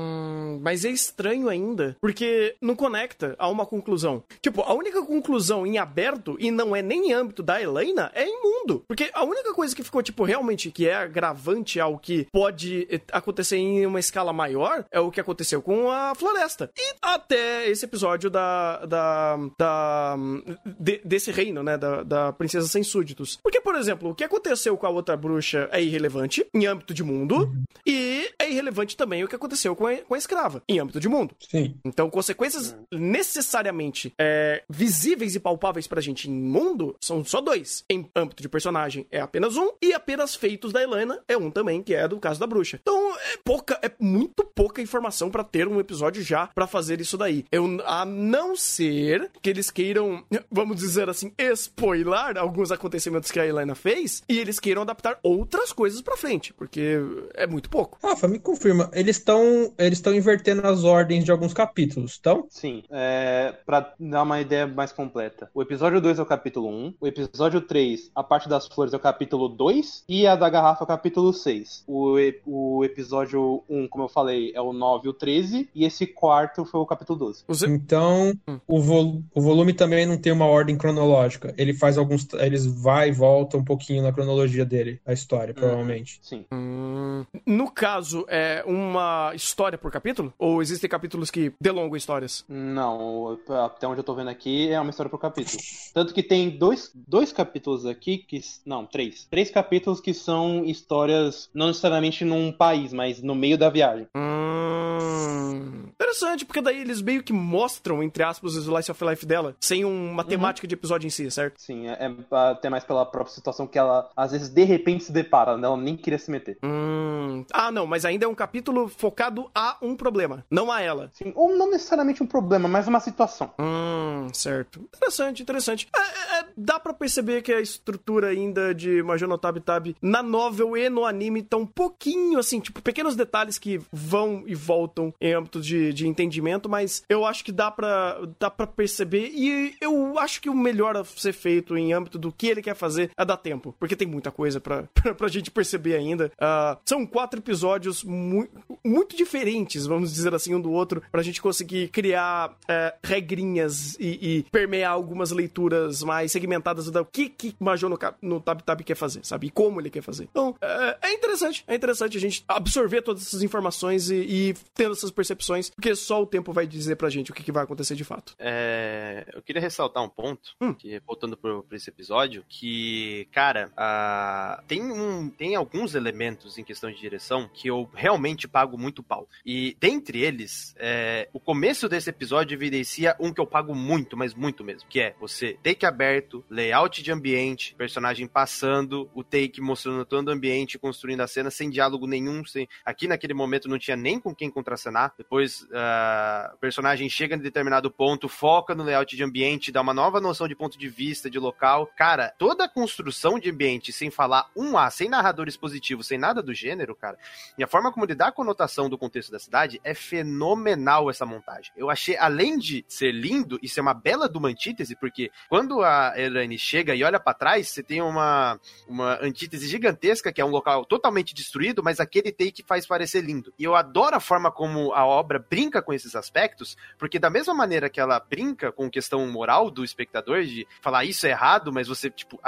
mas 0.61 0.85
é 0.85 0.89
estranho 0.89 1.49
ainda, 1.49 1.95
porque 2.01 2.55
não 2.61 2.75
conecta 2.75 3.35
a 3.37 3.47
uma 3.47 3.65
conclusão. 3.65 4.23
Tipo, 4.41 4.61
a 4.61 4.73
única 4.73 5.01
conclusão 5.05 5.65
em 5.65 5.77
aberto, 5.77 6.35
e 6.39 6.51
não 6.51 6.75
é 6.75 6.81
nem 6.81 7.09
em 7.09 7.13
âmbito 7.13 7.41
da 7.43 7.61
Helena, 7.61 8.11
é 8.13 8.25
em 8.25 8.41
mundo. 8.41 8.83
Porque 8.87 9.09
a 9.13 9.23
única 9.23 9.53
coisa 9.53 9.75
que 9.75 9.83
ficou, 9.83 10.01
tipo, 10.03 10.23
realmente 10.23 10.71
que 10.71 10.87
é 10.87 10.95
agravante 10.95 11.79
ao 11.79 11.97
que 11.97 12.27
pode 12.31 12.87
eh, 12.89 13.01
acontecer 13.11 13.57
em 13.57 13.85
uma 13.85 13.99
escala 13.99 14.31
maior 14.33 14.85
é 14.91 14.99
o 14.99 15.11
que 15.11 15.19
aconteceu 15.19 15.61
com 15.61 15.89
a 15.89 16.13
floresta. 16.15 16.69
E 16.77 16.95
até 17.01 17.67
esse 17.69 17.85
episódio 17.85 18.29
da. 18.29 18.85
da. 18.85 19.37
da 19.57 20.17
de- 20.65 21.01
desse 21.03 21.31
reino, 21.31 21.63
né? 21.63 21.77
Da, 21.77 22.03
da 22.03 22.33
princesa 22.33 22.67
sem 22.67 22.83
súditos. 22.83 23.37
Porque, 23.41 23.61
por 23.61 23.75
exemplo, 23.75 24.09
o 24.09 24.15
que 24.15 24.23
aconteceu 24.23 24.77
com 24.77 24.85
a 24.85 24.89
outra 24.89 25.15
bruxa 25.15 25.69
é 25.71 25.81
irrelevante 25.81 26.45
em 26.53 26.65
âmbito 26.65 26.93
de 26.93 27.03
mundo, 27.03 27.51
e 27.85 28.29
é 28.39 28.49
irrelevante 28.49 28.95
também 28.97 29.23
o 29.23 29.27
que 29.27 29.35
aconteceu 29.35 29.75
com 29.75 29.87
a, 29.87 29.95
com 29.97 30.13
a 30.13 30.17
escrava, 30.17 30.48
em 30.67 30.79
âmbito 30.79 30.99
de 30.99 31.09
mundo. 31.09 31.35
Sim. 31.39 31.75
Então, 31.83 32.09
consequências 32.09 32.75
necessariamente 32.91 34.13
é, 34.17 34.63
visíveis 34.69 35.35
e 35.35 35.39
palpáveis 35.39 35.87
pra 35.87 36.01
gente 36.01 36.29
em 36.29 36.33
mundo 36.33 36.95
são 36.99 37.23
só 37.23 37.41
dois. 37.41 37.83
Em 37.89 38.09
âmbito 38.15 38.41
de 38.41 38.49
personagem 38.49 39.05
é 39.11 39.19
apenas 39.19 39.55
um, 39.55 39.71
e 39.81 39.93
apenas 39.93 40.35
feitos 40.35 40.71
da 40.71 40.81
Helena 40.81 41.19
é 41.27 41.37
um 41.37 41.51
também, 41.51 41.81
que 41.81 41.93
é 41.93 42.07
do 42.07 42.19
caso 42.19 42.39
da 42.39 42.47
bruxa. 42.47 42.79
Então, 42.81 43.15
é 43.15 43.37
pouca, 43.43 43.79
é 43.81 43.91
muito 43.99 44.43
pouca 44.43 44.81
informação 44.81 45.29
pra 45.29 45.43
ter 45.43 45.67
um 45.67 45.79
episódio 45.79 46.21
já 46.21 46.47
pra 46.47 46.67
fazer 46.67 47.01
isso 47.01 47.17
daí. 47.17 47.45
Eu, 47.51 47.79
a 47.85 48.05
não 48.05 48.55
ser 48.55 49.31
que 49.41 49.49
eles 49.49 49.69
queiram, 49.69 50.23
vamos 50.51 50.77
dizer 50.77 51.09
assim, 51.09 51.31
spoiler 51.53 52.37
alguns 52.37 52.71
acontecimentos 52.71 53.31
que 53.31 53.39
a 53.39 53.45
Helena 53.45 53.75
fez, 53.75 54.23
e 54.27 54.39
eles 54.39 54.59
queiram 54.59 54.81
adaptar 54.81 55.19
outras 55.23 55.71
coisas 55.71 56.01
pra 56.01 56.17
frente, 56.17 56.53
porque 56.53 56.97
é 57.33 57.47
muito 57.47 57.69
pouco. 57.69 57.97
Rafa, 58.01 58.27
me 58.27 58.39
confirma, 58.39 58.89
eles 58.93 59.17
estão 59.17 59.73
eles 59.77 59.99
estão 59.99 60.13
invertendo 60.13 60.38
as 60.63 60.83
ordens 60.83 61.23
de 61.25 61.31
alguns 61.31 61.53
capítulos, 61.53 62.17
então? 62.19 62.45
Sim, 62.49 62.83
é, 62.89 63.53
pra 63.65 63.93
dar 63.99 64.23
uma 64.23 64.39
ideia 64.41 64.65
mais 64.67 64.91
completa. 64.91 65.49
O 65.53 65.61
episódio 65.61 65.99
2 66.01 66.19
é 66.19 66.21
o 66.21 66.25
capítulo 66.25 66.67
1, 66.69 66.93
o 66.99 67.07
episódio 67.07 67.61
3, 67.61 68.11
a 68.15 68.23
parte 68.23 68.47
das 68.49 68.67
flores, 68.67 68.93
é 68.93 68.97
o 68.97 68.99
capítulo 68.99 69.47
2, 69.49 70.03
e 70.07 70.25
a 70.27 70.35
da 70.35 70.49
garrafa 70.49 70.83
é 70.83 70.85
o 70.85 70.87
capítulo 70.87 71.33
6. 71.33 71.83
O, 71.87 72.15
o 72.45 72.83
episódio 72.85 73.63
1, 73.69 73.87
como 73.87 74.03
eu 74.05 74.09
falei, 74.09 74.51
é 74.55 74.61
o 74.61 74.73
9 74.73 75.07
e 75.07 75.09
o 75.09 75.13
13, 75.13 75.69
e 75.73 75.85
esse 75.85 76.05
quarto 76.07 76.65
foi 76.65 76.79
o 76.79 76.85
capítulo 76.85 77.19
12. 77.19 77.43
Os- 77.47 77.63
Então, 77.63 78.33
Hum. 78.47 78.59
o, 78.67 78.79
vol- 78.81 79.21
o 79.33 79.41
volume 79.41 79.73
também 79.73 80.05
não 80.05 80.17
tem 80.17 80.31
uma 80.31 80.45
ordem 80.45 80.77
cronológica. 80.77 81.53
Ele 81.57 81.73
faz 81.73 81.97
alguns. 81.97 82.27
Eles 82.33 82.65
vai 82.65 83.09
e 83.09 83.11
volta 83.11 83.57
um 83.57 83.63
pouquinho 83.63 84.03
na 84.03 84.11
cronologia 84.11 84.65
dele, 84.65 84.99
a 85.05 85.13
história, 85.13 85.53
provavelmente. 85.53 86.19
Sim. 86.21 86.45
Hum, 86.51 87.25
No 87.45 87.71
caso, 87.71 88.25
é 88.27 88.63
uma 88.65 89.31
história 89.35 89.77
por 89.77 89.91
capítulo? 89.91 90.28
Ou 90.37 90.61
existem 90.61 90.89
capítulos 90.89 91.31
que 91.31 91.53
delongam 91.59 91.95
histórias? 91.95 92.45
Não, 92.47 93.37
até 93.65 93.87
onde 93.87 93.99
eu 93.99 94.03
tô 94.03 94.13
vendo 94.13 94.29
aqui 94.29 94.69
é 94.69 94.79
uma 94.79 94.89
história 94.89 95.09
por 95.09 95.19
capítulo. 95.19 95.57
Tanto 95.93 96.13
que 96.13 96.23
tem 96.23 96.49
dois, 96.49 96.91
dois 96.93 97.31
capítulos 97.31 97.85
aqui 97.85 98.17
que. 98.17 98.41
Não, 98.65 98.85
três. 98.85 99.25
Três 99.29 99.49
capítulos 99.49 99.99
que 99.99 100.13
são 100.13 100.63
histórias, 100.65 101.49
não 101.53 101.67
necessariamente 101.67 102.23
num 102.25 102.51
país, 102.51 102.93
mas 102.93 103.21
no 103.21 103.35
meio 103.35 103.57
da 103.57 103.69
viagem. 103.69 104.07
Hum, 104.15 105.89
interessante, 105.93 106.45
porque 106.45 106.61
daí 106.61 106.79
eles 106.79 107.01
meio 107.01 107.23
que 107.23 107.33
mostram, 107.33 108.01
entre 108.03 108.23
aspas, 108.23 108.55
o 108.55 108.59
slice 108.59 108.91
of 108.91 109.05
life 109.05 109.25
dela, 109.25 109.55
sem 109.59 109.85
uma 109.85 110.23
temática 110.23 110.67
de 110.67 110.73
episódio 110.73 111.07
em 111.07 111.09
si, 111.09 111.29
certo? 111.29 111.55
Sim, 111.57 111.87
é, 111.87 111.93
é 112.05 112.35
até 112.35 112.69
mais 112.69 112.83
pela 112.83 113.05
própria 113.05 113.33
situação 113.33 113.67
que 113.67 113.77
ela, 113.77 114.09
às 114.15 114.31
vezes, 114.31 114.49
de 114.49 114.63
repente 114.63 115.03
se 115.03 115.11
depara, 115.11 115.57
né? 115.57 115.67
ela 115.67 115.77
nem 115.77 115.95
queria 115.95 116.19
se 116.19 116.31
meter. 116.31 116.57
Hum, 116.63 117.45
ah, 117.51 117.71
não, 117.71 117.85
mas 117.85 118.05
ainda 118.05 118.25
é 118.25 118.27
um 118.27 118.35
capítulo 118.35 118.87
focado 118.87 119.49
a 119.53 119.77
um 119.81 119.95
problema, 119.95 120.18
não 120.49 120.71
a 120.71 120.81
ela. 120.81 121.09
Sim, 121.13 121.31
ou 121.35 121.55
não 121.55 121.69
necessariamente 121.69 122.23
um 122.23 122.27
problema, 122.27 122.67
mas 122.67 122.87
uma 122.87 122.99
situação. 122.99 123.53
Hum, 123.59 124.27
certo. 124.33 124.81
Interessante, 124.95 125.41
interessante. 125.41 125.87
É, 125.95 125.99
é, 125.99 126.39
é, 126.39 126.45
dá 126.57 126.79
pra 126.79 126.93
perceber 126.93 127.41
que 127.41 127.53
a 127.53 127.61
estrutura 127.61 128.27
ainda 128.27 128.73
de 128.73 129.01
Major 129.03 129.27
no 129.27 129.37
Tab 129.37 129.57
Tab 129.59 129.95
na 130.01 130.21
novel 130.23 130.75
e 130.75 130.89
no 130.89 131.05
anime 131.05 131.43
tá 131.43 131.57
um 131.57 131.65
pouquinho 131.65 132.39
assim, 132.39 132.59
tipo, 132.59 132.81
pequenos 132.81 133.15
detalhes 133.15 133.57
que 133.57 133.79
vão 133.91 134.43
e 134.45 134.55
voltam 134.55 135.13
em 135.19 135.33
âmbito 135.33 135.61
de, 135.61 135.93
de 135.93 136.07
entendimento, 136.07 136.69
mas 136.69 137.03
eu 137.09 137.25
acho 137.25 137.43
que 137.43 137.51
dá 137.51 137.71
pra, 137.71 138.19
dá 138.39 138.49
pra 138.49 138.67
perceber 138.67 139.31
e 139.33 139.75
eu 139.81 140.17
acho 140.19 140.41
que 140.41 140.49
o 140.49 140.55
melhor 140.55 140.95
a 140.97 141.03
ser 141.03 141.33
feito 141.33 141.77
em 141.77 141.93
âmbito 141.93 142.17
do 142.17 142.31
que 142.31 142.47
ele 142.47 142.61
quer 142.61 142.75
fazer 142.75 143.11
é 143.17 143.25
dar 143.25 143.37
tempo, 143.37 143.75
porque 143.79 143.95
tem 143.95 144.07
muita 144.07 144.31
coisa 144.31 144.59
pra, 144.59 144.83
pra, 144.93 145.13
pra 145.13 145.27
gente 145.27 145.51
perceber 145.51 145.95
ainda. 145.95 146.31
Ah, 146.39 146.77
são 146.85 147.05
quatro 147.05 147.39
episódios 147.39 148.03
mu 148.03 148.47
muito 148.85 149.15
diferentes, 149.15 149.85
vamos 149.85 150.08
dizer 150.11 150.33
assim, 150.33 150.53
um 150.53 150.61
do 150.61 150.71
outro, 150.71 151.01
pra 151.11 151.21
gente 151.23 151.41
conseguir 151.41 151.89
criar 151.89 152.55
é, 152.67 152.95
regrinhas 153.03 153.95
e, 153.99 154.19
e 154.21 154.43
permear 154.51 154.91
algumas 154.91 155.31
leituras 155.31 156.03
mais 156.03 156.31
segmentadas 156.31 156.89
do 156.89 157.05
que, 157.05 157.29
que 157.29 157.55
Major 157.59 157.89
no, 157.89 157.97
no 158.21 158.39
Tab 158.41 158.61
Tab 158.61 158.81
quer 158.81 158.95
fazer, 158.95 159.25
sabe? 159.25 159.47
E 159.47 159.49
como 159.49 159.79
ele 159.79 159.89
quer 159.89 160.01
fazer. 160.01 160.27
Então, 160.29 160.55
é, 160.61 160.97
é 161.03 161.13
interessante, 161.13 161.63
é 161.67 161.75
interessante 161.75 162.17
a 162.17 162.19
gente 162.19 162.43
absorver 162.47 163.01
todas 163.01 163.21
essas 163.23 163.43
informações 163.43 164.09
e, 164.09 164.15
e 164.15 164.53
tendo 164.73 164.93
essas 164.93 165.11
percepções, 165.11 165.69
porque 165.69 165.95
só 165.95 166.21
o 166.21 166.25
tempo 166.25 166.51
vai 166.53 166.67
dizer 166.67 166.95
pra 166.95 167.09
gente 167.09 167.31
o 167.31 167.33
que, 167.33 167.43
que 167.43 167.51
vai 167.51 167.63
acontecer 167.63 167.95
de 167.95 168.03
fato. 168.03 168.35
É, 168.39 169.25
eu 169.33 169.41
queria 169.41 169.61
ressaltar 169.61 170.03
um 170.03 170.09
ponto, 170.09 170.55
Hum. 170.61 170.73
que, 170.73 170.99
voltando 171.05 171.37
pro, 171.37 171.63
pra 171.63 171.77
esse 171.77 171.89
episódio, 171.89 172.43
que, 172.47 173.27
cara, 173.31 173.71
ah, 173.77 174.61
tem, 174.67 174.81
um, 174.81 175.29
tem 175.29 175.55
alguns 175.55 175.95
elementos 175.95 176.57
em 176.57 176.63
questão 176.63 176.91
de 176.91 176.97
direção 176.99 177.49
que 177.53 177.67
eu 177.67 177.89
realmente 177.93 178.47
pago 178.47 178.77
muito 178.77 179.03
pau. 179.03 179.27
E 179.45 179.75
dentre 179.99 180.21
eles, 180.21 180.73
é, 180.77 181.27
o 181.33 181.39
começo 181.39 181.89
desse 181.89 182.09
episódio 182.09 182.55
evidencia 182.55 183.15
um 183.19 183.33
que 183.33 183.41
eu 183.41 183.45
pago 183.45 183.75
muito, 183.75 184.15
mas 184.15 184.33
muito 184.33 184.63
mesmo, 184.63 184.87
que 184.89 185.01
é 185.01 185.13
você 185.19 185.57
take 185.61 185.85
aberto, 185.85 186.43
layout 186.49 187.03
de 187.03 187.11
ambiente, 187.11 187.75
personagem 187.75 188.25
passando, 188.25 189.09
o 189.13 189.23
take 189.23 189.59
mostrando 189.59 190.05
todo 190.05 190.29
o 190.29 190.31
ambiente, 190.31 190.79
construindo 190.79 191.19
a 191.19 191.27
cena 191.27 191.51
sem 191.51 191.69
diálogo 191.69 192.07
nenhum, 192.07 192.45
sem... 192.45 192.67
aqui 192.85 193.07
naquele 193.07 193.33
momento 193.33 193.67
não 193.67 193.77
tinha 193.77 193.97
nem 193.97 194.19
com 194.19 194.33
quem 194.33 194.49
contracenar, 194.49 195.13
depois 195.17 195.67
ah, 195.73 196.53
o 196.55 196.57
personagem 196.57 197.09
chega 197.09 197.35
em 197.35 197.39
determinado 197.39 197.91
ponto, 197.91 198.29
foca 198.29 198.73
no 198.73 198.83
layout 198.83 199.15
de 199.15 199.23
ambiente, 199.23 199.71
dá 199.71 199.81
uma 199.81 199.93
nova 199.93 200.21
noção 200.21 200.47
de 200.47 200.55
ponto 200.55 200.79
de 200.79 200.87
vista, 200.87 201.29
de 201.29 201.37
local. 201.37 201.87
Cara, 201.97 202.33
toda 202.37 202.63
a 202.63 202.69
construção 202.69 203.37
de 203.37 203.49
ambiente 203.49 203.91
sem 203.91 204.09
falar 204.09 204.49
um 204.55 204.77
A, 204.77 204.89
sem 204.89 205.09
narrador 205.09 205.47
expositivo, 205.49 206.03
sem 206.03 206.17
nada 206.17 206.41
do 206.41 206.53
gênero, 206.53 206.95
cara, 206.95 207.17
e 207.57 207.63
a 207.63 207.67
forma 207.67 207.91
como 207.91 208.05
ele 208.05 208.15
dá 208.15 208.27
a 208.27 208.31
conotação 208.31 208.89
do 208.89 208.97
contexto 208.97 209.31
da 209.31 209.39
cidade 209.39 209.81
é 209.89 209.93
fenomenal 209.93 211.09
essa 211.09 211.25
montagem. 211.25 211.71
Eu 211.75 211.89
achei, 211.89 212.17
além 212.17 212.57
de 212.57 212.83
ser 212.87 213.11
lindo 213.11 213.59
e 213.61 213.69
ser 213.69 213.81
uma 213.81 213.93
bela 213.93 214.27
de 214.27 214.37
uma 214.37 214.49
antítese, 214.49 214.95
porque 214.95 215.31
quando 215.47 215.83
a 215.83 216.13
Elaine 216.17 216.57
chega 216.57 216.95
e 216.95 217.03
olha 217.03 217.19
pra 217.19 217.33
trás, 217.33 217.69
você 217.69 217.83
tem 217.83 218.01
uma, 218.01 218.59
uma 218.87 219.23
antítese 219.23 219.67
gigantesca, 219.67 220.31
que 220.31 220.41
é 220.41 220.45
um 220.45 220.49
local 220.49 220.85
totalmente 220.85 221.33
destruído, 221.33 221.83
mas 221.83 221.99
aquele 221.99 222.31
take 222.31 222.63
faz 222.63 222.85
parecer 222.85 223.21
lindo. 223.21 223.53
E 223.57 223.63
eu 223.63 223.75
adoro 223.75 224.15
a 224.15 224.19
forma 224.19 224.39
forma 224.39 224.51
como 224.51 224.93
a 224.93 225.05
obra 225.05 225.37
brinca 225.37 225.81
com 225.81 225.93
esses 225.93 226.15
aspectos, 226.15 226.77
porque 226.97 227.19
da 227.19 227.29
mesma 227.29 227.53
maneira 227.53 227.89
que 227.89 227.99
ela 227.99 228.19
brinca 228.19 228.71
com 228.71 228.89
questão 228.89 229.27
moral 229.27 229.69
do 229.69 229.83
espectador, 229.83 230.43
de 230.43 230.65
falar 230.81 231.03
isso 231.03 231.27
é 231.27 231.31
errado, 231.31 231.71
mas 231.71 231.87
você, 231.87 232.09
tipo, 232.09 232.39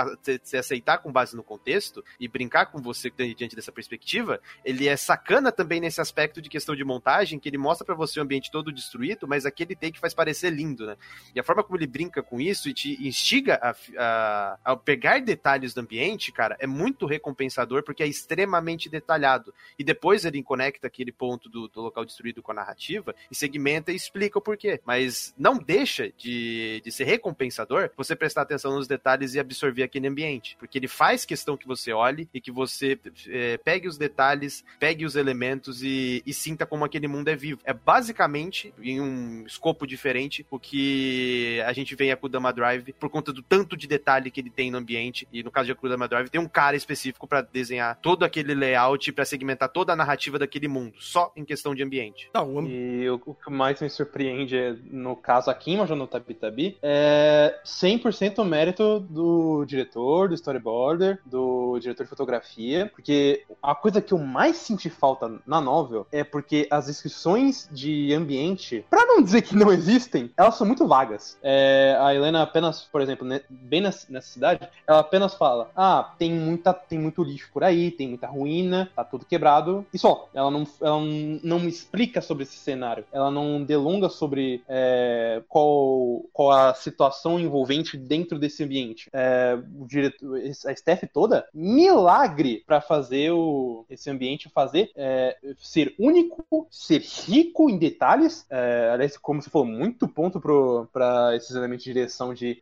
se 0.41 0.57
aceitar 0.57 0.99
com 0.99 1.11
base 1.11 1.35
no 1.35 1.43
contexto 1.43 2.03
e 2.19 2.27
brincar 2.27 2.67
com 2.67 2.81
você 2.81 3.09
diante 3.09 3.55
dessa 3.55 3.71
perspectiva, 3.71 4.39
ele 4.63 4.87
é 4.87 4.95
sacana 4.95 5.51
também 5.51 5.81
nesse 5.81 5.99
aspecto 5.99 6.41
de 6.41 6.49
questão 6.49 6.75
de 6.75 6.83
montagem, 6.83 7.20
que 7.39 7.49
ele 7.49 7.57
mostra 7.57 7.85
para 7.85 7.95
você 7.95 8.19
o 8.19 8.23
ambiente 8.23 8.51
todo 8.51 8.71
destruído, 8.71 9.27
mas 9.27 9.45
aquele 9.45 9.75
take 9.75 9.99
faz 9.99 10.13
parecer 10.13 10.51
lindo, 10.51 10.85
né? 10.85 10.97
E 11.35 11.39
a 11.39 11.43
forma 11.43 11.63
como 11.63 11.77
ele 11.77 11.87
brinca 11.87 12.21
com 12.21 12.39
isso 12.39 12.69
e 12.69 12.73
te 12.73 13.07
instiga 13.07 13.59
a, 13.61 13.75
a, 13.97 14.59
a 14.65 14.75
pegar 14.75 15.19
detalhes 15.21 15.73
do 15.73 15.81
ambiente, 15.81 16.31
cara, 16.31 16.55
é 16.59 16.67
muito 16.67 17.05
recompensador 17.05 17.83
porque 17.83 18.03
é 18.03 18.07
extremamente 18.07 18.89
detalhado. 18.89 19.53
E 19.77 19.83
depois 19.83 20.25
ele 20.25 20.41
conecta 20.43 20.87
aquele 20.87 21.11
ponto 21.11 21.49
do, 21.49 21.67
do 21.67 21.81
local 21.81 22.05
destruído 22.05 22.41
com 22.41 22.51
a 22.51 22.55
narrativa 22.55 23.15
e 23.29 23.35
segmenta 23.35 23.91
e 23.91 23.95
explica 23.95 24.39
o 24.39 24.41
porquê. 24.41 24.81
Mas 24.85 25.33
não 25.37 25.57
deixa 25.57 26.11
de, 26.17 26.81
de 26.83 26.91
ser 26.91 27.05
recompensador 27.05 27.89
você 27.95 28.15
prestar 28.15 28.41
atenção 28.41 28.75
nos 28.75 28.87
detalhes 28.87 29.33
e 29.33 29.39
absorver 29.39 29.83
aquele 29.83 30.07
ambiente. 30.07 30.55
Porque 30.59 30.77
ele 30.77 30.87
faz 30.87 31.25
questão 31.25 31.57
que 31.57 31.67
você 31.67 31.93
olhe 31.93 32.27
e 32.33 32.41
que 32.41 32.51
você 32.51 32.99
é, 33.27 33.57
pegue 33.57 33.87
os 33.87 33.97
detalhes, 33.97 34.63
pegue 34.79 35.05
os 35.05 35.15
elementos 35.15 35.83
e, 35.83 36.21
e 36.25 36.33
sinta 36.33 36.65
como 36.65 36.85
aquele 36.85 37.07
mundo 37.11 37.27
é 37.27 37.35
vivo. 37.35 37.59
É 37.63 37.73
basicamente, 37.73 38.73
em 38.81 38.99
um 38.99 39.45
escopo 39.45 39.85
diferente, 39.85 40.45
o 40.49 40.59
que 40.59 41.61
a 41.65 41.73
gente 41.73 41.95
vê 41.95 42.05
em 42.05 42.11
Akudama 42.11 42.51
Drive 42.53 42.93
por 42.93 43.09
conta 43.09 43.31
do 43.31 43.41
tanto 43.41 43.75
de 43.77 43.87
detalhe 43.87 44.31
que 44.31 44.39
ele 44.39 44.49
tem 44.49 44.71
no 44.71 44.77
ambiente. 44.77 45.27
E 45.31 45.43
no 45.43 45.51
caso 45.51 45.67
de 45.67 45.71
Akudama 45.71 46.07
Drive, 46.07 46.29
tem 46.29 46.41
um 46.41 46.47
cara 46.47 46.75
específico 46.75 47.27
para 47.27 47.41
desenhar 47.41 47.97
todo 48.01 48.23
aquele 48.23 48.53
layout, 48.53 49.11
para 49.11 49.25
segmentar 49.25 49.69
toda 49.69 49.93
a 49.93 49.95
narrativa 49.95 50.39
daquele 50.39 50.67
mundo, 50.67 50.95
só 50.99 51.31
em 51.35 51.45
questão 51.45 51.75
de 51.75 51.83
ambiente. 51.83 52.29
Não, 52.33 52.65
e 52.67 53.09
o, 53.09 53.21
o, 53.25 53.33
que 53.33 53.51
mais 53.51 53.81
me 53.81 53.89
surpreende, 53.89 54.57
é, 54.57 54.75
no 54.89 55.15
caso 55.15 55.49
aqui 55.49 55.71
em 55.71 55.77
Majono 55.77 56.07
Tabi 56.07 56.33
Tabi, 56.33 56.77
é 56.81 57.59
100% 57.65 58.43
mérito 58.43 58.99
do 58.99 59.65
diretor, 59.65 60.29
do 60.29 60.35
storyboarder, 60.35 61.19
do 61.25 61.77
diretor 61.79 62.03
de 62.03 62.09
fotografia, 62.09 62.89
porque 62.93 63.43
a 63.61 63.75
coisa 63.75 64.01
que 64.01 64.13
eu 64.13 64.17
mais 64.17 64.57
senti 64.57 64.89
falta 64.89 65.39
na 65.45 65.61
novel 65.61 66.07
é 66.11 66.23
porque 66.23 66.67
as 66.69 66.87
descrições 67.01 67.67
de 67.71 68.13
ambiente, 68.13 68.85
para 68.89 69.05
não 69.05 69.21
dizer 69.21 69.41
que 69.41 69.55
não 69.55 69.71
existem, 69.71 70.29
elas 70.37 70.55
são 70.55 70.67
muito 70.67 70.87
vagas. 70.87 71.37
É, 71.41 71.97
a 71.99 72.13
Helena 72.13 72.43
apenas, 72.43 72.81
por 72.83 73.01
exemplo, 73.01 73.27
bem 73.49 73.81
nessa, 73.81 74.11
nessa 74.11 74.27
cidade, 74.27 74.67
ela 74.87 74.99
apenas 74.99 75.33
fala: 75.33 75.71
ah, 75.75 76.13
tem 76.17 76.31
muita, 76.31 76.73
tem 76.73 76.99
muito 76.99 77.23
lixo 77.23 77.49
por 77.51 77.63
aí, 77.63 77.89
tem 77.91 78.07
muita 78.07 78.27
ruína, 78.27 78.89
tá 78.95 79.03
tudo 79.03 79.25
quebrado 79.25 79.85
e 79.93 79.97
só. 79.97 80.29
Ela 80.33 80.51
não, 80.51 80.67
ela 80.81 80.99
não 81.43 81.59
me 81.59 81.69
explica 81.69 82.21
sobre 82.21 82.43
esse 82.43 82.57
cenário, 82.57 83.03
ela 83.11 83.31
não 83.31 83.63
delonga 83.63 84.09
sobre 84.09 84.63
é, 84.67 85.41
qual, 85.47 86.23
qual 86.31 86.51
a 86.51 86.73
situação 86.73 87.39
envolvente 87.39 87.97
dentro 87.97 88.37
desse 88.37 88.63
ambiente. 88.63 89.09
É, 89.11 89.57
o 89.79 89.87
diretor, 89.87 90.37
a 90.67 90.71
staff 90.71 91.07
toda, 91.07 91.47
milagre 91.53 92.63
para 92.65 92.79
fazer 92.79 93.31
o, 93.31 93.85
esse 93.89 94.09
ambiente 94.09 94.49
fazer 94.49 94.91
é, 94.95 95.37
ser 95.59 95.95
único, 95.97 96.67
ser 96.99 97.31
rico 97.31 97.69
em 97.69 97.77
detalhes. 97.77 98.45
É, 98.49 99.07
como 99.21 99.41
você 99.41 99.49
falou, 99.49 99.67
muito 99.67 100.07
ponto 100.07 100.41
para 100.91 101.35
esses 101.35 101.55
elementos 101.55 101.83
de 101.83 101.93
direção 101.93 102.33
de 102.33 102.59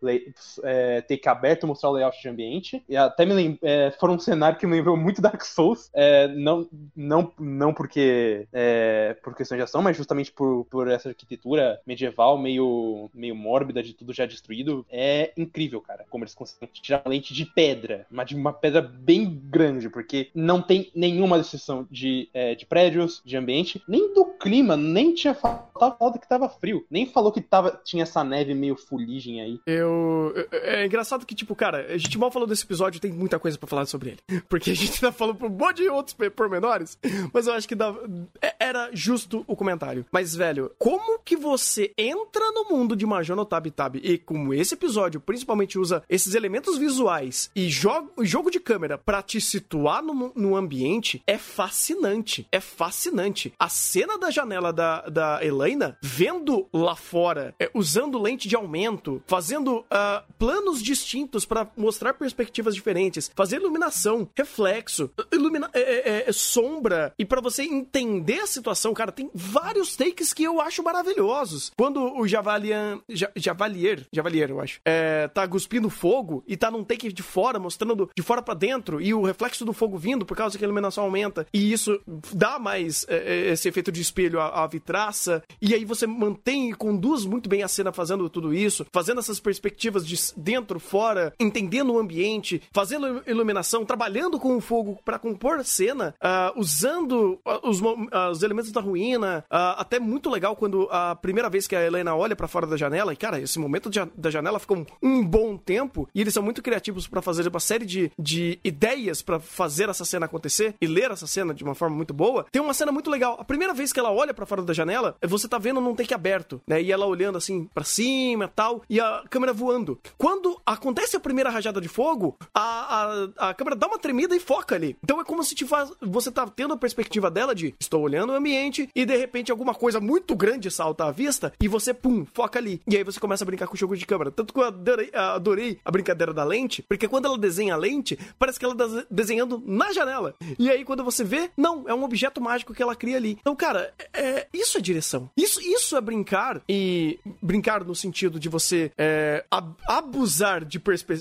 é, 0.64 1.02
ter 1.02 1.18
que 1.18 1.30
aberto 1.30 1.66
mostrar 1.66 1.90
o 1.90 1.94
layout 1.94 2.22
de 2.22 2.30
ambiente. 2.30 2.84
E 2.88 2.96
até 2.96 3.26
me 3.26 3.34
lembro, 3.34 3.60
é, 3.62 3.92
foram 4.00 4.16
um 4.16 4.20
cenário 4.20 4.58
que 4.58 4.68
me 4.68 4.76
lembrou 4.76 4.98
muito 4.98 5.22
Dark 5.22 5.42
Souls. 5.44 5.90
É, 5.94 6.28
não, 6.28 6.68
não, 6.96 7.32
não 7.40 7.74
porque 7.74 8.48
é, 8.54 9.16
por 9.24 9.36
questão 9.36 9.58
de 9.58 9.64
ação, 9.64 9.82
mas 9.82 9.98
justamente 9.98 10.32
por, 10.32 10.66
por 10.66 10.88
essa 10.90 11.10
arquitetura 11.10 11.80
medieval 11.86 12.38
meio, 12.38 13.10
meio 13.14 13.36
mórbida 13.36 13.82
de 13.82 13.94
tudo 13.94 14.14
já 14.14 14.26
destruído. 14.26 14.86
É 14.90 15.32
incrível, 15.38 15.82
cara, 15.82 16.06
como 16.10 16.24
eles 16.24 16.36
conseguem 16.36 16.70
tirar 16.74 17.04
lente 17.06 17.34
de 17.34 17.46
pedra, 17.46 18.06
mas 18.12 18.28
de 18.28 18.36
uma 18.36 18.54
pedra 18.54 18.82
bem 18.82 19.42
grande, 19.50 19.90
porque 19.90 20.30
não 20.34 20.62
tem 20.62 20.92
nenhuma 20.96 21.40
descrição 21.40 21.88
de, 21.90 22.30
é, 22.34 22.56
de 22.56 22.66
prédios, 22.66 23.22
de 23.26 23.38
ambiente, 23.38 23.82
nem 23.88 24.14
do 24.14 24.19
clima, 24.26 24.76
nem 24.76 25.14
tinha 25.14 25.34
falado 25.34 26.20
que 26.20 26.28
tava 26.28 26.50
frio, 26.50 26.86
nem 26.90 27.06
falou 27.06 27.32
que 27.32 27.42
tava, 27.42 27.80
tinha 27.84 28.04
essa 28.04 28.24
neve 28.24 28.54
meio 28.54 28.76
fuligem 28.76 29.42
aí. 29.42 29.60
Eu. 29.66 30.34
É 30.52 30.86
engraçado 30.86 31.26
que, 31.26 31.36
tipo, 31.36 31.56
cara, 31.56 31.86
a 31.94 31.98
gente 31.98 32.18
mal 32.18 32.32
falou 32.32 32.48
desse 32.48 32.64
episódio, 32.64 33.00
tem 33.00 33.12
muita 33.12 33.40
coisa 33.40 33.58
para 33.58 33.68
falar 33.68 33.86
sobre 33.86 34.12
ele. 34.12 34.42
Porque 34.50 34.72
a 34.72 34.76
gente 34.76 35.00
tá 35.00 35.12
falando 35.12 35.38
por 35.38 35.50
um 35.50 35.56
monte 35.56 35.78
de 35.78 35.90
outros 35.90 36.16
pormenores, 36.36 36.98
mas 37.34 37.48
eu 37.48 37.54
acho 37.54 37.68
que 37.68 37.76
dava, 37.76 38.02
é, 38.42 38.56
era 38.70 38.90
justo 38.94 39.44
o 39.48 39.56
comentário. 39.56 40.06
Mas, 40.12 40.36
velho, 40.36 40.72
como 40.78 41.20
que 41.20 41.36
você 41.36 41.92
entra 41.98 42.52
no 42.52 42.66
mundo 42.66 42.96
de 42.96 43.06
Major 43.06 43.36
no 43.36 43.46
Tab 43.46 43.68
Tab 43.72 43.96
e 43.96 44.18
como 44.18 44.54
esse 44.54 44.76
episódio 44.76 45.20
principalmente 45.20 45.78
usa 45.78 46.04
esses 46.10 46.36
elementos 46.36 46.78
visuais 46.78 47.50
e 47.56 47.70
jogo, 47.70 48.12
jogo 48.24 48.52
de 48.52 48.60
câmera 48.60 48.98
para 48.98 49.22
te 49.22 49.42
situar 49.42 50.04
no, 50.04 50.32
no 50.36 50.56
ambiente 50.56 51.22
é 51.26 51.38
fascinante. 51.38 52.48
É 52.52 52.60
fascinante. 52.60 53.54
A 53.60 53.70
cena 53.70 54.18
da 54.18 54.32
janela 54.32 54.72
da, 54.72 55.02
da 55.02 55.44
Elaina, 55.44 55.98
vendo 56.02 56.68
lá 56.72 56.96
fora, 56.96 57.56
é, 57.60 57.70
usando 57.74 58.20
lente 58.20 58.48
de 58.48 58.56
aumento, 58.56 59.22
fazendo 59.28 59.80
uh, 59.80 60.34
planos 60.38 60.82
distintos 60.82 61.46
para 61.46 61.68
mostrar 61.76 62.14
perspectivas 62.14 62.76
diferentes, 62.76 63.32
fazer 63.36 63.58
iluminação, 63.58 64.30
reflexo, 64.36 65.10
ilumina 65.32 65.70
é, 65.74 65.80
é, 65.80 66.30
é 66.30 66.32
sombra, 66.32 67.14
e 67.18 67.26
para 67.26 67.42
você 67.42 67.64
entender 67.64 68.40
a 68.40 68.48
situação, 68.60 68.94
cara, 68.94 69.12
tem 69.12 69.30
vários 69.34 69.96
takes 69.96 70.34
que 70.34 70.44
eu 70.44 70.62
acho 70.62 70.84
maravilhosos. 70.84 71.72
Quando 71.78 72.18
o 72.18 72.28
Javalian, 72.28 73.02
Javalier, 73.36 74.06
Javalier, 74.14 74.50
eu 74.50 74.60
acho, 74.60 74.80
é, 74.86 75.28
tá 75.28 75.48
cuspindo 75.48 75.90
fogo 75.90 76.44
e 76.48 76.56
tá 76.56 76.70
num 76.70 76.84
take 76.84 77.12
de 77.12 77.24
fora, 77.24 77.60
mostrando 77.60 78.10
de 78.16 78.24
fora 78.24 78.42
para 78.42 78.54
dentro 78.54 79.02
e 79.02 79.14
o 79.14 79.24
reflexo 79.24 79.66
do 79.66 79.74
fogo 79.74 79.98
vindo 79.98 80.26
por 80.26 80.36
causa 80.36 80.58
que 80.58 80.64
a 80.64 80.68
iluminação 80.68 81.04
aumenta 81.04 81.48
e 81.54 81.72
isso 81.72 82.00
dá 82.34 82.60
mais 82.60 83.06
é, 83.10 83.16
é, 83.16 83.52
esse 83.52 83.68
efeito 83.68 83.92
de 83.92 84.02
espelho 84.02 84.40
à, 84.40 84.64
à 84.64 84.68
vitraça 84.68 85.44
e 85.62 85.74
aí 85.74 85.86
você 85.86 86.06
mantém 86.06 86.70
e 86.70 86.74
conduz 86.74 87.26
muito 87.26 87.50
bem 87.50 87.64
a 87.64 87.68
cena 87.68 87.92
fazendo 87.92 88.30
tudo 88.30 88.54
isso, 88.54 88.86
fazendo 88.92 89.20
essas 89.20 89.40
perspectivas 89.40 90.06
de 90.06 90.18
dentro, 90.36 90.80
fora, 90.80 91.34
entendendo 91.40 91.94
o 91.94 92.00
ambiente, 92.00 92.62
fazendo 92.72 93.24
iluminação, 93.26 93.86
trabalhando 93.86 94.40
com 94.40 94.56
o 94.56 94.62
fogo 94.62 95.00
para 95.04 95.20
compor 95.20 95.64
cena, 95.64 96.14
uh, 96.22 96.60
usando 96.60 97.40
ah, 97.46 97.60
os, 97.64 97.80
uh, 97.82 97.96
os, 98.32 98.44
elementos 98.50 98.72
da 98.72 98.82
ruína, 98.82 99.44
uh, 99.46 99.78
até 99.78 100.00
muito 100.00 100.30
legal 100.30 100.56
quando 100.56 100.88
a 100.92 101.16
primeira 101.16 101.50
vez 101.50 101.68
que 101.68 101.76
a 101.76 101.86
Helena 101.86 102.16
olha 102.16 102.36
para 102.36 102.48
fora 102.48 102.66
da 102.66 102.78
janela, 102.78 103.14
e 103.14 103.16
cara, 103.16 103.40
esse 103.40 103.60
momento 103.60 103.90
de, 103.90 104.00
da 104.16 104.30
janela 104.30 104.60
fica 104.60 104.74
um, 104.74 104.86
um, 105.02 105.26
bom 105.26 105.58
tempo, 105.58 106.08
e 106.14 106.22
eles 106.22 106.34
são 106.34 106.44
muito 106.44 106.62
criativos 106.62 107.08
para 107.08 107.22
fazer 107.22 107.48
uma 107.48 107.60
série 107.60 107.86
de, 107.86 108.12
de 108.18 108.60
ideias 108.64 109.22
para 109.22 109.40
fazer 109.40 109.90
essa 109.90 110.06
cena 110.06 110.26
acontecer 110.26 110.74
e 110.82 110.88
ler 110.88 111.12
essa 111.12 111.28
cena 111.28 111.54
de 111.54 111.64
uma 111.64 111.76
forma 111.76 111.96
muito 111.96 112.14
boa. 112.14 112.46
Tem 112.52 112.62
uma 112.62 112.74
cena 112.74 112.92
muito 112.92 113.10
legal. 113.10 113.38
A 113.40 113.44
primeira 113.44 113.74
vez 113.74 113.94
que 113.94 114.00
ela 114.00 114.12
olha 114.12 114.34
para 114.34 114.46
fora 114.46 114.62
da 114.62 114.74
janela, 114.74 115.16
você 115.22 115.48
tá 115.48 115.58
vendo 115.58 115.82
num 115.82 115.96
take 115.96 116.14
aberto, 116.14 116.62
né? 116.68 116.82
E 116.82 116.92
ela 116.92 117.06
olhando 117.06 117.38
assim 117.38 117.70
para 117.74 117.84
cima 117.84 118.48
tal, 118.48 118.82
e 118.90 119.00
a 119.00 119.24
câmera 119.30 119.54
voando. 119.54 120.00
Quando 120.18 120.60
acontece 120.66 121.16
a 121.16 121.20
primeira 121.20 121.50
rajada 121.50 121.80
de 121.80 121.88
fogo, 121.88 122.38
a, 122.54 123.30
a, 123.38 123.50
a 123.50 123.54
câmera 123.54 123.76
dá 123.76 123.88
uma 123.88 124.00
tremida 124.00 124.36
e 124.36 124.40
foca 124.40 124.76
ali. 124.76 124.98
Então 125.04 125.20
é 125.20 125.24
como 125.24 125.44
se 125.44 125.56
te 125.56 125.66
faz, 125.66 125.92
você 126.02 126.32
tá 126.32 126.48
tendo 126.48 126.74
a 126.74 126.78
perspectiva 126.78 127.30
dela 127.30 127.54
de 127.54 127.74
estou 127.80 128.02
olhando 128.02 128.34
ambiente 128.40 128.90
e 128.96 129.06
de 129.06 129.16
repente 129.16 129.52
alguma 129.52 129.74
coisa 129.74 130.00
muito 130.00 130.36
grande 130.36 130.72
salta 130.72 131.06
à 131.06 131.12
vista 131.12 131.54
e 131.62 131.68
você, 131.68 131.94
pum, 131.94 132.26
foca 132.34 132.60
ali. 132.60 132.82
E 132.88 132.98
aí 132.98 133.04
você 133.04 133.20
começa 133.20 133.44
a 133.44 133.46
brincar 133.46 133.68
com 133.68 133.76
o 133.76 133.78
jogo 133.78 133.96
de 133.96 134.06
câmera. 134.06 134.32
Tanto 134.32 134.54
que 134.54 134.60
eu 134.60 134.64
adorei, 134.64 135.12
adorei 135.14 135.80
a 135.86 135.92
brincadeira 135.92 136.34
da 136.34 136.44
lente, 136.44 136.84
porque 136.88 137.08
quando 137.08 137.26
ela 137.26 137.38
desenha 137.38 137.74
a 137.74 137.78
lente, 137.78 138.18
parece 138.38 138.60
que 138.60 138.66
ela 138.66 138.76
tá 138.76 138.86
desenhando 139.10 139.62
na 139.66 139.92
janela. 139.94 140.36
E 140.58 140.70
aí 140.70 140.84
quando 140.84 141.04
você 141.04 141.24
vê, 141.24 141.52
não, 141.56 141.88
é 141.88 141.94
um 141.94 142.04
objeto 142.04 142.42
mágico 142.42 142.74
que 142.74 142.82
ela 142.82 142.96
cria 142.96 143.18
ali. 143.18 143.38
Então, 143.40 143.56
cara, 143.56 143.94
é, 144.14 144.48
isso 144.54 144.78
é 144.78 144.82
direção. 144.82 145.30
Isso, 145.38 145.62
isso 145.62 145.96
é 145.96 146.02
brincar 146.02 146.62
e 146.68 147.20
brincar 147.42 147.84
no 147.84 147.96
sentido 147.96 148.40
de 148.40 148.50
você 148.50 148.92
é, 148.98 149.46
abusar 149.88 150.66
de 150.66 150.80
perspe 150.80 151.20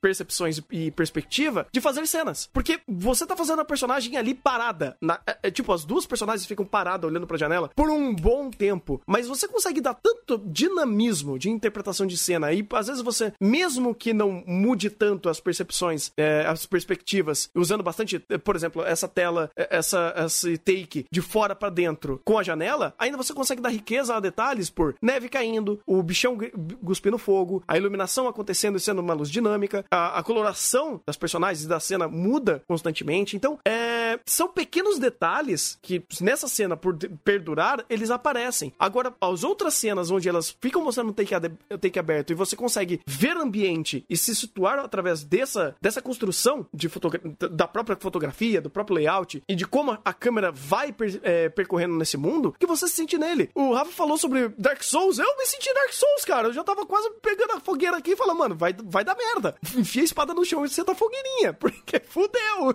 percepções 0.00 0.60
e 0.70 0.90
perspectiva 0.90 1.66
de 1.72 1.80
fazer 1.80 2.06
cenas. 2.06 2.48
Porque 2.52 2.80
você 2.86 3.26
tá 3.26 3.36
fazendo 3.36 3.60
a 3.60 3.64
personagem 3.64 4.16
ali 4.16 4.34
parada. 4.34 4.96
Na, 5.00 5.20
é, 5.26 5.38
é, 5.44 5.50
tipo, 5.50 5.72
as 5.72 5.84
duas 5.84 6.06
personagens 6.06 6.46
ficam 6.50 6.64
paradas 6.64 7.08
olhando 7.10 7.26
pra 7.26 7.38
janela 7.38 7.70
por 7.74 7.88
um 7.90 8.14
bom 8.14 8.50
tempo. 8.50 9.00
Mas 9.06 9.26
você 9.26 9.48
consegue 9.48 9.80
dar 9.80 9.94
tanto 9.94 10.38
dinamismo 10.46 11.38
de 11.38 11.50
interpretação 11.50 12.06
de 12.06 12.16
cena. 12.16 12.52
E 12.52 12.66
às 12.72 12.86
vezes 12.86 13.02
você, 13.02 13.32
mesmo 13.40 13.94
que 13.94 14.12
não 14.12 14.44
mude 14.46 14.90
tanto 14.90 15.28
as 15.28 15.40
percepções, 15.40 16.12
é, 16.16 16.44
as 16.46 16.66
perspectivas, 16.66 17.48
usando 17.54 17.82
bastante, 17.82 18.22
é, 18.28 18.38
por 18.38 18.56
exemplo, 18.56 18.82
essa 18.82 19.08
tela, 19.08 19.50
é, 19.56 19.76
essa, 19.76 20.14
esse 20.26 20.58
take 20.58 21.06
de 21.10 21.20
fora 21.20 21.54
para 21.54 21.70
dentro 21.70 22.20
com 22.24 22.38
a 22.38 22.42
janela, 22.42 22.94
ainda 22.98 23.16
você 23.16 23.32
consegue 23.32 23.62
dar 23.62 23.70
riqueza 23.70 24.14
a 24.14 24.20
detalhes 24.20 24.70
por 24.70 24.94
neve 25.00 25.28
caindo, 25.28 25.80
o 25.86 26.02
bichão 26.02 26.36
cuspindo 26.84 27.18
fogo, 27.18 27.62
a 27.66 27.76
iluminação 27.76 28.28
acontecendo 28.28 28.76
e 28.76 28.80
sendo 28.80 29.00
uma 29.00 29.14
luz 29.14 29.30
dinâmica, 29.30 29.84
a, 29.90 30.18
a 30.18 30.22
coloração 30.22 31.00
das 31.06 31.16
personagens 31.16 31.64
e 31.64 31.68
da 31.68 31.80
cena 31.80 32.08
muda 32.08 32.62
constantemente. 32.66 33.36
Então, 33.36 33.58
é, 33.66 34.18
são 34.26 34.48
pequenos 34.48 34.98
detalhes 34.98 35.78
que 35.82 36.02
nessa 36.20 36.39
cena, 36.48 36.76
por 36.76 36.96
perdurar, 37.24 37.84
eles 37.88 38.10
aparecem. 38.10 38.72
Agora, 38.78 39.14
as 39.20 39.44
outras 39.44 39.74
cenas 39.74 40.10
onde 40.10 40.28
elas 40.28 40.56
ficam 40.60 40.82
mostrando 40.82 41.10
o 41.10 41.14
take, 41.14 41.34
take 41.80 41.98
aberto 41.98 42.30
e 42.30 42.34
você 42.34 42.56
consegue 42.56 43.00
ver 43.06 43.36
o 43.36 43.42
ambiente 43.42 44.04
e 44.08 44.16
se 44.16 44.34
situar 44.34 44.78
através 44.78 45.24
dessa, 45.24 45.74
dessa 45.80 46.02
construção 46.02 46.66
de 46.72 46.90
da 47.50 47.66
própria 47.66 47.96
fotografia, 47.98 48.60
do 48.60 48.70
próprio 48.70 48.96
layout 48.96 49.42
e 49.48 49.54
de 49.54 49.66
como 49.66 49.96
a 50.04 50.12
câmera 50.12 50.50
vai 50.50 50.92
per 50.92 51.20
é, 51.22 51.48
percorrendo 51.48 51.96
nesse 51.96 52.16
mundo, 52.16 52.54
que 52.58 52.66
você 52.66 52.86
se 52.86 52.94
sente 52.94 53.18
nele. 53.18 53.50
O 53.54 53.72
Rafa 53.72 53.92
falou 53.92 54.18
sobre 54.18 54.48
Dark 54.58 54.82
Souls, 54.82 55.18
eu 55.18 55.36
me 55.36 55.46
senti 55.46 55.72
Dark 55.72 55.92
Souls, 55.92 56.24
cara. 56.24 56.48
Eu 56.48 56.52
já 56.52 56.64
tava 56.64 56.86
quase 56.86 57.10
pegando 57.22 57.52
a 57.52 57.60
fogueira 57.60 57.96
aqui 57.96 58.12
e 58.12 58.16
falando, 58.16 58.38
mano, 58.38 58.54
vai, 58.54 58.74
vai 58.84 59.04
dar 59.04 59.16
merda. 59.16 59.54
Enfia 59.76 60.02
a 60.02 60.04
espada 60.04 60.34
no 60.34 60.44
chão 60.44 60.64
e 60.64 60.68
senta 60.68 60.92
a 60.92 60.94
fogueirinha, 60.94 61.52
porque 61.58 62.00
fudeu. 62.00 62.74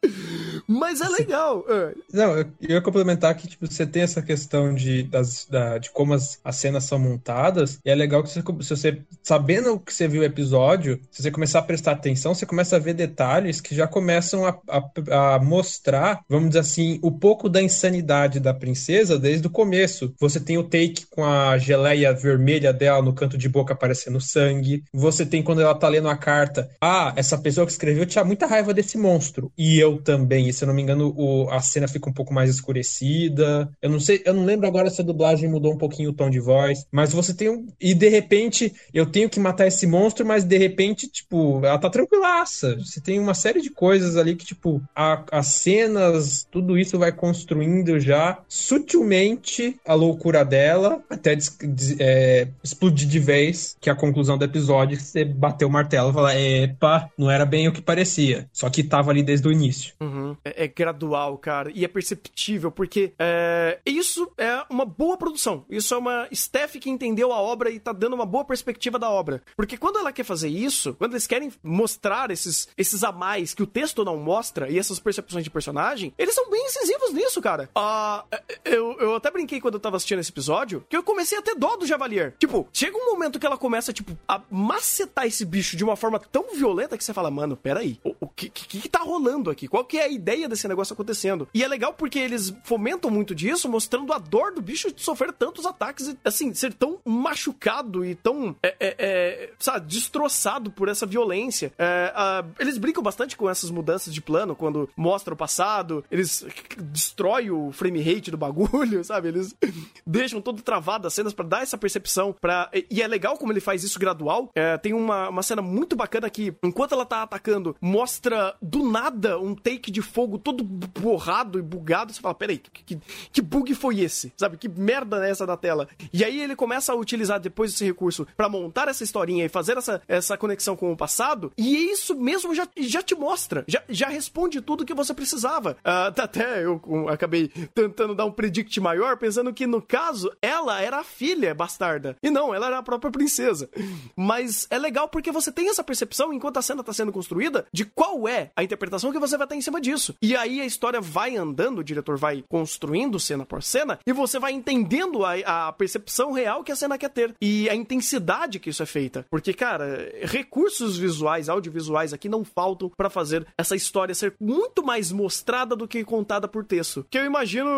Mas 0.72 1.00
é 1.00 1.08
legal. 1.08 1.64
É. 1.68 1.94
Não, 2.12 2.38
eu 2.38 2.46
ia 2.60 2.80
complementar 2.80 3.34
que, 3.34 3.48
tipo, 3.48 3.66
você 3.66 3.84
tem 3.84 4.02
essa 4.02 4.22
questão 4.22 4.72
de, 4.72 5.02
das, 5.02 5.44
da, 5.50 5.78
de 5.78 5.90
como 5.90 6.14
as, 6.14 6.38
as 6.44 6.54
cenas 6.54 6.84
são 6.84 6.96
montadas, 6.96 7.80
e 7.84 7.90
é 7.90 7.94
legal 7.94 8.22
que 8.22 8.30
você, 8.30 8.40
se 8.40 8.76
você, 8.76 9.02
sabendo 9.20 9.80
que 9.80 9.92
você 9.92 10.06
viu 10.06 10.22
o 10.22 10.24
episódio, 10.24 11.00
se 11.10 11.24
você 11.24 11.30
começar 11.32 11.58
a 11.58 11.62
prestar 11.62 11.92
atenção, 11.92 12.36
você 12.36 12.46
começa 12.46 12.76
a 12.76 12.78
ver 12.78 12.94
detalhes 12.94 13.60
que 13.60 13.74
já 13.74 13.88
começam 13.88 14.46
a, 14.46 14.56
a, 14.68 15.34
a 15.34 15.38
mostrar, 15.40 16.20
vamos 16.28 16.50
dizer 16.50 16.60
assim, 16.60 17.00
o 17.02 17.10
pouco 17.10 17.48
da 17.48 17.60
insanidade 17.60 18.38
da 18.38 18.54
princesa 18.54 19.18
desde 19.18 19.48
o 19.48 19.50
começo. 19.50 20.14
Você 20.20 20.38
tem 20.38 20.56
o 20.56 20.62
take 20.62 21.04
com 21.10 21.24
a 21.24 21.58
geleia 21.58 22.14
vermelha 22.14 22.72
dela 22.72 23.02
no 23.02 23.12
canto 23.12 23.36
de 23.36 23.48
boca 23.48 23.72
aparecendo 23.72 24.20
sangue. 24.20 24.84
Você 24.92 25.26
tem 25.26 25.42
quando 25.42 25.62
ela 25.62 25.74
tá 25.74 25.88
lendo 25.88 26.08
a 26.08 26.16
carta, 26.16 26.70
ah, 26.80 27.12
essa 27.16 27.36
pessoa 27.36 27.66
que 27.66 27.72
escreveu 27.72 28.06
tinha 28.06 28.24
muita 28.24 28.46
raiva 28.46 28.72
desse 28.72 28.96
monstro. 28.96 29.50
E 29.58 29.76
eu 29.80 30.00
também. 30.00 30.48
Se 30.60 30.64
eu 30.64 30.68
não 30.68 30.74
me 30.74 30.82
engano, 30.82 31.14
o, 31.16 31.48
a 31.50 31.60
cena 31.60 31.88
fica 31.88 32.10
um 32.10 32.12
pouco 32.12 32.34
mais 32.34 32.50
escurecida. 32.50 33.70
Eu 33.80 33.88
não 33.88 33.98
sei, 33.98 34.22
eu 34.26 34.34
não 34.34 34.44
lembro 34.44 34.66
agora 34.66 34.90
se 34.90 35.00
a 35.00 35.04
dublagem 35.04 35.48
mudou 35.48 35.72
um 35.72 35.78
pouquinho 35.78 36.10
o 36.10 36.12
tom 36.12 36.28
de 36.28 36.38
voz, 36.38 36.86
mas 36.92 37.12
você 37.12 37.32
tem 37.32 37.48
um. 37.48 37.66
E 37.80 37.94
de 37.94 38.08
repente, 38.08 38.74
eu 38.92 39.06
tenho 39.06 39.30
que 39.30 39.40
matar 39.40 39.66
esse 39.66 39.86
monstro, 39.86 40.26
mas 40.26 40.44
de 40.44 40.58
repente, 40.58 41.08
tipo, 41.08 41.64
ela 41.64 41.78
tá 41.78 41.88
tranquilaça. 41.88 42.76
Você 42.76 43.00
tem 43.00 43.18
uma 43.18 43.32
série 43.32 43.62
de 43.62 43.70
coisas 43.70 44.16
ali 44.16 44.36
que, 44.36 44.44
tipo, 44.44 44.82
a, 44.94 45.24
as 45.32 45.46
cenas, 45.46 46.46
tudo 46.50 46.78
isso 46.78 46.98
vai 46.98 47.10
construindo 47.10 47.98
já 47.98 48.38
sutilmente 48.46 49.76
a 49.86 49.94
loucura 49.94 50.44
dela, 50.44 51.02
até 51.08 51.34
des, 51.34 51.56
des, 51.62 51.96
é, 51.98 52.48
explodir 52.62 53.08
de 53.08 53.18
vez, 53.18 53.76
que 53.80 53.88
é 53.88 53.92
a 53.92 53.96
conclusão 53.96 54.36
do 54.36 54.44
episódio, 54.44 55.00
você 55.00 55.24
bateu 55.24 55.68
o 55.68 55.70
martelo 55.70 56.10
e 56.10 56.12
falar, 56.12 56.38
epa, 56.38 57.10
não 57.16 57.30
era 57.30 57.46
bem 57.46 57.66
o 57.66 57.72
que 57.72 57.80
parecia. 57.80 58.46
Só 58.52 58.68
que 58.68 58.84
tava 58.84 59.10
ali 59.10 59.22
desde 59.22 59.48
o 59.48 59.52
início. 59.52 59.94
Uhum. 60.00 60.36
É, 60.50 60.64
é, 60.64 60.68
gradual, 60.68 61.36
cara, 61.38 61.70
e 61.74 61.84
é 61.84 61.88
perceptível, 61.88 62.70
porque 62.70 63.12
é, 63.18 63.78
isso 63.84 64.30
é 64.36 64.64
uma 64.68 64.84
boa 64.84 65.16
produção. 65.16 65.64
Isso 65.68 65.94
é 65.94 65.98
uma 65.98 66.28
staff 66.30 66.78
que 66.78 66.90
entendeu 66.90 67.32
a 67.32 67.40
obra 67.40 67.70
e 67.70 67.78
tá 67.78 67.92
dando 67.92 68.14
uma 68.14 68.26
boa 68.26 68.44
perspectiva 68.44 68.98
da 68.98 69.10
obra. 69.10 69.42
Porque 69.56 69.76
quando 69.76 69.98
ela 69.98 70.12
quer 70.12 70.24
fazer 70.24 70.48
isso, 70.48 70.94
quando 70.94 71.12
eles 71.12 71.26
querem 71.26 71.52
mostrar 71.62 72.30
esses, 72.30 72.68
esses 72.76 73.04
a 73.04 73.12
mais 73.12 73.54
que 73.54 73.62
o 73.62 73.66
texto 73.66 74.04
não 74.04 74.16
mostra 74.16 74.68
e 74.70 74.78
essas 74.78 74.98
percepções 74.98 75.44
de 75.44 75.50
personagem, 75.50 76.12
eles 76.18 76.34
são 76.34 76.50
bem 76.50 76.64
incisivos 76.66 77.12
nisso, 77.12 77.40
cara. 77.40 77.68
Uh, 77.76 78.36
eu, 78.64 78.96
eu 78.98 79.14
até 79.14 79.30
brinquei 79.30 79.60
quando 79.60 79.74
eu 79.74 79.80
tava 79.80 79.96
assistindo 79.96 80.20
esse 80.20 80.30
episódio 80.30 80.84
que 80.88 80.96
eu 80.96 81.02
comecei 81.02 81.38
a 81.38 81.42
ter 81.42 81.54
dó 81.54 81.76
do 81.76 81.86
Javalier. 81.86 82.34
Tipo, 82.38 82.68
chega 82.72 82.96
um 82.96 83.06
momento 83.06 83.38
que 83.38 83.46
ela 83.46 83.58
começa, 83.58 83.92
tipo, 83.92 84.16
a 84.26 84.40
macetar 84.50 85.26
esse 85.26 85.44
bicho 85.44 85.76
de 85.76 85.84
uma 85.84 85.96
forma 85.96 86.18
tão 86.18 86.54
violenta 86.54 86.96
que 86.96 87.04
você 87.04 87.12
fala, 87.12 87.30
mano, 87.30 87.56
peraí, 87.56 87.98
o, 88.04 88.14
o 88.20 88.28
que, 88.28 88.48
que, 88.48 88.80
que 88.80 88.88
tá 88.88 89.00
rolando 89.00 89.50
aqui? 89.50 89.68
Qual 89.68 89.84
que 89.84 89.98
é 89.98 90.04
a 90.04 90.08
ideia 90.08 90.29
desse 90.48 90.68
negócio 90.68 90.92
acontecendo? 90.92 91.48
E 91.52 91.62
é 91.64 91.68
legal 91.68 91.92
porque 91.92 92.18
eles 92.18 92.52
fomentam 92.64 93.10
muito 93.10 93.34
disso, 93.34 93.68
mostrando 93.68 94.12
a 94.12 94.18
dor 94.18 94.52
do 94.52 94.62
bicho 94.62 94.92
de 94.92 95.02
sofrer 95.02 95.32
tantos 95.32 95.66
ataques 95.66 96.08
e, 96.08 96.18
assim, 96.24 96.52
ser 96.54 96.72
tão 96.72 96.98
machucado 97.04 98.04
e 98.04 98.14
tão, 98.14 98.56
é, 98.62 98.76
é, 98.80 98.96
é, 98.98 99.52
sabe, 99.58 99.86
destroçado 99.86 100.70
por 100.70 100.88
essa 100.88 101.06
violência. 101.06 101.72
É, 101.78 102.12
eles 102.58 102.78
brincam 102.78 103.02
bastante 103.02 103.36
com 103.36 103.48
essas 103.48 103.70
mudanças 103.70 104.12
de 104.12 104.20
plano, 104.20 104.54
quando 104.54 104.88
mostra 104.96 105.34
o 105.34 105.36
passado, 105.36 106.04
eles 106.10 106.44
destroem 106.78 107.50
o 107.50 107.72
frame 107.72 108.00
rate 108.00 108.30
do 108.30 108.36
bagulho, 108.36 109.02
sabe? 109.04 109.28
Eles 109.28 109.54
deixam 110.06 110.40
todo 110.40 110.62
travado 110.62 111.06
as 111.06 111.14
cenas 111.14 111.32
para 111.32 111.46
dar 111.46 111.62
essa 111.62 111.78
percepção. 111.78 112.34
Pra... 112.40 112.70
E 112.90 113.02
é 113.02 113.08
legal 113.08 113.36
como 113.36 113.52
ele 113.52 113.60
faz 113.60 113.82
isso 113.82 113.98
gradual. 113.98 114.50
É, 114.54 114.76
tem 114.78 114.92
uma, 114.92 115.28
uma 115.28 115.42
cena 115.42 115.62
muito 115.62 115.96
bacana 115.96 116.30
que, 116.30 116.54
enquanto 116.62 116.92
ela 116.92 117.04
tá 117.04 117.22
atacando, 117.22 117.76
mostra 117.80 118.54
do 118.60 118.88
nada 118.88 119.38
um 119.38 119.54
take 119.54 119.90
de 119.90 120.02
fogo 120.02 120.19
todo 120.38 120.64
borrado 120.64 121.58
e 121.58 121.62
bugado. 121.62 122.12
Você 122.12 122.20
fala, 122.20 122.34
peraí, 122.34 122.58
que, 122.58 122.98
que, 123.32 123.42
bug 123.42 123.74
foi 123.74 124.00
esse? 124.00 124.32
Sabe? 124.36 124.56
Que 124.56 124.68
merda 124.68 125.26
é 125.26 125.30
essa 125.30 125.46
da 125.46 125.56
tela? 125.56 125.88
E 126.12 126.24
aí 126.24 126.40
ele 126.40 126.56
começa 126.56 126.92
a 126.92 126.96
utilizar 126.96 127.40
depois 127.40 127.72
esse 127.72 127.84
recurso 127.84 128.26
para 128.36 128.48
montar 128.48 128.88
essa 128.88 129.04
historinha 129.04 129.44
e 129.44 129.48
fazer 129.48 129.76
essa, 129.76 130.02
essa 130.06 130.36
conexão 130.36 130.76
com 130.76 130.92
o 130.92 130.96
passado. 130.96 131.52
E 131.56 131.90
isso 131.90 132.14
mesmo 132.14 132.54
já, 132.54 132.68
já 132.76 133.02
te 133.02 133.14
mostra, 133.14 133.64
já, 133.66 133.82
já 133.88 134.08
responde 134.08 134.60
tudo 134.60 134.84
que 134.84 134.94
você 134.94 135.14
precisava. 135.14 135.76
Uh, 135.84 136.20
até 136.20 136.64
eu 136.64 136.80
acabei 137.08 137.48
tentando 137.74 138.14
dar 138.14 138.24
um 138.24 138.32
predict 138.32 138.80
maior, 138.80 139.16
pensando 139.16 139.52
que 139.52 139.66
no 139.66 139.82
caso 139.82 140.32
ela 140.40 140.80
era 140.80 140.98
a 140.98 141.04
filha 141.04 141.54
bastarda. 141.54 142.16
E 142.22 142.30
não, 142.30 142.54
ela 142.54 142.66
era 142.66 142.78
a 142.78 142.82
própria 142.82 143.10
princesa. 143.10 143.68
Mas 144.16 144.66
é 144.70 144.78
legal 144.78 145.08
porque 145.08 145.32
você 145.32 145.50
tem 145.50 145.68
essa 145.68 145.84
percepção 145.84 146.32
enquanto 146.32 146.58
a 146.58 146.62
cena 146.62 146.82
tá 146.82 146.92
sendo 146.92 147.12
construída 147.12 147.66
de 147.72 147.84
qual 147.84 148.28
é 148.28 148.50
a 148.54 148.62
interpretação 148.62 149.12
que 149.12 149.18
você 149.18 149.36
vai 149.36 149.46
ter 149.46 149.56
em 149.56 149.60
cima 149.60 149.80
disso. 149.80 150.09
E 150.22 150.36
aí 150.36 150.60
a 150.60 150.66
história 150.66 151.00
vai 151.00 151.36
andando, 151.36 151.78
o 151.78 151.84
diretor 151.84 152.16
vai 152.16 152.44
construindo 152.48 153.18
cena 153.18 153.44
por 153.44 153.62
cena 153.62 153.98
e 154.06 154.12
você 154.12 154.38
vai 154.38 154.52
entendendo 154.52 155.24
a, 155.24 155.68
a 155.68 155.72
percepção 155.72 156.32
real 156.32 156.62
que 156.62 156.72
a 156.72 156.76
cena 156.76 156.98
quer 156.98 157.10
ter 157.10 157.34
e 157.40 157.68
a 157.68 157.74
intensidade 157.74 158.58
que 158.58 158.70
isso 158.70 158.82
é 158.82 158.86
feita. 158.86 159.24
Porque, 159.30 159.52
cara, 159.52 160.12
recursos 160.22 160.96
visuais, 160.96 161.48
audiovisuais 161.48 162.12
aqui 162.12 162.28
não 162.28 162.44
faltam 162.44 162.90
para 162.96 163.10
fazer 163.10 163.46
essa 163.56 163.76
história 163.76 164.14
ser 164.14 164.34
muito 164.40 164.82
mais 164.82 165.12
mostrada 165.12 165.74
do 165.76 165.88
que 165.88 166.04
contada 166.04 166.48
por 166.48 166.64
texto. 166.64 167.06
Que 167.10 167.18
eu 167.18 167.24
imagino 167.24 167.70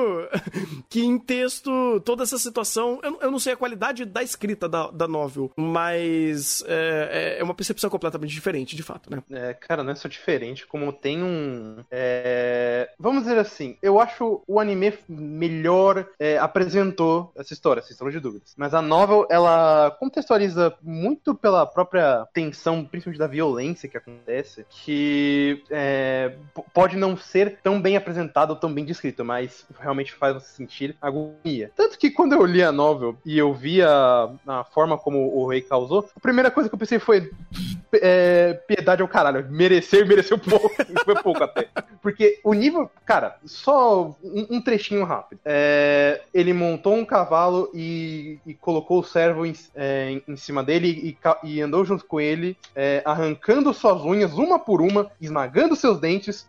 que 0.89 1.05
em 1.05 1.19
texto, 1.19 2.01
toda 2.05 2.23
essa 2.23 2.39
situação, 2.39 3.01
eu, 3.03 3.19
eu 3.23 3.31
não 3.31 3.39
sei 3.39 3.53
a 3.53 3.57
qualidade 3.57 4.05
da 4.05 4.23
escrita 4.23 4.69
da, 4.69 4.91
da 4.91 5.09
novel, 5.09 5.51
mas 5.57 6.63
é, 6.67 7.37
é, 7.37 7.41
é 7.41 7.45
uma 7.45 7.55
percepção 7.55 7.91
completamente 7.91 8.33
diferente, 8.33 8.77
de 8.77 8.83
fato, 8.83 9.11
né? 9.11 9.23
É, 9.31 9.55
cara, 9.55 9.83
não 9.83 9.93
é 9.93 9.95
só 9.95 10.09
diferente, 10.09 10.67
como 10.67 10.93
tem 10.93 11.23
um. 11.23 11.85
É... 11.91 12.22
Vamos 12.99 13.25
dizer 13.25 13.39
assim, 13.39 13.77
eu 13.83 14.01
acho 14.01 14.43
o 14.47 14.61
anime 14.61 14.93
melhor 15.09 16.07
é, 16.19 16.39
apresentou 16.39 17.33
essa 17.37 17.53
história, 17.53 17.83
sem 17.83 17.97
sombra 17.97 18.13
de 18.13 18.21
dúvidas. 18.21 18.55
Mas 18.57 18.75
a 18.75 18.83
novel, 18.83 19.27
ela 19.31 19.91
contextualiza 19.99 20.75
muito 20.83 21.35
pela 21.35 21.67
própria 21.67 22.27
tensão, 22.33 22.85
principalmente 22.85 23.19
da 23.19 23.27
violência 23.27 23.89
que 23.89 23.97
acontece, 23.97 24.67
que 24.69 25.63
é, 25.71 26.35
pode 26.73 26.97
não 26.97 27.17
ser 27.17 27.59
tão 27.63 27.81
bem 27.81 27.97
apresentado 27.97 28.51
ou 28.51 28.57
tão 28.57 28.73
bem 28.73 28.85
descrito, 28.85 29.25
mas 29.25 29.67
realmente 29.81 30.13
faz 30.13 30.35
você 30.35 30.49
sentir 30.49 30.97
agonia. 31.01 31.71
Tanto 31.75 31.99
que 31.99 32.11
quando 32.11 32.35
eu 32.35 32.45
li 32.45 32.63
a 32.63 32.73
novel 32.73 33.17
e 33.25 33.39
eu 33.39 33.53
vi 33.53 33.83
a, 33.83 34.31
a 34.47 34.65
forma 34.65 34.97
como 34.99 35.35
o 35.37 35.47
rei 35.49 35.61
causou, 35.61 36.09
a 36.17 36.21
primeira 36.21 36.51
coisa 36.51 36.69
que 36.69 36.75
eu 36.75 36.79
pensei 36.79 36.99
foi 36.99 37.31
é, 37.95 38.55
piedade 38.67 39.03
ao 39.03 39.09
caralho. 39.09 39.47
Merecer, 39.51 40.07
mereceu 40.07 40.39
pouco. 40.39 40.71
foi 41.05 41.15
pouco 41.23 41.43
até. 41.43 41.69
Porque 42.01 42.12
o 42.45 42.55
nível. 42.55 42.91
Cara, 43.05 43.37
só 43.45 44.15
um, 44.23 44.47
um 44.51 44.61
trechinho 44.61 45.05
rápido. 45.05 45.41
É, 45.45 46.23
ele 46.33 46.53
montou 46.53 46.95
um 46.95 47.05
cavalo 47.05 47.71
e, 47.75 48.39
e 48.47 48.55
colocou 48.55 49.01
o 49.01 49.05
servo 49.05 49.45
em, 49.45 49.53
é, 49.75 50.21
em, 50.27 50.37
cima 50.37 50.63
dele 50.63 51.17
e, 51.45 51.49
e, 51.49 51.61
andou 51.61 51.85
junto 51.85 52.05
com 52.05 52.21
ele, 52.21 52.57
é, 52.75 53.03
arrancando 53.05 53.75
suas 53.75 54.03
unhas 54.03 54.33
uma 54.35 54.59
por 54.59 54.81
uma, 54.81 55.11
esmagando 55.21 55.77
seus 55.77 55.99
dentes, 56.01 56.47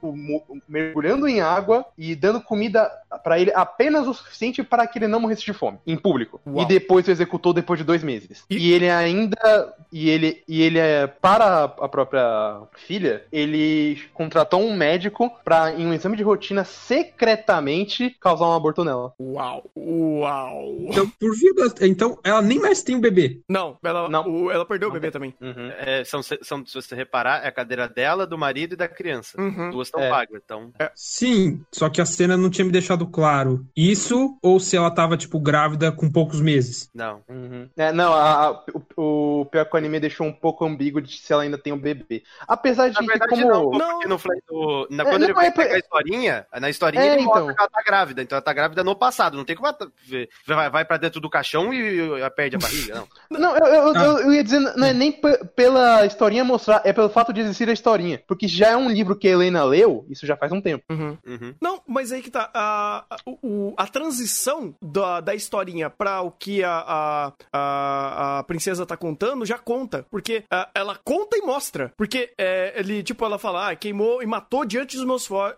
mergulhando 0.67 1.27
em 1.27 1.41
água 1.41 1.85
e 1.97 2.15
dando 2.15 2.41
comida 2.41 2.89
para 3.23 3.39
ele 3.39 3.51
apenas 3.53 4.07
o 4.07 4.13
suficiente 4.13 4.63
para 4.63 4.87
que 4.87 4.99
ele 4.99 5.07
não 5.07 5.19
morresse 5.19 5.43
de 5.43 5.53
fome, 5.53 5.77
em 5.85 5.97
público. 5.97 6.39
Uau. 6.45 6.63
E 6.63 6.67
depois 6.67 7.07
o 7.07 7.11
executou 7.11 7.53
depois 7.53 7.79
de 7.79 7.85
dois 7.85 8.03
meses. 8.03 8.43
E, 8.49 8.57
e 8.57 8.71
ele 8.71 8.89
ainda. 8.89 9.73
E 9.91 10.09
ele, 10.09 10.43
e 10.47 10.61
ele 10.61 10.79
é. 10.79 11.07
Para 11.07 11.63
a 11.63 11.89
própria 11.89 12.61
filha, 12.85 13.23
ele 13.31 14.01
contratou 14.13 14.61
um 14.61 14.75
médico 14.75 15.31
para, 15.43 15.52
em 15.77 15.87
um 15.87 15.93
exame 15.93 16.15
de 16.17 16.23
rotina, 16.23 16.63
secretamente 16.63 18.15
causar 18.19 18.47
um 18.47 18.53
aborto 18.53 18.83
nela. 18.83 19.13
Uau! 19.19 19.63
Uau! 19.75 20.75
Então, 20.89 21.07
por 21.19 21.35
vida. 21.35 21.73
Então, 21.81 22.17
ela 22.23 22.41
nem 22.41 22.59
mais 22.59 22.83
tem 22.83 22.95
um 22.95 23.01
bebê. 23.01 23.41
Não, 23.49 23.77
ela, 23.83 24.09
não. 24.09 24.27
O, 24.29 24.51
ela 24.51 24.65
perdeu 24.65 24.89
não 24.89 24.95
o 24.95 24.99
bebê 24.99 25.11
tem. 25.11 25.31
também. 25.31 25.35
Uhum. 25.41 25.71
É, 25.77 26.03
são, 26.03 26.21
são, 26.23 26.65
se 26.65 26.73
você 26.75 26.95
reparar, 26.95 27.43
é 27.43 27.47
a 27.47 27.51
cadeira 27.51 27.87
dela, 27.87 28.25
do 28.27 28.37
marido 28.37 28.73
e 28.73 28.77
da 28.77 28.87
criança. 28.87 29.39
Uhum. 29.39 29.71
Duas 29.71 29.87
estão 29.87 30.01
é. 30.01 30.09
pagas, 30.09 30.41
então. 30.43 30.71
É. 30.79 30.91
Sim, 30.95 31.63
só 31.71 31.89
que 31.89 32.01
a 32.01 32.05
cena 32.05 32.35
não 32.37 32.49
tinha 32.49 32.65
me 32.65 32.71
deixado 32.71 33.05
claro 33.07 33.65
isso 33.75 34.37
ou 34.41 34.59
se 34.59 34.75
ela 34.75 34.91
tava, 34.91 35.17
tipo, 35.17 35.39
grávida 35.39 35.91
com 35.91 36.11
poucos 36.11 36.41
meses. 36.41 36.89
Não. 36.93 37.21
Uhum. 37.29 37.69
É, 37.77 37.91
não, 37.91 38.13
a- 38.13 38.47
a- 38.49 38.63
o, 38.97 39.41
o 39.41 39.45
pior 39.45 39.65
que 39.65 39.75
o 39.75 39.77
anime 39.77 39.99
deixou 39.99 40.25
um 40.27 40.33
pouco 40.33 40.65
ambíguo 40.65 41.01
de 41.01 41.17
se 41.17 41.31
ela 41.33 41.43
ainda 41.43 41.57
tem 41.57 41.73
um 41.73 41.77
bebê. 41.79 42.23
Apesar 42.47 42.89
de 42.89 42.95
Na 42.95 43.01
que 43.01 43.07
verdade, 43.07 43.29
como... 43.29 43.45
não, 43.45 43.71
Não. 43.71 43.89
porque 43.99 44.07
no, 44.07 44.17
no- 44.51 44.87
na- 44.89 45.03
É, 45.03 45.05
quando 45.05 45.21
não, 45.21 45.27
ele 45.27 45.33
vai 45.33 45.42
é 45.47 45.51
por- 45.51 45.63
pegar 45.63 45.75
a 45.75 45.79
historinha, 45.79 46.47
na 46.59 46.69
historinha 46.69 47.03
É, 47.03 47.13
ele 47.13 47.23
mostra 47.23 47.43
então. 47.43 47.55
que 47.55 47.61
ela 47.61 47.69
tá 47.69 47.81
grávida, 47.85 48.21
então 48.21 48.35
ela 48.35 48.41
tá 48.43 48.53
grávida 48.53 48.83
no 48.83 48.95
passado, 48.95 49.37
não 49.37 49.45
tem 49.45 49.55
como 49.55 49.67
ela 49.67 49.77
tá- 49.77 49.87
ver- 50.05 50.29
vai, 50.47 50.69
vai 50.69 50.85
pra 50.85 50.97
dentro 50.97 51.19
do 51.21 51.29
caixão 51.29 51.73
e 51.73 51.99
ela 52.19 52.29
perde 52.31 52.55
a 52.55 52.59
barriga, 52.59 52.95
não. 52.95 53.07
Não, 53.43 53.57
eu, 53.57 53.65
eu, 53.65 53.93
Ah. 53.95 54.03
eu, 54.05 54.17
eu 54.19 54.33
ia 54.33 54.43
dizer, 54.43 54.59
não 54.59 54.87
é 54.87 54.93
nem 54.93 55.11
pe- 55.11 55.43
pela 55.55 56.05
historinha 56.05 56.43
mostrar, 56.43 56.81
é 56.85 56.93
pelo 56.93 57.09
fato 57.09 57.33
de 57.33 57.41
existir 57.41 57.67
a 57.69 57.73
historinha. 57.73 58.21
Porque 58.27 58.47
já 58.47 58.69
é 58.69 58.77
um 58.77 58.89
livro 58.89 59.15
que 59.15 59.27
a 59.27 59.31
Helena 59.31 59.63
leu, 59.63 60.05
isso 60.09 60.25
já 60.25 60.37
faz 60.37 60.51
um 60.51 60.61
tempo. 60.61 60.83
Uhum. 60.89 61.17
Uhum. 61.25 61.55
Não, 61.61 61.81
mas 61.87 62.11
aí 62.11 62.21
que 62.21 62.29
tá. 62.31 62.49
A, 62.53 63.03
a, 63.09 63.17
a 63.83 63.87
transição 63.87 64.75
da, 64.81 65.19
da 65.19 65.33
historinha 65.35 65.89
pra 65.89 66.21
o 66.21 66.31
que 66.31 66.63
a, 66.63 66.71
a, 66.71 67.33
a, 67.51 68.39
a 68.39 68.43
princesa 68.43 68.85
tá 68.85 68.95
contando 68.95 69.45
já 69.45 69.57
conta. 69.57 70.05
Porque 70.09 70.43
ah, 70.51 70.69
ela 70.75 70.95
conta 71.03 71.37
e 71.37 71.41
mostra. 71.41 71.91
Porque 71.97 72.31
é, 72.37 72.73
ele, 72.77 73.01
tipo, 73.03 73.25
ela 73.25 73.37
fala, 73.39 73.69
ah, 73.71 73.75
queimou 73.75 74.21
e 74.21 74.25
matou 74.25 74.65
diante 74.65 74.95
dos 74.95 75.05
meus 75.05 75.25
olhos. 75.33 75.57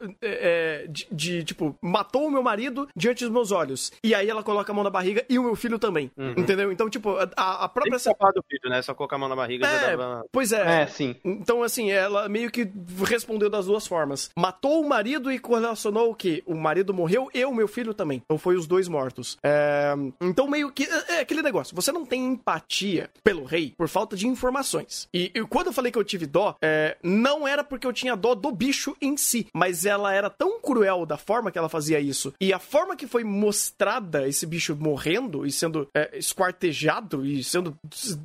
de, 0.89 1.07
de, 1.11 1.43
tipo, 1.43 1.75
matou 1.81 2.27
o 2.27 2.31
meu 2.31 2.43
marido 2.43 2.87
diante 2.95 3.23
dos 3.23 3.33
meus 3.33 3.51
olhos. 3.51 3.91
E 4.03 4.13
aí 4.13 4.29
ela 4.29 4.43
coloca 4.43 4.71
a 4.71 4.75
mão 4.75 4.83
na 4.83 4.89
barriga 4.89 5.25
e 5.29 5.37
o 5.39 5.43
meu 5.43 5.55
filho 5.55 5.77
também. 5.79 6.11
Entendeu? 6.37 6.71
Então, 6.71 6.89
tipo, 6.89 7.11
a, 7.17 7.23
a 7.23 7.67
Tem 7.67 7.73
própria. 7.73 7.91
que 7.91 7.95
escapar 7.97 8.31
do 8.33 8.43
filho, 8.49 8.69
né? 8.69 8.81
Só 8.81 8.93
colocar 8.93 9.15
a 9.15 9.19
mão 9.19 9.29
na 9.29 9.35
barriga 9.35 9.65
já 9.65 9.71
É, 9.91 9.97
dava... 9.97 10.25
pois 10.31 10.51
é. 10.51 10.83
É, 10.83 10.87
sim. 10.87 11.15
Então, 11.23 11.63
assim, 11.63 11.91
ela 11.91 12.27
meio 12.29 12.49
que 12.51 12.67
respondeu 13.05 13.49
das 13.49 13.65
duas 13.65 13.85
formas. 13.87 14.29
Matou 14.37 14.81
o 14.81 14.87
marido 14.87 15.31
e 15.31 15.39
correlacionou 15.39 16.11
o 16.11 16.15
quê? 16.15 16.43
O 16.45 16.55
marido 16.55 16.93
morreu 16.93 17.29
e 17.33 17.43
o 17.45 17.53
meu 17.53 17.67
filho 17.67 17.93
também. 17.93 18.21
Então 18.25 18.37
foi 18.37 18.55
os 18.55 18.67
dois 18.67 18.87
mortos. 18.87 19.37
É, 19.43 19.93
Então, 20.21 20.47
meio 20.47 20.71
que. 20.71 20.83
É 21.09 21.19
aquele 21.19 21.41
negócio. 21.41 21.75
Você 21.75 21.91
não 21.91 22.05
tem 22.05 22.25
empatia 22.25 23.09
pelo 23.23 23.43
rei 23.45 23.73
por 23.77 23.87
falta 23.87 24.15
de 24.15 24.27
informações. 24.27 25.07
E, 25.13 25.31
e 25.33 25.41
quando 25.45 25.67
eu 25.67 25.73
falei 25.73 25.91
que 25.91 25.97
eu 25.97 26.03
tive 26.03 26.25
dó, 26.25 26.55
é, 26.61 26.97
não 27.03 27.47
era 27.47 27.63
porque 27.63 27.85
eu 27.87 27.93
tinha 27.93 28.15
dó 28.15 28.33
do 28.35 28.51
bicho 28.51 28.95
em 29.01 29.17
si, 29.17 29.47
mas 29.55 29.85
ela 29.85 30.13
era 30.13 30.29
tão 30.29 30.59
cruel 30.59 31.05
da 31.05 31.15
forma 31.15 31.49
que 31.49 31.57
ela 31.57 31.69
fazia 31.69 31.97
isso. 31.97 32.33
E 32.41 32.51
a 32.51 32.59
forma 32.59 32.95
que 32.95 33.07
foi 33.07 33.23
mostrada 33.23 34.27
esse 34.27 34.45
bicho 34.45 34.75
morrendo 34.75 35.45
e 35.45 35.51
sendo 35.51 35.87
é, 35.95 36.17
esquartejado 36.17 37.25
e 37.25 37.41
sendo 37.41 37.77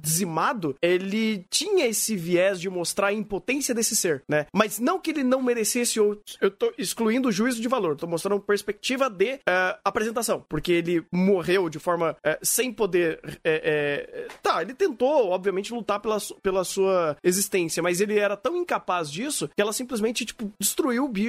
dizimado, 0.03 0.75
ele 0.83 1.47
tinha 1.49 1.87
esse 1.87 2.17
viés 2.17 2.61
de 2.61 2.69
mostrar 2.69 3.09
a 3.09 3.13
impotência 3.13 3.73
desse 3.73 3.95
ser, 3.95 4.25
né? 4.29 4.47
Mas 4.53 4.81
não 4.81 4.99
que 4.99 5.11
ele 5.11 5.23
não 5.23 5.41
merecesse, 5.41 5.99
eu, 5.99 6.21
eu 6.41 6.51
tô 6.51 6.73
excluindo 6.77 7.29
o 7.29 7.33
juízo 7.33 7.61
de 7.63 7.69
valor, 7.69 7.97
tô 7.97 8.09
mostrando 8.09 8.41
perspectiva 8.41 9.09
de 9.09 9.39
é, 9.47 9.79
apresentação, 9.85 10.45
porque 10.49 10.73
ele 10.73 11.05
morreu 11.13 11.69
de 11.69 11.79
forma 11.79 12.17
é, 12.25 12.41
sem 12.43 12.73
poder. 12.73 13.21
é, 13.45 14.27
tá, 14.43 14.63
ele 14.63 14.75
tentou, 14.75 15.29
obviamente, 15.29 15.73
lutar 15.73 16.01
pela, 16.01 16.19
pela 16.43 16.65
sua 16.65 17.17
existência, 17.23 17.83
mas 17.83 18.01
ele 18.01 18.19
era 18.19 18.37
tão 18.37 18.57
incapaz 18.57 19.09
disso 19.09 19.49
que 19.55 19.63
ela 19.63 19.73
simplesmente, 19.73 20.25
tipo, 20.25 20.51
destruiu 20.59 21.05
o 21.05 21.09
bicho 21.09 21.20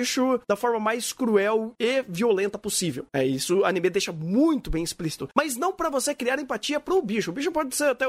da 0.48 0.56
forma 0.56 0.80
mais 0.80 1.12
cruel 1.14 1.74
e 1.80 2.04
violenta 2.08 2.58
possível. 2.58 3.06
É 3.14 3.26
isso, 3.26 3.60
o 3.60 3.66
anime 3.66 3.90
deixa 3.90 4.12
muito 4.12 4.70
bem 4.70 4.84
explícito. 4.84 5.30
Mas 5.36 5.58
não 5.58 5.74
pra 5.74 5.90
você 5.90 6.14
criar 6.16 6.40
empatia 6.40 6.80
pro 6.80 7.02
bicho. 7.02 7.32
O 7.32 7.34
bicho 7.34 7.52
pode 7.52 7.76
ser 7.76 7.86
até. 7.90 8.06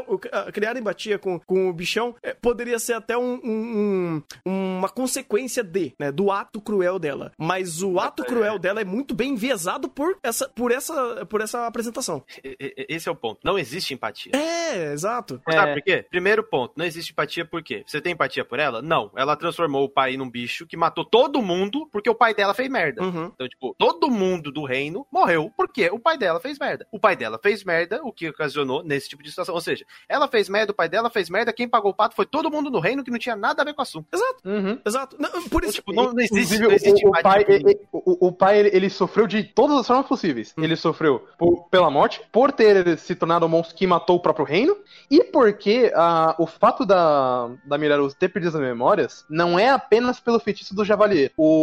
Criar 0.53 0.77
empatia 0.77 1.19
com, 1.19 1.39
com 1.41 1.69
o 1.69 1.73
bichão 1.73 2.15
é, 2.23 2.35
poderia 2.35 2.79
ser 2.79 2.95
até 2.95 3.17
um, 3.17 3.35
um- 3.45 4.23
um- 4.47 4.79
uma 4.79 4.89
consequência 4.89 5.63
de, 5.63 5.93
né? 5.99 6.11
Do 6.13 6.31
ato 6.31 6.61
cruel 6.61 6.99
dela. 6.99 7.33
Mas 7.39 7.83
o 7.83 7.99
ato 7.99 8.25
cruel 8.25 8.59
dela 8.59 8.81
é 8.81 8.85
muito 8.85 9.15
bem 9.15 9.33
enviesado 9.33 9.89
por 9.89 10.17
essa, 10.23 10.49
por 10.49 10.71
essa, 10.73 11.27
por 11.27 11.41
essa 11.41 11.67
apresentação. 11.67 12.23
Esse 12.43 13.09
é 13.09 13.13
o 13.13 13.17
ponto. 13.17 13.41
Não 13.45 13.59
existe 13.59 13.95
empatia. 13.95 14.33
É, 14.35 14.93
exato. 14.93 15.41
Sabe 15.51 15.71
É. 15.71 15.75
por 15.75 15.83
quê? 15.83 16.07
Primeiro 16.11 16.43
ponto, 16.43 16.73
não 16.77 16.85
existe 16.85 17.13
empatia 17.13 17.45
por 17.45 17.63
quê? 17.63 17.83
Você 17.87 18.01
tem 18.01 18.13
empatia 18.13 18.45
por 18.45 18.59
ela? 18.59 18.83
Não. 18.83 19.11
Ela 19.17 19.37
transformou 19.37 19.85
o 19.85 19.89
pai 19.89 20.17
num 20.17 20.29
bicho 20.29 20.67
que 20.67 20.77
matou 20.77 21.05
todo 21.05 21.43
mundo 21.43 21.72
porque 21.91 22.09
o 22.11 22.15
pai 22.15 22.35
dela 22.35 22.55
fez 22.55 22.69
merda. 22.69 23.03
Uhum. 23.03 23.31
Então, 23.35 23.49
tipo, 23.49 23.75
todo 23.79 24.11
mundo 24.11 24.51
do 24.53 24.65
reino 24.65 25.07
morreu 25.11 25.51
porque 25.57 25.89
o 25.91 25.99
pai 25.99 26.17
dela 26.17 26.41
fez 26.41 26.59
merda. 26.59 26.87
O 26.91 26.99
pai 26.99 27.17
dela 27.17 27.39
fez 27.43 27.65
merda, 27.65 28.01
o 28.03 28.13
que 28.13 28.29
ocasionou 28.29 28.83
nesse 28.83 29.09
tipo 29.09 29.23
de 29.23 29.31
situação. 29.31 29.55
Ou 29.55 29.61
seja, 29.61 29.85
ela 30.09 30.29
fez 30.29 30.49
merda, 30.49 30.73
o 30.73 30.75
pai 30.75 30.89
dela 30.89 31.11
fez 31.11 31.29
merda, 31.31 31.53
quem 31.53 31.69
pagou 31.69 31.91
o 31.91 31.95
pato 31.95 32.15
foi 32.15 32.27
todo 32.27 32.51
mundo 32.51 32.71
do 32.71 32.81
reino 32.81 33.05
que 33.05 33.11
não 33.11 33.19
tinha 33.19 33.37
nada 33.37 33.63
a 33.63 33.65
ver 33.65 33.75
com 33.75 33.81
o 33.81 33.83
assunto. 33.83 34.07
Uhum. 34.45 34.79
Exato. 34.85 35.17
Não, 35.19 35.49
por 35.49 35.65
isso. 35.65 35.75
tipo, 35.75 35.93
não, 35.93 36.13
não 36.13 36.21
existe, 36.21 36.59
não 36.59 36.71
existe 36.73 37.05
o, 37.05 37.09
o 37.09 37.11
empatia 37.11 37.23
pai, 37.23 37.45
ele, 37.49 37.81
o, 37.93 38.29
o 38.29 38.33
pai 38.33 38.59
ele, 38.59 38.71
ele 38.73 38.91
sofreu 38.91 39.27
de 39.27 39.45
todas 39.45 39.79
as 39.79 39.87
formas 39.87 40.07
possíveis. 40.07 40.55
Hum. 40.57 40.65
Ele 40.65 40.77
sofreu 40.77 41.27
por- 41.39 41.69
pela 41.69 41.91
morte, 41.91 42.21
por 42.33 42.53
ter 42.53 42.99
se 42.99 43.15
tornado 43.15 43.47
o 43.47 43.49
monstro 43.49 43.77
que 43.77 43.87
matou 43.87 44.17
o 44.17 44.21
próprio 44.21 44.45
reino, 44.45 44.77
e 45.11 45.23
porque 45.25 45.93
ah, 45.95 46.35
o 46.39 46.47
fato 46.47 46.85
da, 46.85 47.51
da 47.65 47.79
Miraros 47.79 48.15
ter 48.15 48.29
perdido 48.29 48.57
as 48.57 48.63
memórias 48.63 49.25
não 49.29 49.59
é 49.59 49.69
apenas 49.71 50.21
pelo 50.21 50.39
feitiço 50.41 50.75
do 50.75 50.85
Javalier. 50.85 51.33
O 51.37 51.62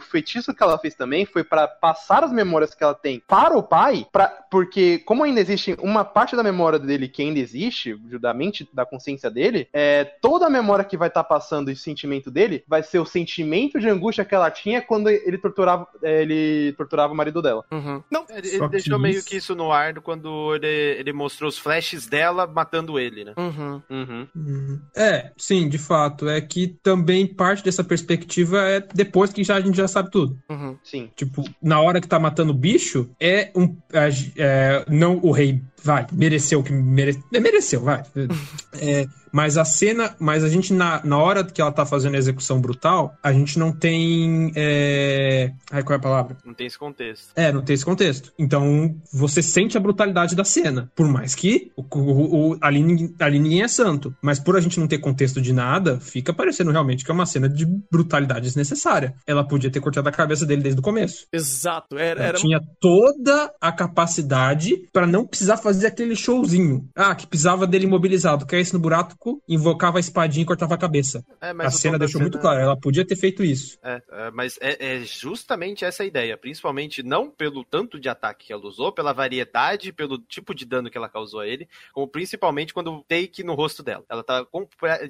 feitiço 0.00 0.54
que 0.54 0.62
ela 0.62 0.78
fez 0.78 0.94
também 0.94 1.24
foi 1.24 1.42
pra 1.44 1.66
passar 1.68 2.24
as 2.24 2.32
memórias 2.32 2.74
que 2.74 2.82
ela 2.82 2.94
tem 2.94 3.22
para 3.26 3.56
o 3.56 3.62
pai, 3.62 4.06
pra, 4.12 4.28
porque 4.50 4.98
como 4.98 5.24
ainda 5.24 5.40
existe 5.40 5.76
uma 5.80 6.04
parte 6.04 6.36
da 6.36 6.42
memória 6.42 6.78
dele 6.78 7.08
que 7.08 7.22
ainda 7.22 7.38
existe, 7.38 7.94
da 8.20 8.32
mente, 8.34 8.68
da 8.72 8.84
consciência 8.86 9.30
dele, 9.30 9.68
é, 9.72 10.04
toda 10.04 10.46
a 10.46 10.50
memória 10.50 10.84
que 10.84 10.96
vai 10.96 11.08
estar 11.08 11.24
passando 11.24 11.70
e 11.70 11.74
o 11.74 11.76
sentimento 11.76 12.30
dele 12.30 12.62
vai 12.66 12.82
ser 12.82 12.98
o 12.98 13.06
sentimento 13.06 13.78
de 13.80 13.88
angústia 13.88 14.24
que 14.24 14.34
ela 14.34 14.50
tinha 14.50 14.80
quando 14.82 15.08
ele 15.08 15.38
torturava, 15.38 15.86
é, 16.02 16.22
ele 16.22 16.72
torturava 16.76 17.12
o 17.12 17.16
marido 17.16 17.40
dela. 17.42 17.64
Uhum. 17.72 18.02
Não, 18.10 18.24
Ele, 18.30 18.48
ele 18.48 18.68
deixou 18.68 18.98
meio 18.98 19.18
isso- 19.18 19.28
que 19.28 19.36
isso 19.36 19.54
no 19.54 19.72
ar 19.72 19.94
quando 20.00 20.54
ele, 20.54 20.66
ele 20.98 21.12
mostrou 21.12 21.48
os 21.48 21.58
flashes 21.58 22.06
dela 22.06 22.46
matando 22.46 22.98
ele, 22.98 23.24
né? 23.24 23.34
Uhum. 23.36 23.82
Uhum. 23.90 24.28
Uhum. 24.34 24.80
É, 24.96 25.32
sim, 25.36 25.68
de 25.68 25.78
fato. 25.78 26.28
É 26.28 26.40
que 26.40 26.68
também 26.82 27.26
parte 27.26 27.62
dessa 27.64 27.82
perspectiva 27.84 28.58
é 28.62 28.80
depois 28.94 29.32
que 29.32 29.39
já, 29.44 29.56
a 29.56 29.60
gente 29.60 29.76
já 29.76 29.88
sabe 29.88 30.10
tudo. 30.10 30.38
Uhum. 30.48 30.76
Sim. 30.82 31.10
Tipo, 31.16 31.44
na 31.62 31.80
hora 31.80 32.00
que 32.00 32.08
tá 32.08 32.18
matando 32.18 32.52
o 32.52 32.54
bicho, 32.54 33.10
é 33.20 33.50
um. 33.54 33.76
é, 33.92 34.08
é, 34.36 34.84
não 34.88 35.18
o 35.22 35.30
rei, 35.30 35.62
vai, 35.82 36.06
mereceu 36.12 36.60
o 36.60 36.62
que 36.62 36.72
mere, 36.72 37.22
é, 37.32 37.40
mereceu, 37.40 37.80
vai. 37.82 38.02
É, 38.82 39.06
mas 39.32 39.58
a 39.58 39.64
cena, 39.64 40.14
mas 40.18 40.42
a 40.42 40.48
gente, 40.48 40.72
na, 40.72 41.04
na 41.04 41.18
hora 41.18 41.44
que 41.44 41.60
ela 41.60 41.70
tá 41.72 41.84
fazendo 41.84 42.14
a 42.14 42.18
execução 42.18 42.60
brutal, 42.60 43.14
a 43.22 43.32
gente 43.32 43.58
não 43.58 43.72
tem. 43.72 44.52
É... 44.56 45.52
Ai, 45.70 45.82
qual 45.82 45.94
é 45.94 45.98
a 45.98 46.02
palavra? 46.02 46.36
Não 46.44 46.54
tem 46.54 46.66
esse 46.66 46.78
contexto. 46.78 47.30
É, 47.36 47.52
não 47.52 47.62
tem 47.62 47.74
esse 47.74 47.84
contexto. 47.84 48.32
Então, 48.38 48.96
você 49.12 49.42
sente 49.42 49.76
a 49.76 49.80
brutalidade 49.80 50.34
da 50.34 50.44
cena. 50.44 50.90
Por 50.96 51.06
mais 51.06 51.34
que 51.34 51.70
o, 51.76 51.82
o- 51.82 52.50
o- 52.52 52.58
ali, 52.60 52.82
ninguém- 52.82 53.14
ali 53.20 53.38
ninguém 53.38 53.62
é 53.62 53.68
santo. 53.68 54.14
Mas 54.22 54.38
por 54.40 54.56
a 54.56 54.60
gente 54.60 54.80
não 54.80 54.86
ter 54.88 54.98
contexto 54.98 55.40
de 55.40 55.52
nada, 55.52 56.00
fica 56.00 56.32
parecendo 56.32 56.70
realmente 56.72 57.04
que 57.04 57.10
é 57.10 57.14
uma 57.14 57.26
cena 57.26 57.48
de 57.48 57.66
brutalidade 57.90 58.42
desnecessária. 58.46 59.14
Ela 59.26 59.46
podia 59.46 59.70
ter 59.70 59.80
cortado 59.80 60.08
a 60.08 60.12
cabeça 60.12 60.44
dele 60.46 60.62
desde 60.62 60.80
o 60.80 60.82
começo. 60.82 61.26
Exato. 61.32 61.96
Era, 61.98 62.20
Ela 62.20 62.28
era... 62.30 62.38
tinha 62.38 62.60
toda 62.80 63.52
a 63.60 63.70
capacidade 63.72 64.88
pra 64.92 65.06
não 65.06 65.26
precisar 65.26 65.56
fazer 65.56 65.69
aquele 65.84 66.16
showzinho. 66.16 66.88
Ah, 66.94 67.14
que 67.14 67.26
precisava 67.26 67.66
dele 67.66 67.84
imobilizado. 67.84 68.46
Caísse 68.46 68.72
no 68.72 68.78
buraco, 68.78 69.42
invocava 69.48 69.98
a 69.98 70.00
espadinha 70.00 70.42
e 70.42 70.46
cortava 70.46 70.74
a 70.74 70.78
cabeça. 70.78 71.24
É, 71.40 71.50
a 71.50 71.70
cena 71.70 71.98
deixou 71.98 72.20
muito 72.20 72.34
cena- 72.34 72.42
claro. 72.42 72.60
Ela 72.60 72.76
podia 72.76 73.06
ter 73.06 73.16
feito 73.16 73.42
isso. 73.44 73.78
É, 73.82 74.02
é, 74.10 74.30
mas 74.30 74.58
é, 74.60 74.96
é 74.96 75.00
justamente 75.00 75.84
essa 75.84 76.02
a 76.02 76.06
ideia, 76.06 76.36
principalmente 76.36 77.02
não 77.02 77.30
pelo 77.30 77.64
tanto 77.64 77.98
de 77.98 78.08
ataque 78.08 78.46
que 78.46 78.52
ela 78.52 78.66
usou, 78.66 78.92
pela 78.92 79.12
variedade, 79.12 79.92
pelo 79.92 80.18
tipo 80.18 80.54
de 80.54 80.64
dano 80.64 80.90
que 80.90 80.96
ela 80.96 81.08
causou 81.08 81.40
a 81.40 81.46
ele, 81.46 81.68
como 81.92 82.08
principalmente 82.08 82.72
quando 82.72 82.92
o 82.92 83.02
take 83.02 83.42
no 83.42 83.54
rosto 83.54 83.82
dela. 83.82 84.04
Ela 84.08 84.22
tá 84.22 84.46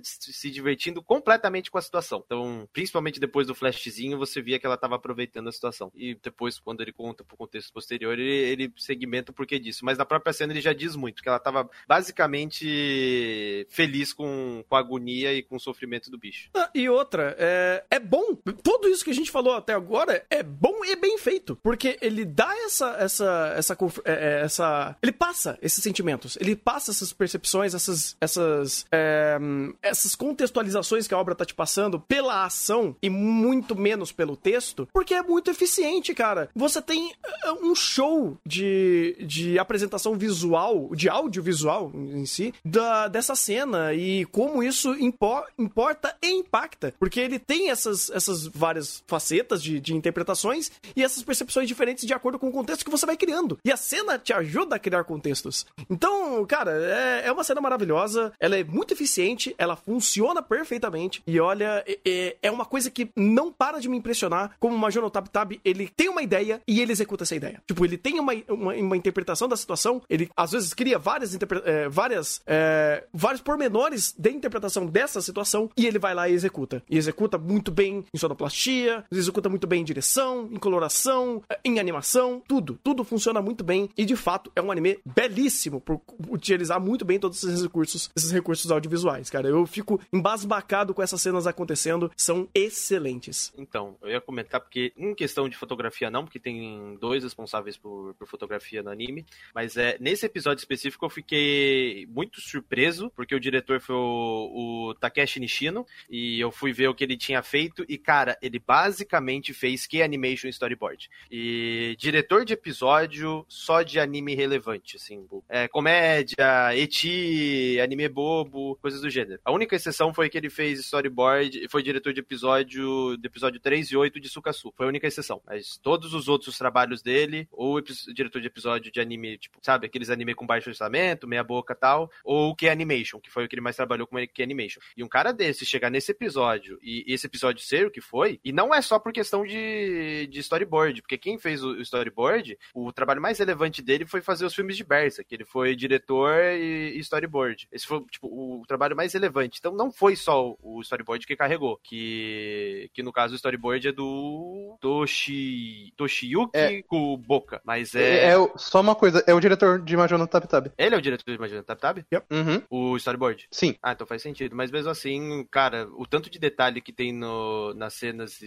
se 0.03 0.51
divertindo 0.51 1.03
completamente 1.03 1.71
com 1.71 1.79
a 1.79 1.83
situação. 1.83 2.23
Então, 2.25 2.69
principalmente 2.73 3.21
depois 3.21 3.47
do 3.47 3.55
flashzinho, 3.55 4.19
você 4.19 4.43
via 4.43 4.59
que 4.59 4.67
ela 4.67 4.77
tava 4.77 4.97
aproveitando 4.97 5.49
a 5.49 5.53
situação. 5.53 5.91
E 5.95 6.17
depois, 6.23 6.59
quando 6.59 6.81
ele 6.81 6.93
conta 6.93 7.25
pro 7.25 7.37
contexto 7.37 7.73
posterior, 7.73 8.19
ele, 8.19 8.33
ele 8.33 8.73
segmenta 8.77 9.31
o 9.31 9.35
porquê 9.35 9.59
disso. 9.59 9.85
Mas 9.85 9.99
na 9.99 10.05
própria 10.05 10.33
cena 10.33 10.50
ele 10.53 10.61
já 10.61 10.73
diz 10.73 10.97
muito, 10.97 11.23
que 11.23 11.29
ela 11.29 11.39
tava 11.39 11.69
basicamente 11.87 13.67
feliz 13.71 14.13
com, 14.13 14.65
com 14.69 14.77
a 14.77 14.79
agonia 14.79 15.33
e 15.33 15.43
com 15.43 15.57
o 15.57 15.61
sofrimento 15.61 16.11
do 16.11 16.19
bicho. 16.19 16.51
Ah, 16.55 16.71
E 16.75 16.89
outra, 16.89 17.37
é, 17.39 17.85
é 17.91 17.99
bom. 17.99 18.37
Tudo 18.63 18.89
isso 18.89 19.05
que 19.05 19.11
a 19.11 19.15
gente 19.15 19.31
falou 19.31 19.55
até 19.55 19.73
agora 19.73 20.25
é 20.31 20.43
bom 20.43 20.85
e 20.85 20.97
bem 20.97 21.19
feito. 21.19 21.57
Porque 21.57 21.99
ele 22.01 22.25
dá 22.25 22.53
essa. 22.65 22.97
essa, 22.99 23.55
essa, 23.57 23.79
é, 24.05 24.13
é, 24.13 24.41
essa 24.45 24.97
ele 25.03 25.13
passa 25.13 25.59
esses 25.63 25.83
sentimentos. 25.83 26.37
Ele 26.41 26.57
passa 26.57 26.91
essas 26.91 27.13
percepções, 27.13 27.75
essas. 27.75 28.17
essas. 28.21 28.87
é, 28.93 29.39
essas 29.83 30.15
contextualizações 30.15 31.07
que 31.07 31.15
a 31.15 31.19
obra 31.19 31.35
tá 31.35 31.45
te 31.45 31.55
passando 31.55 32.01
pela 32.01 32.45
ação 32.45 32.97
e 33.03 33.09
muito 33.11 33.77
menos 33.77 34.13
pelo 34.13 34.37
texto. 34.37 34.89
Porque 34.93 35.15
é 35.15 35.23
muito 35.23 35.51
eficiente, 35.51 36.15
cara. 36.15 36.49
Você 36.55 36.81
tem 36.83 37.13
é, 37.45 37.53
um 37.53 37.75
show 37.75 38.39
de, 38.45 39.17
de 39.21 39.59
apresentação 39.59 40.17
visual 40.17 40.40
visual, 40.41 40.91
de 40.95 41.09
audiovisual 41.09 41.93
em 41.95 42.25
si, 42.25 42.55
da, 42.65 43.09
dessa 43.09 43.35
cena 43.35 43.93
e 43.93 44.25
como 44.27 44.63
isso 44.63 44.93
impo, 44.95 45.45
importa 45.59 46.17
e 46.23 46.31
impacta. 46.31 46.95
Porque 46.99 47.21
ele 47.21 47.39
tem 47.39 47.71
essas, 47.71 48.11
essas 48.11 48.47
várias 48.47 49.03
facetas 49.07 49.63
de, 49.63 49.79
de 49.79 49.95
interpretações 49.95 50.71
e 50.97 51.05
essas 51.05 51.23
percepções 51.23 51.69
diferentes 51.69 52.07
de 52.07 52.15
acordo 52.15 52.39
com 52.39 52.49
o 52.49 52.53
contexto 52.53 52.85
que 52.85 52.91
você 52.91 53.05
vai 53.05 53.17
criando. 53.17 53.59
E 53.65 53.71
a 53.71 53.77
cena 53.77 54.19
te 54.19 54.33
ajuda 54.33 54.77
a 54.77 54.79
criar 54.79 55.05
contextos. 55.05 55.67
Então, 55.89 56.45
cara, 56.47 56.73
é, 56.73 57.27
é 57.27 57.33
uma 57.33 57.45
cena 57.45 57.61
maravilhosa, 57.61 58.33
ela 58.41 58.57
é 58.57 58.65
muito 58.65 58.95
eficiente, 58.95 59.55
ela 59.59 59.77
funciona 59.77 60.43
perfeitamente. 60.43 61.23
E 61.27 61.39
olha, 61.39 61.85
é, 61.87 62.37
é 62.43 62.51
uma 62.51 62.65
coisa 62.65 62.91
que 62.91 63.11
não 63.15 63.53
para 63.53 63.79
de 63.79 63.89
me 63.89 63.97
impressionar 63.97 64.57
como 64.59 64.75
o 64.75 64.79
Major 64.79 65.09
Tab 65.11 65.29
Tab, 65.29 65.53
ele 65.65 65.89
tem 65.89 66.09
uma 66.09 66.23
ideia 66.23 66.61
e 66.67 66.81
ele 66.81 66.93
executa 66.93 67.25
essa 67.25 67.35
ideia. 67.35 67.63
Tipo, 67.67 67.85
ele 67.85 67.99
tem 67.99 68.19
uma, 68.19 68.33
uma, 68.49 68.75
uma 68.75 68.97
interpretação 68.97 69.49
da 69.49 69.57
situação, 69.57 70.01
ele 70.09 70.30
às 70.37 70.53
vezes 70.53 70.75
cria 70.75 70.99
várias, 70.99 71.37
é, 71.65 71.89
várias 71.89 72.41
é, 72.47 73.05
vários 73.13 73.43
pormenores 73.43 74.15
de 74.17 74.31
interpretação 74.31 74.87
dessa 74.87 75.21
situação 75.21 75.71
e 75.77 75.87
ele 75.87 75.99
vai 75.99 76.15
lá 76.15 76.29
e 76.29 76.33
executa. 76.33 76.83
E 76.89 76.97
executa 76.97 77.39
muito 77.39 77.71
bem 77.71 78.05
em 78.13 78.19
sonoplastia, 78.19 79.05
executa 79.11 79.49
muito 79.49 79.67
bem 79.67 79.81
em 79.81 79.85
direção, 79.85 80.49
em 80.51 80.59
coloração, 80.59 81.43
é, 81.49 81.59
em 81.65 81.79
animação, 81.79 82.43
tudo. 82.47 82.79
Tudo 82.83 83.05
funciona 83.05 83.41
muito 83.41 83.65
bem 83.65 83.89
e 83.97 84.05
de 84.05 84.17
fato 84.17 84.51
é 84.55 84.63
um 84.63 84.71
anime 84.71 84.99
belíssimo 85.05 85.81
por 85.81 86.01
utilizar 86.29 86.81
muito 86.81 87.05
bem 87.05 87.19
todos 87.19 87.43
esses 87.43 87.63
recursos, 87.63 88.11
esses 88.17 88.31
recursos 88.31 88.71
audiovisuais, 88.71 89.31
cara. 89.31 89.49
Eu 89.49 89.67
fico 89.67 90.01
embasbacado 90.13 90.95
com 90.95 91.03
essas 91.03 91.21
cenas 91.21 91.47
acontecendo, 91.47 92.11
são 92.17 92.49
excelentes. 92.55 93.53
Então, 93.57 93.97
eu 94.03 94.11
ia 94.11 94.21
comentar 94.21 94.61
porque 94.61 94.93
em 94.97 95.15
questão 95.15 95.49
de 95.49 95.57
fotografia 95.57 96.11
não, 96.11 96.25
porque 96.25 96.39
tem 96.39 96.97
dois 97.01 97.23
responsáveis 97.25 97.77
por, 97.77 98.15
por 98.15 98.29
fotografia 98.29 98.83
no 98.83 98.91
anime, 98.91 99.25
mas 99.55 99.77
é 99.77 99.97
nesse 100.01 100.20
episódio 100.27 100.61
específico 100.61 101.05
eu 101.05 101.11
fiquei 101.11 102.07
muito 102.09 102.41
surpreso, 102.41 103.11
porque 103.15 103.35
o 103.35 103.41
diretor 103.41 103.81
foi 103.81 103.97
o, 103.97 104.89
o 104.89 104.95
Takeshi 104.95 105.41
Nishino, 105.41 105.87
e 106.09 106.41
eu 106.41 106.51
fui 106.51 106.73
ver 106.73 106.89
o 106.89 106.95
que 106.95 107.05
ele 107.05 107.17
tinha 107.17 107.43
feito, 107.43 107.85
e 107.89 107.97
cara, 107.99 108.37
ele 108.43 108.59
basicamente 108.59 109.53
fez 109.55 109.87
que 109.87 110.03
animation 110.03 110.49
storyboard. 110.49 111.11
E 111.31 111.97
diretor 111.99 112.45
de 112.45 112.53
episódio 112.53 113.45
só 113.49 113.83
de 113.83 113.99
anime 113.99 114.35
relevante, 114.35 114.97
assim, 114.97 115.27
é, 115.49 115.69
comédia, 115.69 116.77
eti, 116.77 117.79
anime 117.81 118.09
bobo, 118.09 118.77
coisas 118.77 119.01
do 119.01 119.11
gênero. 119.11 119.41
A 119.45 119.53
única 119.53 119.77
exceção 119.77 120.13
foi 120.13 120.29
que 120.29 120.37
ele 120.37 120.51
fez 120.51 120.81
storyboard, 120.81 121.69
foi 121.69 121.83
diretor 121.83 122.13
de 122.13 122.21
episódio, 122.21 123.17
de 123.17 123.27
episódio 123.27 123.61
3 123.61 123.91
e 123.91 123.97
8 123.97 124.21
de 124.21 124.29
Sukasu. 124.29 124.73
Foi 124.77 124.87
a 124.87 124.89
única 124.89 125.07
exceção. 125.07 125.41
Mas 125.47 125.77
todos 125.77 126.15
os 126.15 126.29
outros 126.29 126.59
trabalhos 126.59 127.03
dele, 127.03 127.49
ou 127.51 127.81
diretor 127.81 128.41
de 128.41 128.47
episódio 128.47 128.93
de 128.93 129.01
anime, 129.01 129.39
tipo, 129.39 129.59
sabe, 129.63 129.87
aqueles 129.87 130.10
anime 130.11 130.35
com 130.35 130.47
baixo 130.47 130.69
orçamento, 130.69 131.29
meia 131.29 131.45
boca 131.45 131.75
tal, 131.75 132.11
ou 132.25 132.55
que 132.55 132.69
animation, 132.69 133.21
que 133.21 133.31
foi 133.31 133.45
o 133.45 133.49
que 133.49 133.55
ele 133.55 133.63
mais 133.63 133.77
trabalhou 133.77 134.07
com 134.07 134.17
que 134.27 134.43
animation. 134.43 134.81
E 134.97 135.03
um 135.03 135.09
cara 135.09 135.33
desse 135.33 135.65
chegar 135.65 135.91
nesse 135.91 136.13
episódio 136.13 136.79
e 136.83 137.05
esse 137.07 137.27
episódio 137.27 137.65
ser 137.65 137.87
o 137.87 137.91
que 137.91 138.01
foi, 138.01 138.41
e 138.45 138.53
não 138.53 138.75
é 138.75 138.81
só 138.83 138.99
por 138.99 139.13
questão 139.13 139.45
de, 139.45 140.27
de 140.27 140.41
storyboard, 140.41 141.03
porque 141.03 141.19
quem 141.19 141.39
fez 141.39 141.63
o 141.63 141.81
storyboard, 141.81 142.59
o 142.75 142.93
trabalho 142.93 143.21
mais 143.21 143.39
relevante 143.39 143.83
dele 143.83 144.07
foi 144.07 144.21
fazer 144.21 144.45
os 144.45 144.55
filmes 144.55 144.77
de 144.77 144.85
Berserk, 144.85 145.29
que 145.29 145.35
ele 145.35 145.45
foi 145.45 145.75
diretor 145.77 146.35
e, 146.55 146.93
e 146.97 146.99
storyboard. 146.99 147.69
Esse 147.73 147.87
foi, 147.87 148.01
tipo, 148.11 148.27
o 148.27 148.65
trabalho 148.67 148.97
mais 148.97 149.13
relevante. 149.13 149.59
Então 149.59 149.73
não 149.73 149.91
foi 149.91 150.17
só 150.17 150.57
o 150.63 150.81
storyboard 150.81 151.27
que 151.27 151.37
carregou, 151.37 151.79
que, 151.83 152.91
que 152.93 153.03
no 153.03 153.13
caso 153.13 153.33
o 153.33 153.37
storyboard 153.37 153.89
é 153.89 153.93
do 153.93 154.77
Toshi, 154.81 155.93
Toshiyuki 155.97 156.59
é. 156.59 156.83
Kuboka, 156.83 157.61
mas 157.65 157.95
é... 157.95 158.31
é... 158.31 158.33
é... 158.33 158.53
Só 158.57 158.81
uma 158.81 158.95
coisa, 158.95 159.23
é 159.27 159.35
o 159.35 159.41
diretor 159.41 159.83
de 159.91 159.97
Major 159.97 160.19
no 160.19 160.27
Tab 160.27 160.45
Tab. 160.47 160.69
Ele 160.79 160.95
é 160.95 160.99
o 160.99 161.03
diretor 161.03 161.31
de 161.31 161.39
Major 161.39 161.59
no 161.59 161.65
Tab 161.65 161.79
Tab? 161.79 161.99
Yep. 162.13 162.27
Uhum. 162.31 162.63
O 162.71 162.97
storyboard? 162.97 163.49
Sim. 163.51 163.77
Ah, 163.83 163.93
então 163.93 164.07
faz 164.07 164.23
sentido. 164.23 164.57
Mas 164.57 164.71
mesmo 164.71 164.91
assim, 164.91 165.47
cara, 165.51 165.89
o 165.93 166.07
tanto 166.07 166.31
de 166.31 166.39
detalhe 166.39 166.81
que 166.81 166.93
tem 166.93 167.13
no, 167.13 167.75
nas 167.75 167.95
cenas 167.95 168.41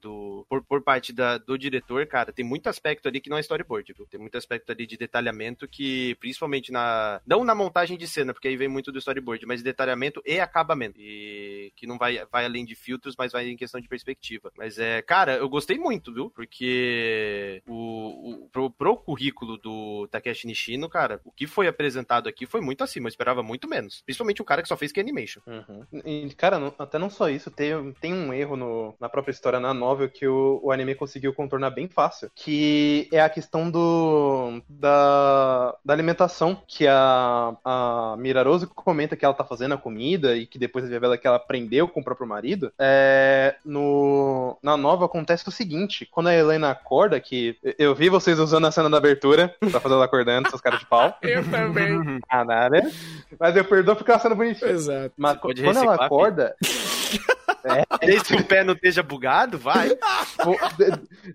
do 0.00 0.44
por, 0.48 0.62
por 0.62 0.82
parte 0.82 1.12
da, 1.12 1.38
do 1.38 1.58
diretor, 1.58 2.06
cara, 2.06 2.32
tem 2.32 2.44
muito 2.44 2.68
aspecto 2.68 3.08
ali 3.08 3.20
que 3.20 3.30
não 3.30 3.36
é 3.36 3.40
storyboard, 3.40 3.92
viu? 3.92 4.06
Tem 4.06 4.20
muito 4.20 4.36
aspecto 4.36 4.70
ali 4.70 4.86
de 4.86 4.96
detalhamento 4.96 5.66
que, 5.68 6.14
principalmente 6.16 6.72
na. 6.72 7.20
Não 7.26 7.44
na 7.44 7.54
montagem 7.54 7.96
de 7.96 8.06
cena, 8.06 8.32
porque 8.32 8.48
aí 8.48 8.56
vem 8.56 8.68
muito 8.68 8.92
do 8.92 8.98
storyboard, 8.98 9.46
mas 9.46 9.62
detalhamento 9.62 10.22
e 10.26 10.40
acabamento. 10.40 11.00
E 11.00 11.67
que 11.78 11.86
não 11.86 11.96
vai, 11.96 12.24
vai 12.30 12.44
além 12.44 12.64
de 12.64 12.74
filtros, 12.74 13.14
mas 13.16 13.32
vai 13.32 13.48
em 13.48 13.56
questão 13.56 13.80
de 13.80 13.88
perspectiva. 13.88 14.50
Mas 14.56 14.78
é, 14.78 15.00
cara, 15.02 15.36
eu 15.36 15.48
gostei 15.48 15.78
muito, 15.78 16.12
viu? 16.12 16.30
Porque 16.30 17.62
o, 17.66 18.32
o 18.32 18.48
pro, 18.50 18.70
pro 18.70 18.96
currículo 18.96 19.56
do 19.56 20.08
Takeshi 20.08 20.46
Nishino, 20.46 20.88
cara, 20.88 21.20
o 21.24 21.30
que 21.30 21.46
foi 21.46 21.68
apresentado 21.68 22.28
aqui 22.28 22.46
foi 22.46 22.60
muito 22.60 22.82
acima. 22.82 23.06
Eu 23.06 23.10
esperava 23.10 23.42
muito 23.42 23.68
menos. 23.68 24.02
Principalmente 24.04 24.42
um 24.42 24.44
cara 24.44 24.62
que 24.62 24.68
só 24.68 24.76
fez 24.76 24.90
que 24.90 25.00
animation. 25.00 25.40
Uhum. 25.46 25.86
E, 26.04 26.34
cara, 26.34 26.58
não, 26.58 26.74
até 26.78 26.98
não 26.98 27.08
só 27.08 27.28
isso, 27.28 27.50
tem, 27.50 27.92
tem 28.00 28.12
um 28.12 28.32
erro 28.32 28.56
no, 28.56 28.94
na 29.00 29.08
própria 29.08 29.32
história, 29.32 29.60
na 29.60 29.72
novel, 29.72 30.08
que 30.08 30.26
o, 30.26 30.60
o 30.62 30.72
anime 30.72 30.94
conseguiu 30.94 31.32
contornar 31.32 31.70
bem 31.70 31.88
fácil. 31.88 32.30
Que 32.34 33.08
é 33.12 33.20
a 33.20 33.30
questão 33.30 33.70
do 33.70 34.60
da, 34.68 35.76
da 35.84 35.92
alimentação. 35.92 36.60
Que 36.66 36.86
a, 36.88 37.56
a 37.64 38.16
Mirarose 38.18 38.66
comenta 38.66 39.16
que 39.16 39.24
ela 39.24 39.34
tá 39.34 39.44
fazendo 39.44 39.74
a 39.74 39.78
comida 39.78 40.36
e 40.36 40.46
que 40.46 40.58
depois 40.58 40.88
revela 40.88 41.16
que 41.16 41.26
ela 41.26 41.36
aprendeu 41.36 41.67
com 41.88 42.00
o 42.00 42.04
próprio 42.04 42.26
marido. 42.26 42.72
É, 42.78 43.56
no, 43.64 44.56
na 44.62 44.76
nova 44.76 45.04
acontece 45.04 45.48
o 45.48 45.52
seguinte: 45.52 46.06
quando 46.10 46.28
a 46.28 46.34
Helena 46.34 46.70
acorda, 46.70 47.20
que 47.20 47.56
eu 47.78 47.94
vi 47.94 48.08
vocês 48.08 48.38
usando 48.38 48.66
a 48.66 48.72
cena 48.72 48.88
da 48.88 48.96
abertura 48.96 49.54
pra 49.70 49.80
fazer 49.80 49.94
ela 49.94 50.04
acordando, 50.04 50.48
seus 50.48 50.60
caras 50.60 50.80
de 50.80 50.86
pau. 50.86 51.16
Eu 51.22 51.48
também. 51.48 52.20
Ah, 52.28 52.44
nada. 52.44 52.90
Mas 53.38 53.56
eu 53.56 53.64
perdoo 53.64 53.94
porque 53.94 54.10
ela 54.10 54.20
cena 54.20 54.34
bonitinha. 54.34 54.70
Exato. 54.70 55.12
Mas 55.16 55.38
quando 55.38 55.60
ela 55.60 55.94
acorda. 55.94 56.54
É. 57.64 58.06
Desde 58.06 58.36
que 58.36 58.42
o 58.42 58.44
pé 58.44 58.62
não 58.62 58.74
esteja 58.74 59.02
bugado, 59.02 59.58
vai. 59.58 59.90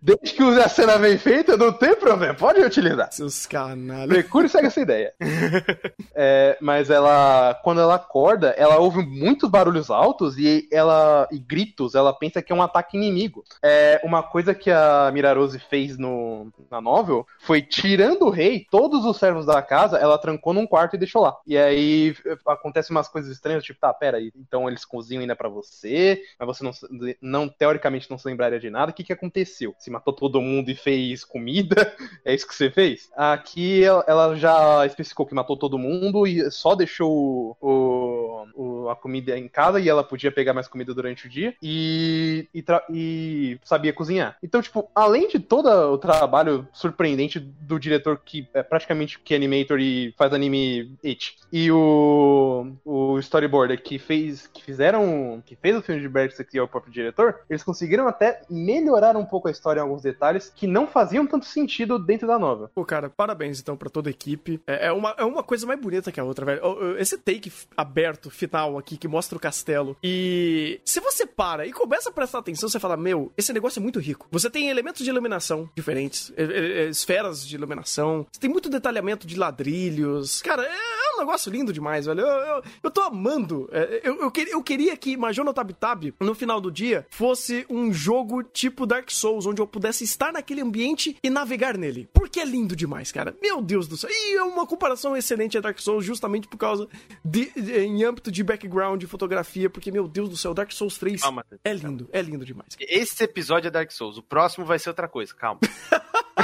Desde 0.02 0.34
que 0.34 0.44
a 0.44 0.70
cena 0.70 0.98
bem 0.98 1.18
feita, 1.18 1.58
não 1.58 1.72
tem 1.72 1.96
problema, 1.96 2.34
pode 2.34 2.62
utilizar. 2.62 3.12
Seus 3.12 3.46
canalhas. 3.46 4.08
Mercúrio 4.08 4.50
segue 4.50 4.68
essa 4.68 4.82
ideia. 4.82 5.14
é, 6.16 6.58
mas 6.62 6.89
ela, 6.89 7.60
quando 7.64 7.82
ela 7.82 7.96
acorda, 7.96 8.50
ela 8.58 8.78
ouve 8.78 9.06
muitos 9.06 9.50
barulhos 9.50 9.89
altos 9.89 10.38
e 10.38 10.68
ela 10.72 11.28
e 11.32 11.39
gritos, 11.39 11.96
ela 11.96 12.14
pensa 12.14 12.41
que 12.41 12.52
é 12.52 12.56
um 12.56 12.62
ataque 12.62 12.98
inimigo. 12.98 13.44
É, 13.62 14.02
uma 14.04 14.24
coisa 14.24 14.54
que 14.54 14.72
a 14.72 15.12
Mirarose 15.14 15.60
fez 15.60 15.98
no, 15.98 16.52
na 16.70 16.82
novel 16.82 17.26
foi 17.39 17.62
tirando 17.62 18.24
o 18.24 18.30
rei, 18.30 18.66
todos 18.70 19.06
os 19.06 19.18
servos 19.18 19.46
da 19.46 19.62
casa, 19.62 19.98
ela 19.98 20.18
trancou 20.18 20.54
num 20.54 20.68
quarto 20.68 20.96
e 20.96 21.00
deixou 21.00 21.22
lá. 21.22 21.36
E 21.46 21.58
aí 21.58 22.16
acontece 22.48 22.91
umas 22.91 23.08
coisas 23.08 23.32
estranhas, 23.32 23.64
tipo, 23.64 23.80
tá, 23.80 23.94
pera 23.94 24.18
aí, 24.18 24.32
então 24.36 24.68
eles 24.68 24.86
cozinham 24.86 25.22
ainda 25.22 25.36
para 25.36 25.50
você, 25.50 26.22
mas 26.39 26.48
você 26.48 26.64
não, 26.64 26.72
não, 27.22 27.50
teoricamente 27.50 28.10
não 28.10 28.18
se 28.18 28.28
lembraria 28.28 28.60
de 28.60 28.70
nada. 28.70 28.91
O 28.91 28.94
que, 28.94 29.04
que 29.04 29.14
aconteceu? 29.14 29.76
Se 29.84 29.92
matou 29.92 30.14
todo 30.14 30.42
mundo 30.42 30.72
e 30.72 30.76
fez 30.76 31.26
comida? 31.26 31.94
é 32.24 32.34
isso 32.34 32.48
que 32.48 32.56
você 32.56 32.72
fez? 32.72 33.10
Aqui 33.18 33.84
ela 33.84 34.34
já 34.36 34.86
especificou 34.86 35.26
que 35.26 35.36
matou 35.36 35.58
todo 35.58 35.78
mundo 35.78 36.26
e 36.26 36.50
só 36.50 36.74
deixou 36.74 37.58
o, 37.60 38.48
o, 38.56 38.90
a 38.90 38.96
comida 38.96 39.38
em 39.38 39.50
casa 39.50 39.82
e 39.82 39.90
ela 39.90 40.06
podia 40.06 40.32
pegar 40.32 40.54
mais 40.54 40.70
comida 40.70 40.94
durante 40.94 41.28
o 41.28 41.30
dia 41.30 41.54
e, 41.62 42.48
e, 42.56 42.64
e 42.90 43.60
sabia 43.62 43.92
cozinhar. 43.92 44.38
Então, 44.42 44.62
tipo, 44.62 44.90
além 44.96 45.28
de 45.28 45.38
todo 45.38 45.68
o 45.68 45.98
trabalho 45.98 46.66
surpreendente 46.72 47.38
do 47.38 47.78
diretor 47.78 48.22
que 48.24 48.48
é 48.54 48.64
praticamente 48.64 49.20
que 49.20 49.36
animator 49.36 49.82
e 49.82 50.14
faz 50.18 50.32
anime 50.32 50.98
it, 51.04 51.36
e 51.52 51.70
o, 51.72 52.72
o 52.86 53.20
storyboarder 53.20 53.84
que 53.84 54.00
fez 54.00 54.48
que 54.48 54.64
fizeram 54.64 55.44
que 55.46 55.58
fez 55.58 55.76
o 55.76 55.82
filme 55.82 56.00
de 56.00 56.08
Berserk 56.08 56.56
e 56.56 56.58
é 56.58 56.64
o 56.64 56.68
próprio 56.70 56.94
diretor, 56.94 57.42
eles 57.50 57.64
conseguiram 57.64 58.08
até 58.08 58.42
melhorar 58.50 59.18
um 59.18 59.26
pouco 59.26 59.50
a 59.50 59.52
história 59.52 59.72
em 59.80 59.84
alguns 59.84 60.01
detalhes 60.01 60.51
que 60.55 60.67
não 60.67 60.88
faziam 60.88 61.26
tanto 61.26 61.45
sentido 61.45 61.97
dentro 61.99 62.28
da 62.28 62.39
nova. 62.39 62.71
Pô, 62.74 62.86
cara, 62.86 63.09
parabéns 63.09 63.59
então 63.59 63.76
pra 63.76 63.89
toda 63.89 64.09
a 64.09 64.11
equipe. 64.11 64.61
É, 64.67 64.88
é 64.88 64.91
uma, 64.91 65.15
é 65.17 65.24
uma 65.24 65.43
coisa 65.43 65.65
mais 65.65 65.80
bonita 65.80 66.11
que 66.11 66.19
a 66.19 66.24
outra, 66.24 66.45
velho. 66.45 66.97
Esse 66.97 67.17
take 67.17 67.51
aberto, 67.76 68.30
final 68.30 68.78
aqui, 68.78 68.97
que 68.97 69.07
mostra 69.07 69.38
o 69.38 69.41
castelo. 69.41 69.97
E 70.03 70.80
se 70.86 70.99
você 70.99 71.26
para 71.26 71.65
e 71.65 71.71
começa 71.71 72.09
a 72.09 72.13
prestar 72.13 72.39
atenção, 72.39 72.69
você 72.69 72.80
fala: 72.80 72.97
Meu, 72.97 73.32
esse 73.38 73.53
negócio 73.53 73.80
é 73.80 73.84
muito 73.84 73.99
rico. 73.99 74.28
Você 74.32 74.49
tem 74.49 74.69
elementos 74.69 75.03
de 75.03 75.09
iluminação 75.09 75.69
diferentes, 75.76 76.32
esferas 76.89 77.45
de 77.45 77.55
iluminação, 77.55 78.26
você 78.32 78.39
tem 78.39 78.49
muito 78.49 78.69
detalhamento 78.69 79.28
de 79.28 79.38
ladrilhos. 79.38 80.41
Cara, 80.41 80.63
é 80.63 81.03
negócio 81.26 81.51
lindo 81.51 81.74
demais, 81.74 82.05
velho. 82.05 82.21
Eu, 82.21 82.28
eu, 82.28 82.63
eu 82.84 82.91
tô 82.91 83.01
amando. 83.01 83.69
É, 83.71 84.01
eu, 84.03 84.21
eu, 84.21 84.32
queria, 84.32 84.53
eu 84.53 84.63
queria 84.63 84.97
que 84.97 85.17
Major 85.17 85.51
Tab 85.53 85.71
Tab, 85.71 86.03
no 86.19 86.36
final 86.36 86.61
do 86.61 86.71
dia, 86.71 87.05
fosse 87.09 87.65
um 87.69 87.91
jogo 87.91 88.43
tipo 88.43 88.86
Dark 88.86 89.09
Souls, 89.09 89.45
onde 89.45 89.61
eu 89.61 89.67
pudesse 89.67 90.03
estar 90.03 90.32
naquele 90.32 90.61
ambiente 90.61 91.17
e 91.24 91.30
navegar 91.30 91.78
nele. 91.78 92.09
Porque 92.13 92.39
é 92.39 92.45
lindo 92.45 92.76
demais, 92.76 93.11
cara. 93.11 93.36
Meu 93.41 93.61
Deus 93.61 93.88
do 93.88 93.97
céu. 93.97 94.09
E 94.11 94.36
é 94.36 94.43
uma 94.43 94.65
comparação 94.65 95.15
excelente 95.15 95.57
a 95.57 95.61
Dark 95.61 95.80
Souls, 95.80 96.05
justamente 96.05 96.47
por 96.47 96.57
causa 96.57 96.88
de, 97.24 97.51
de 97.55 97.80
em 97.80 98.03
âmbito 98.03 98.32
de 98.32 98.43
background, 98.43 98.99
de 98.99 99.07
fotografia, 99.07 99.69
porque, 99.69 99.91
meu 99.91 100.07
Deus 100.07 100.30
do 100.30 100.38
céu, 100.38 100.53
Dark 100.53 100.71
Souls 100.71 100.97
3 100.97 101.21
calma, 101.21 101.45
é 101.63 101.74
lindo, 101.74 102.09
é 102.11 102.21
lindo 102.21 102.45
demais. 102.45 102.76
Esse 102.80 103.24
episódio 103.24 103.67
é 103.67 103.71
Dark 103.71 103.91
Souls, 103.91 104.17
o 104.17 104.24
próximo 104.24 104.65
vai 104.65 104.80
ser 104.80 104.89
outra 104.89 105.07
coisa, 105.07 105.34
calma. 105.34 105.59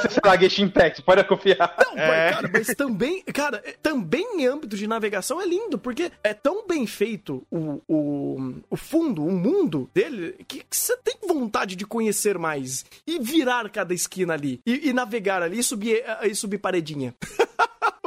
Ser, 0.00 0.10
sei 0.10 0.22
lá, 0.24 0.36
Genshin 0.36 0.62
Impact, 0.64 1.02
pode 1.02 1.24
confiar. 1.24 1.74
Não, 1.78 1.98
é. 1.98 2.32
cara, 2.32 2.50
mas 2.52 2.66
também, 2.68 3.22
cara, 3.22 3.62
também 3.82 4.40
em 4.40 4.46
âmbito 4.46 4.76
de 4.76 4.86
navegação 4.86 5.40
é 5.40 5.46
lindo, 5.46 5.78
porque 5.78 6.10
é 6.22 6.34
tão 6.34 6.66
bem 6.66 6.86
feito 6.86 7.46
o, 7.50 7.80
o, 7.88 8.54
o 8.70 8.76
fundo, 8.76 9.24
o 9.24 9.32
mundo 9.32 9.90
dele, 9.94 10.36
que 10.46 10.64
você 10.70 10.96
tem 10.98 11.16
vontade 11.26 11.76
de 11.76 11.86
conhecer 11.86 12.38
mais 12.38 12.84
e 13.06 13.18
virar 13.18 13.68
cada 13.70 13.94
esquina 13.94 14.34
ali, 14.34 14.60
e, 14.64 14.88
e 14.88 14.92
navegar 14.92 15.42
ali 15.42 15.58
e 15.58 15.62
subir, 15.62 16.04
e 16.22 16.34
subir 16.34 16.58
paredinha. 16.58 17.14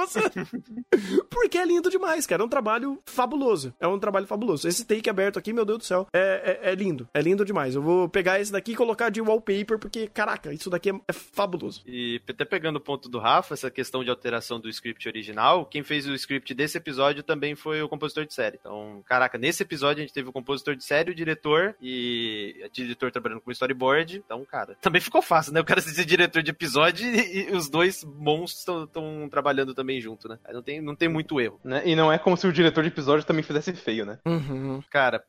Porque 1.29 1.57
é 1.57 1.65
lindo 1.65 1.89
demais, 1.89 2.25
cara. 2.25 2.41
É 2.41 2.45
um 2.45 2.49
trabalho 2.49 3.01
fabuloso. 3.05 3.73
É 3.79 3.87
um 3.87 3.99
trabalho 3.99 4.27
fabuloso. 4.27 4.67
Esse 4.67 4.85
take 4.85 5.09
aberto 5.09 5.37
aqui, 5.37 5.53
meu 5.53 5.65
Deus 5.65 5.79
do 5.79 5.85
céu, 5.85 6.07
é, 6.13 6.59
é, 6.63 6.71
é 6.71 6.75
lindo. 6.75 7.07
É 7.13 7.21
lindo 7.21 7.45
demais. 7.45 7.75
Eu 7.75 7.81
vou 7.81 8.09
pegar 8.09 8.39
esse 8.39 8.51
daqui 8.51 8.71
e 8.71 8.75
colocar 8.75 9.09
de 9.09 9.21
wallpaper, 9.21 9.77
porque, 9.79 10.07
caraca, 10.07 10.53
isso 10.53 10.69
daqui 10.69 10.89
é, 10.89 10.93
é 11.07 11.13
fabuloso. 11.13 11.81
E 11.85 12.21
até 12.27 12.45
pegando 12.45 12.77
o 12.77 12.81
ponto 12.81 13.09
do 13.09 13.19
Rafa, 13.19 13.53
essa 13.53 13.69
questão 13.69 14.03
de 14.03 14.09
alteração 14.09 14.59
do 14.59 14.69
script 14.69 15.07
original, 15.07 15.65
quem 15.65 15.83
fez 15.83 16.07
o 16.07 16.13
script 16.13 16.53
desse 16.53 16.77
episódio 16.77 17.23
também 17.23 17.55
foi 17.55 17.81
o 17.81 17.89
compositor 17.89 18.25
de 18.25 18.33
série. 18.33 18.57
Então, 18.59 19.03
caraca, 19.05 19.37
nesse 19.37 19.63
episódio 19.63 20.01
a 20.01 20.05
gente 20.05 20.13
teve 20.13 20.29
o 20.29 20.33
compositor 20.33 20.75
de 20.75 20.83
série, 20.83 21.11
o 21.11 21.15
diretor 21.15 21.75
e 21.81 22.63
o 22.65 22.69
diretor 22.71 23.11
trabalhando 23.11 23.41
com 23.41 23.51
storyboard. 23.51 24.21
Então, 24.25 24.43
cara, 24.45 24.75
também 24.81 25.01
ficou 25.01 25.21
fácil, 25.21 25.53
né? 25.53 25.59
O 25.59 25.65
cara 25.65 25.81
ser 25.81 26.05
diretor 26.05 26.41
de 26.41 26.51
episódio 26.51 27.07
e, 27.07 27.49
e 27.49 27.55
os 27.55 27.69
dois 27.69 28.03
monstros 28.03 28.85
estão 28.85 29.27
trabalhando 29.29 29.73
também 29.73 29.90
junto, 29.99 30.27
né? 30.29 30.37
Aí 30.45 30.53
não 30.53 30.61
tem, 30.61 30.81
não 30.81 30.95
tem 30.95 31.09
muito 31.09 31.41
erro. 31.41 31.59
Né? 31.63 31.81
E 31.85 31.95
não 31.95 32.11
é 32.11 32.17
como 32.17 32.37
se 32.37 32.47
o 32.47 32.53
diretor 32.53 32.83
de 32.83 32.89
episódio 32.89 33.25
também 33.25 33.43
fizesse 33.43 33.73
feio, 33.73 34.05
né? 34.05 34.19
Uhum. 34.25 34.81
Cara, 34.89 35.23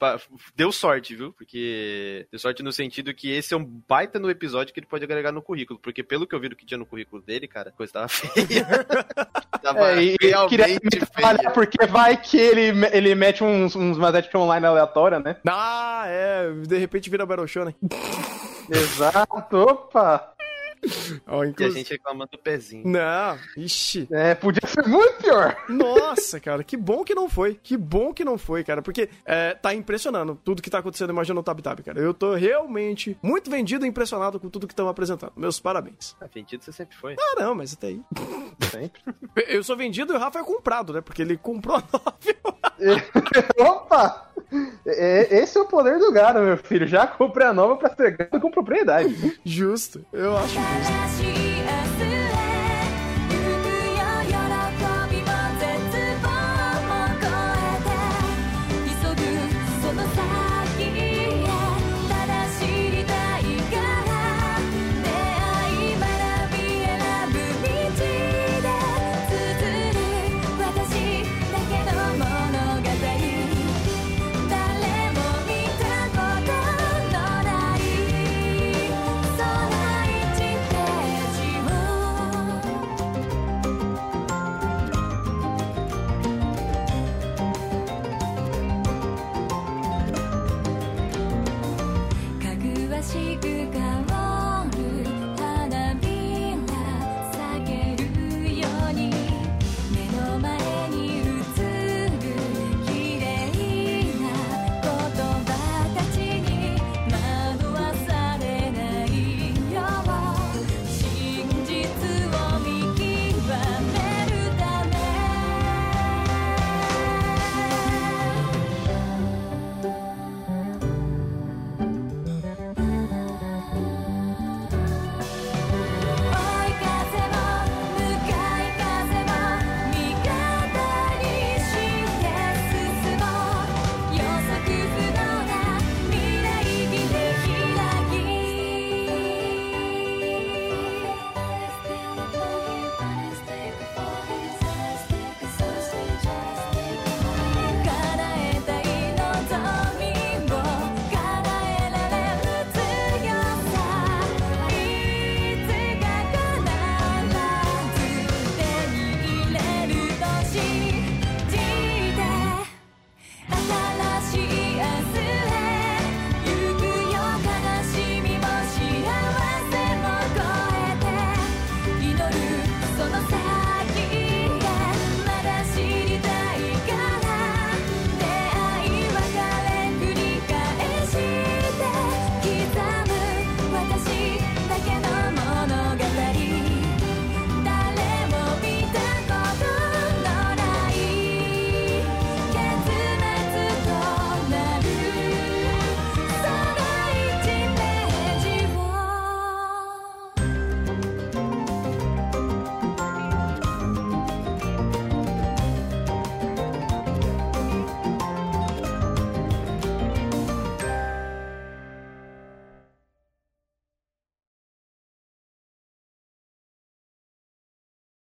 deu 0.55 0.71
sorte, 0.71 1.17
viu? 1.17 1.33
Porque 1.33 2.27
deu 2.31 2.39
sorte 2.39 2.63
no 2.63 2.73
sentido 2.73 3.15
que 3.15 3.31
esse 3.31 3.55
é 3.55 3.57
um 3.57 3.65
baita 3.65 4.19
no 4.19 4.31
episódio 4.31 4.73
que 4.73 4.81
ele 4.81 4.87
pode 4.87 5.05
agregar 5.05 5.33
no 5.33 5.43
currículo. 5.43 5.79
Porque 5.79 6.03
pelo 6.03 6.27
que 6.27 6.35
eu 6.35 6.41
vi 6.41 6.49
do 6.49 6.57
que 6.57 6.67
tinha 6.67 6.79
no 6.79 6.87
currículo 6.87 7.23
dele, 7.23 7.49
cara, 7.49 7.71
a 7.71 7.73
coisa 7.73 7.93
tava 7.93 8.09
feia. 8.09 8.67
tava 9.63 9.93
é, 9.93 10.03
e 10.03 10.17
realmente 10.21 11.01
feia. 11.15 11.51
Porque 11.53 11.87
vai 11.87 12.17
que 12.21 12.37
ele, 12.37 12.87
ele 12.93 13.15
mete 13.15 13.43
uns, 13.43 13.75
uns 13.75 13.97
Mazete 13.97 14.37
online 14.37 14.67
aleatória, 14.67 15.19
né? 15.19 15.37
Ah, 15.47 16.05
é. 16.07 16.51
De 16.67 16.79
repente 16.79 17.09
vira 17.09 17.27
Battle 17.27 17.47
Show, 17.47 17.65
né? 17.65 17.75
Exato, 18.71 19.57
opa! 19.57 20.32
Oh, 21.27 21.45
inclusive... 21.45 21.63
E 21.63 21.81
a 21.81 21.85
gente 21.85 21.91
reclamando 21.91 22.33
do 22.33 22.39
pezinho. 22.39 22.87
Não, 22.87 23.39
ixi. 23.57 24.09
É, 24.11 24.35
podia 24.35 24.67
ser 24.67 24.87
muito 24.87 25.23
pior. 25.23 25.57
Nossa, 25.69 26.41
cara, 26.41 26.65
que 26.65 26.77
bom 26.77 27.05
que 27.05 27.15
não 27.15 27.29
foi. 27.29 27.59
Que 27.63 27.77
bom 27.77 28.13
que 28.13 28.25
não 28.25 28.37
foi, 28.37 28.65
cara. 28.65 28.83
Porque 28.83 29.09
é, 29.25 29.55
tá 29.55 29.75
impressionando 29.75 30.39
tudo 30.45 30.61
que 30.61 30.71
tá 30.71 30.79
acontecendo 30.79 31.11
Imagina 31.13 31.39
o 31.39 31.43
Tab 31.43 31.61
Tab, 31.61 31.81
cara. 31.81 32.01
Eu 32.01 32.13
tô 32.13 32.35
realmente 32.35 33.17
muito 33.23 33.51
vendido 33.51 33.85
e 33.85 33.89
impressionado 33.89 34.41
com 34.41 34.49
tudo 34.49 34.67
que 34.67 34.73
estão 34.73 34.89
apresentando. 34.89 35.33
Meus 35.37 35.61
parabéns. 35.61 36.17
Ah, 36.21 36.27
vendido 36.33 36.65
você 36.65 36.73
sempre 36.73 36.97
foi. 36.97 37.15
Ah, 37.19 37.41
não, 37.41 37.55
mas 37.55 37.73
até 37.75 37.89
aí. 37.89 38.01
Sempre. 38.71 39.03
Eu 39.49 39.63
sou 39.63 39.77
vendido 39.77 40.13
e 40.13 40.17
o 40.17 40.19
Rafa 40.19 40.41
é 40.41 40.45
comprado, 40.45 40.93
né? 40.93 41.01
Porque 41.01 41.23
ele 41.23 41.37
comprou 41.37 41.77
a 41.77 41.85
nova. 41.93 42.17
Opa! 43.59 44.32
É, 44.87 45.39
esse 45.39 45.57
é 45.57 45.61
o 45.61 45.67
poder 45.67 45.99
do 45.99 46.13
gado, 46.13 46.41
meu 46.41 46.57
filho. 46.57 46.87
Já 46.87 47.07
comprei 47.07 47.47
a 47.47 47.53
nova 47.53 47.77
pra 47.77 47.95
ser 47.95 48.17
gado 48.17 48.41
com 48.41 48.51
propriedade. 48.51 49.39
Justo. 49.45 50.05
Eu 50.13 50.37
acho 50.37 50.55
justo. 50.55 51.82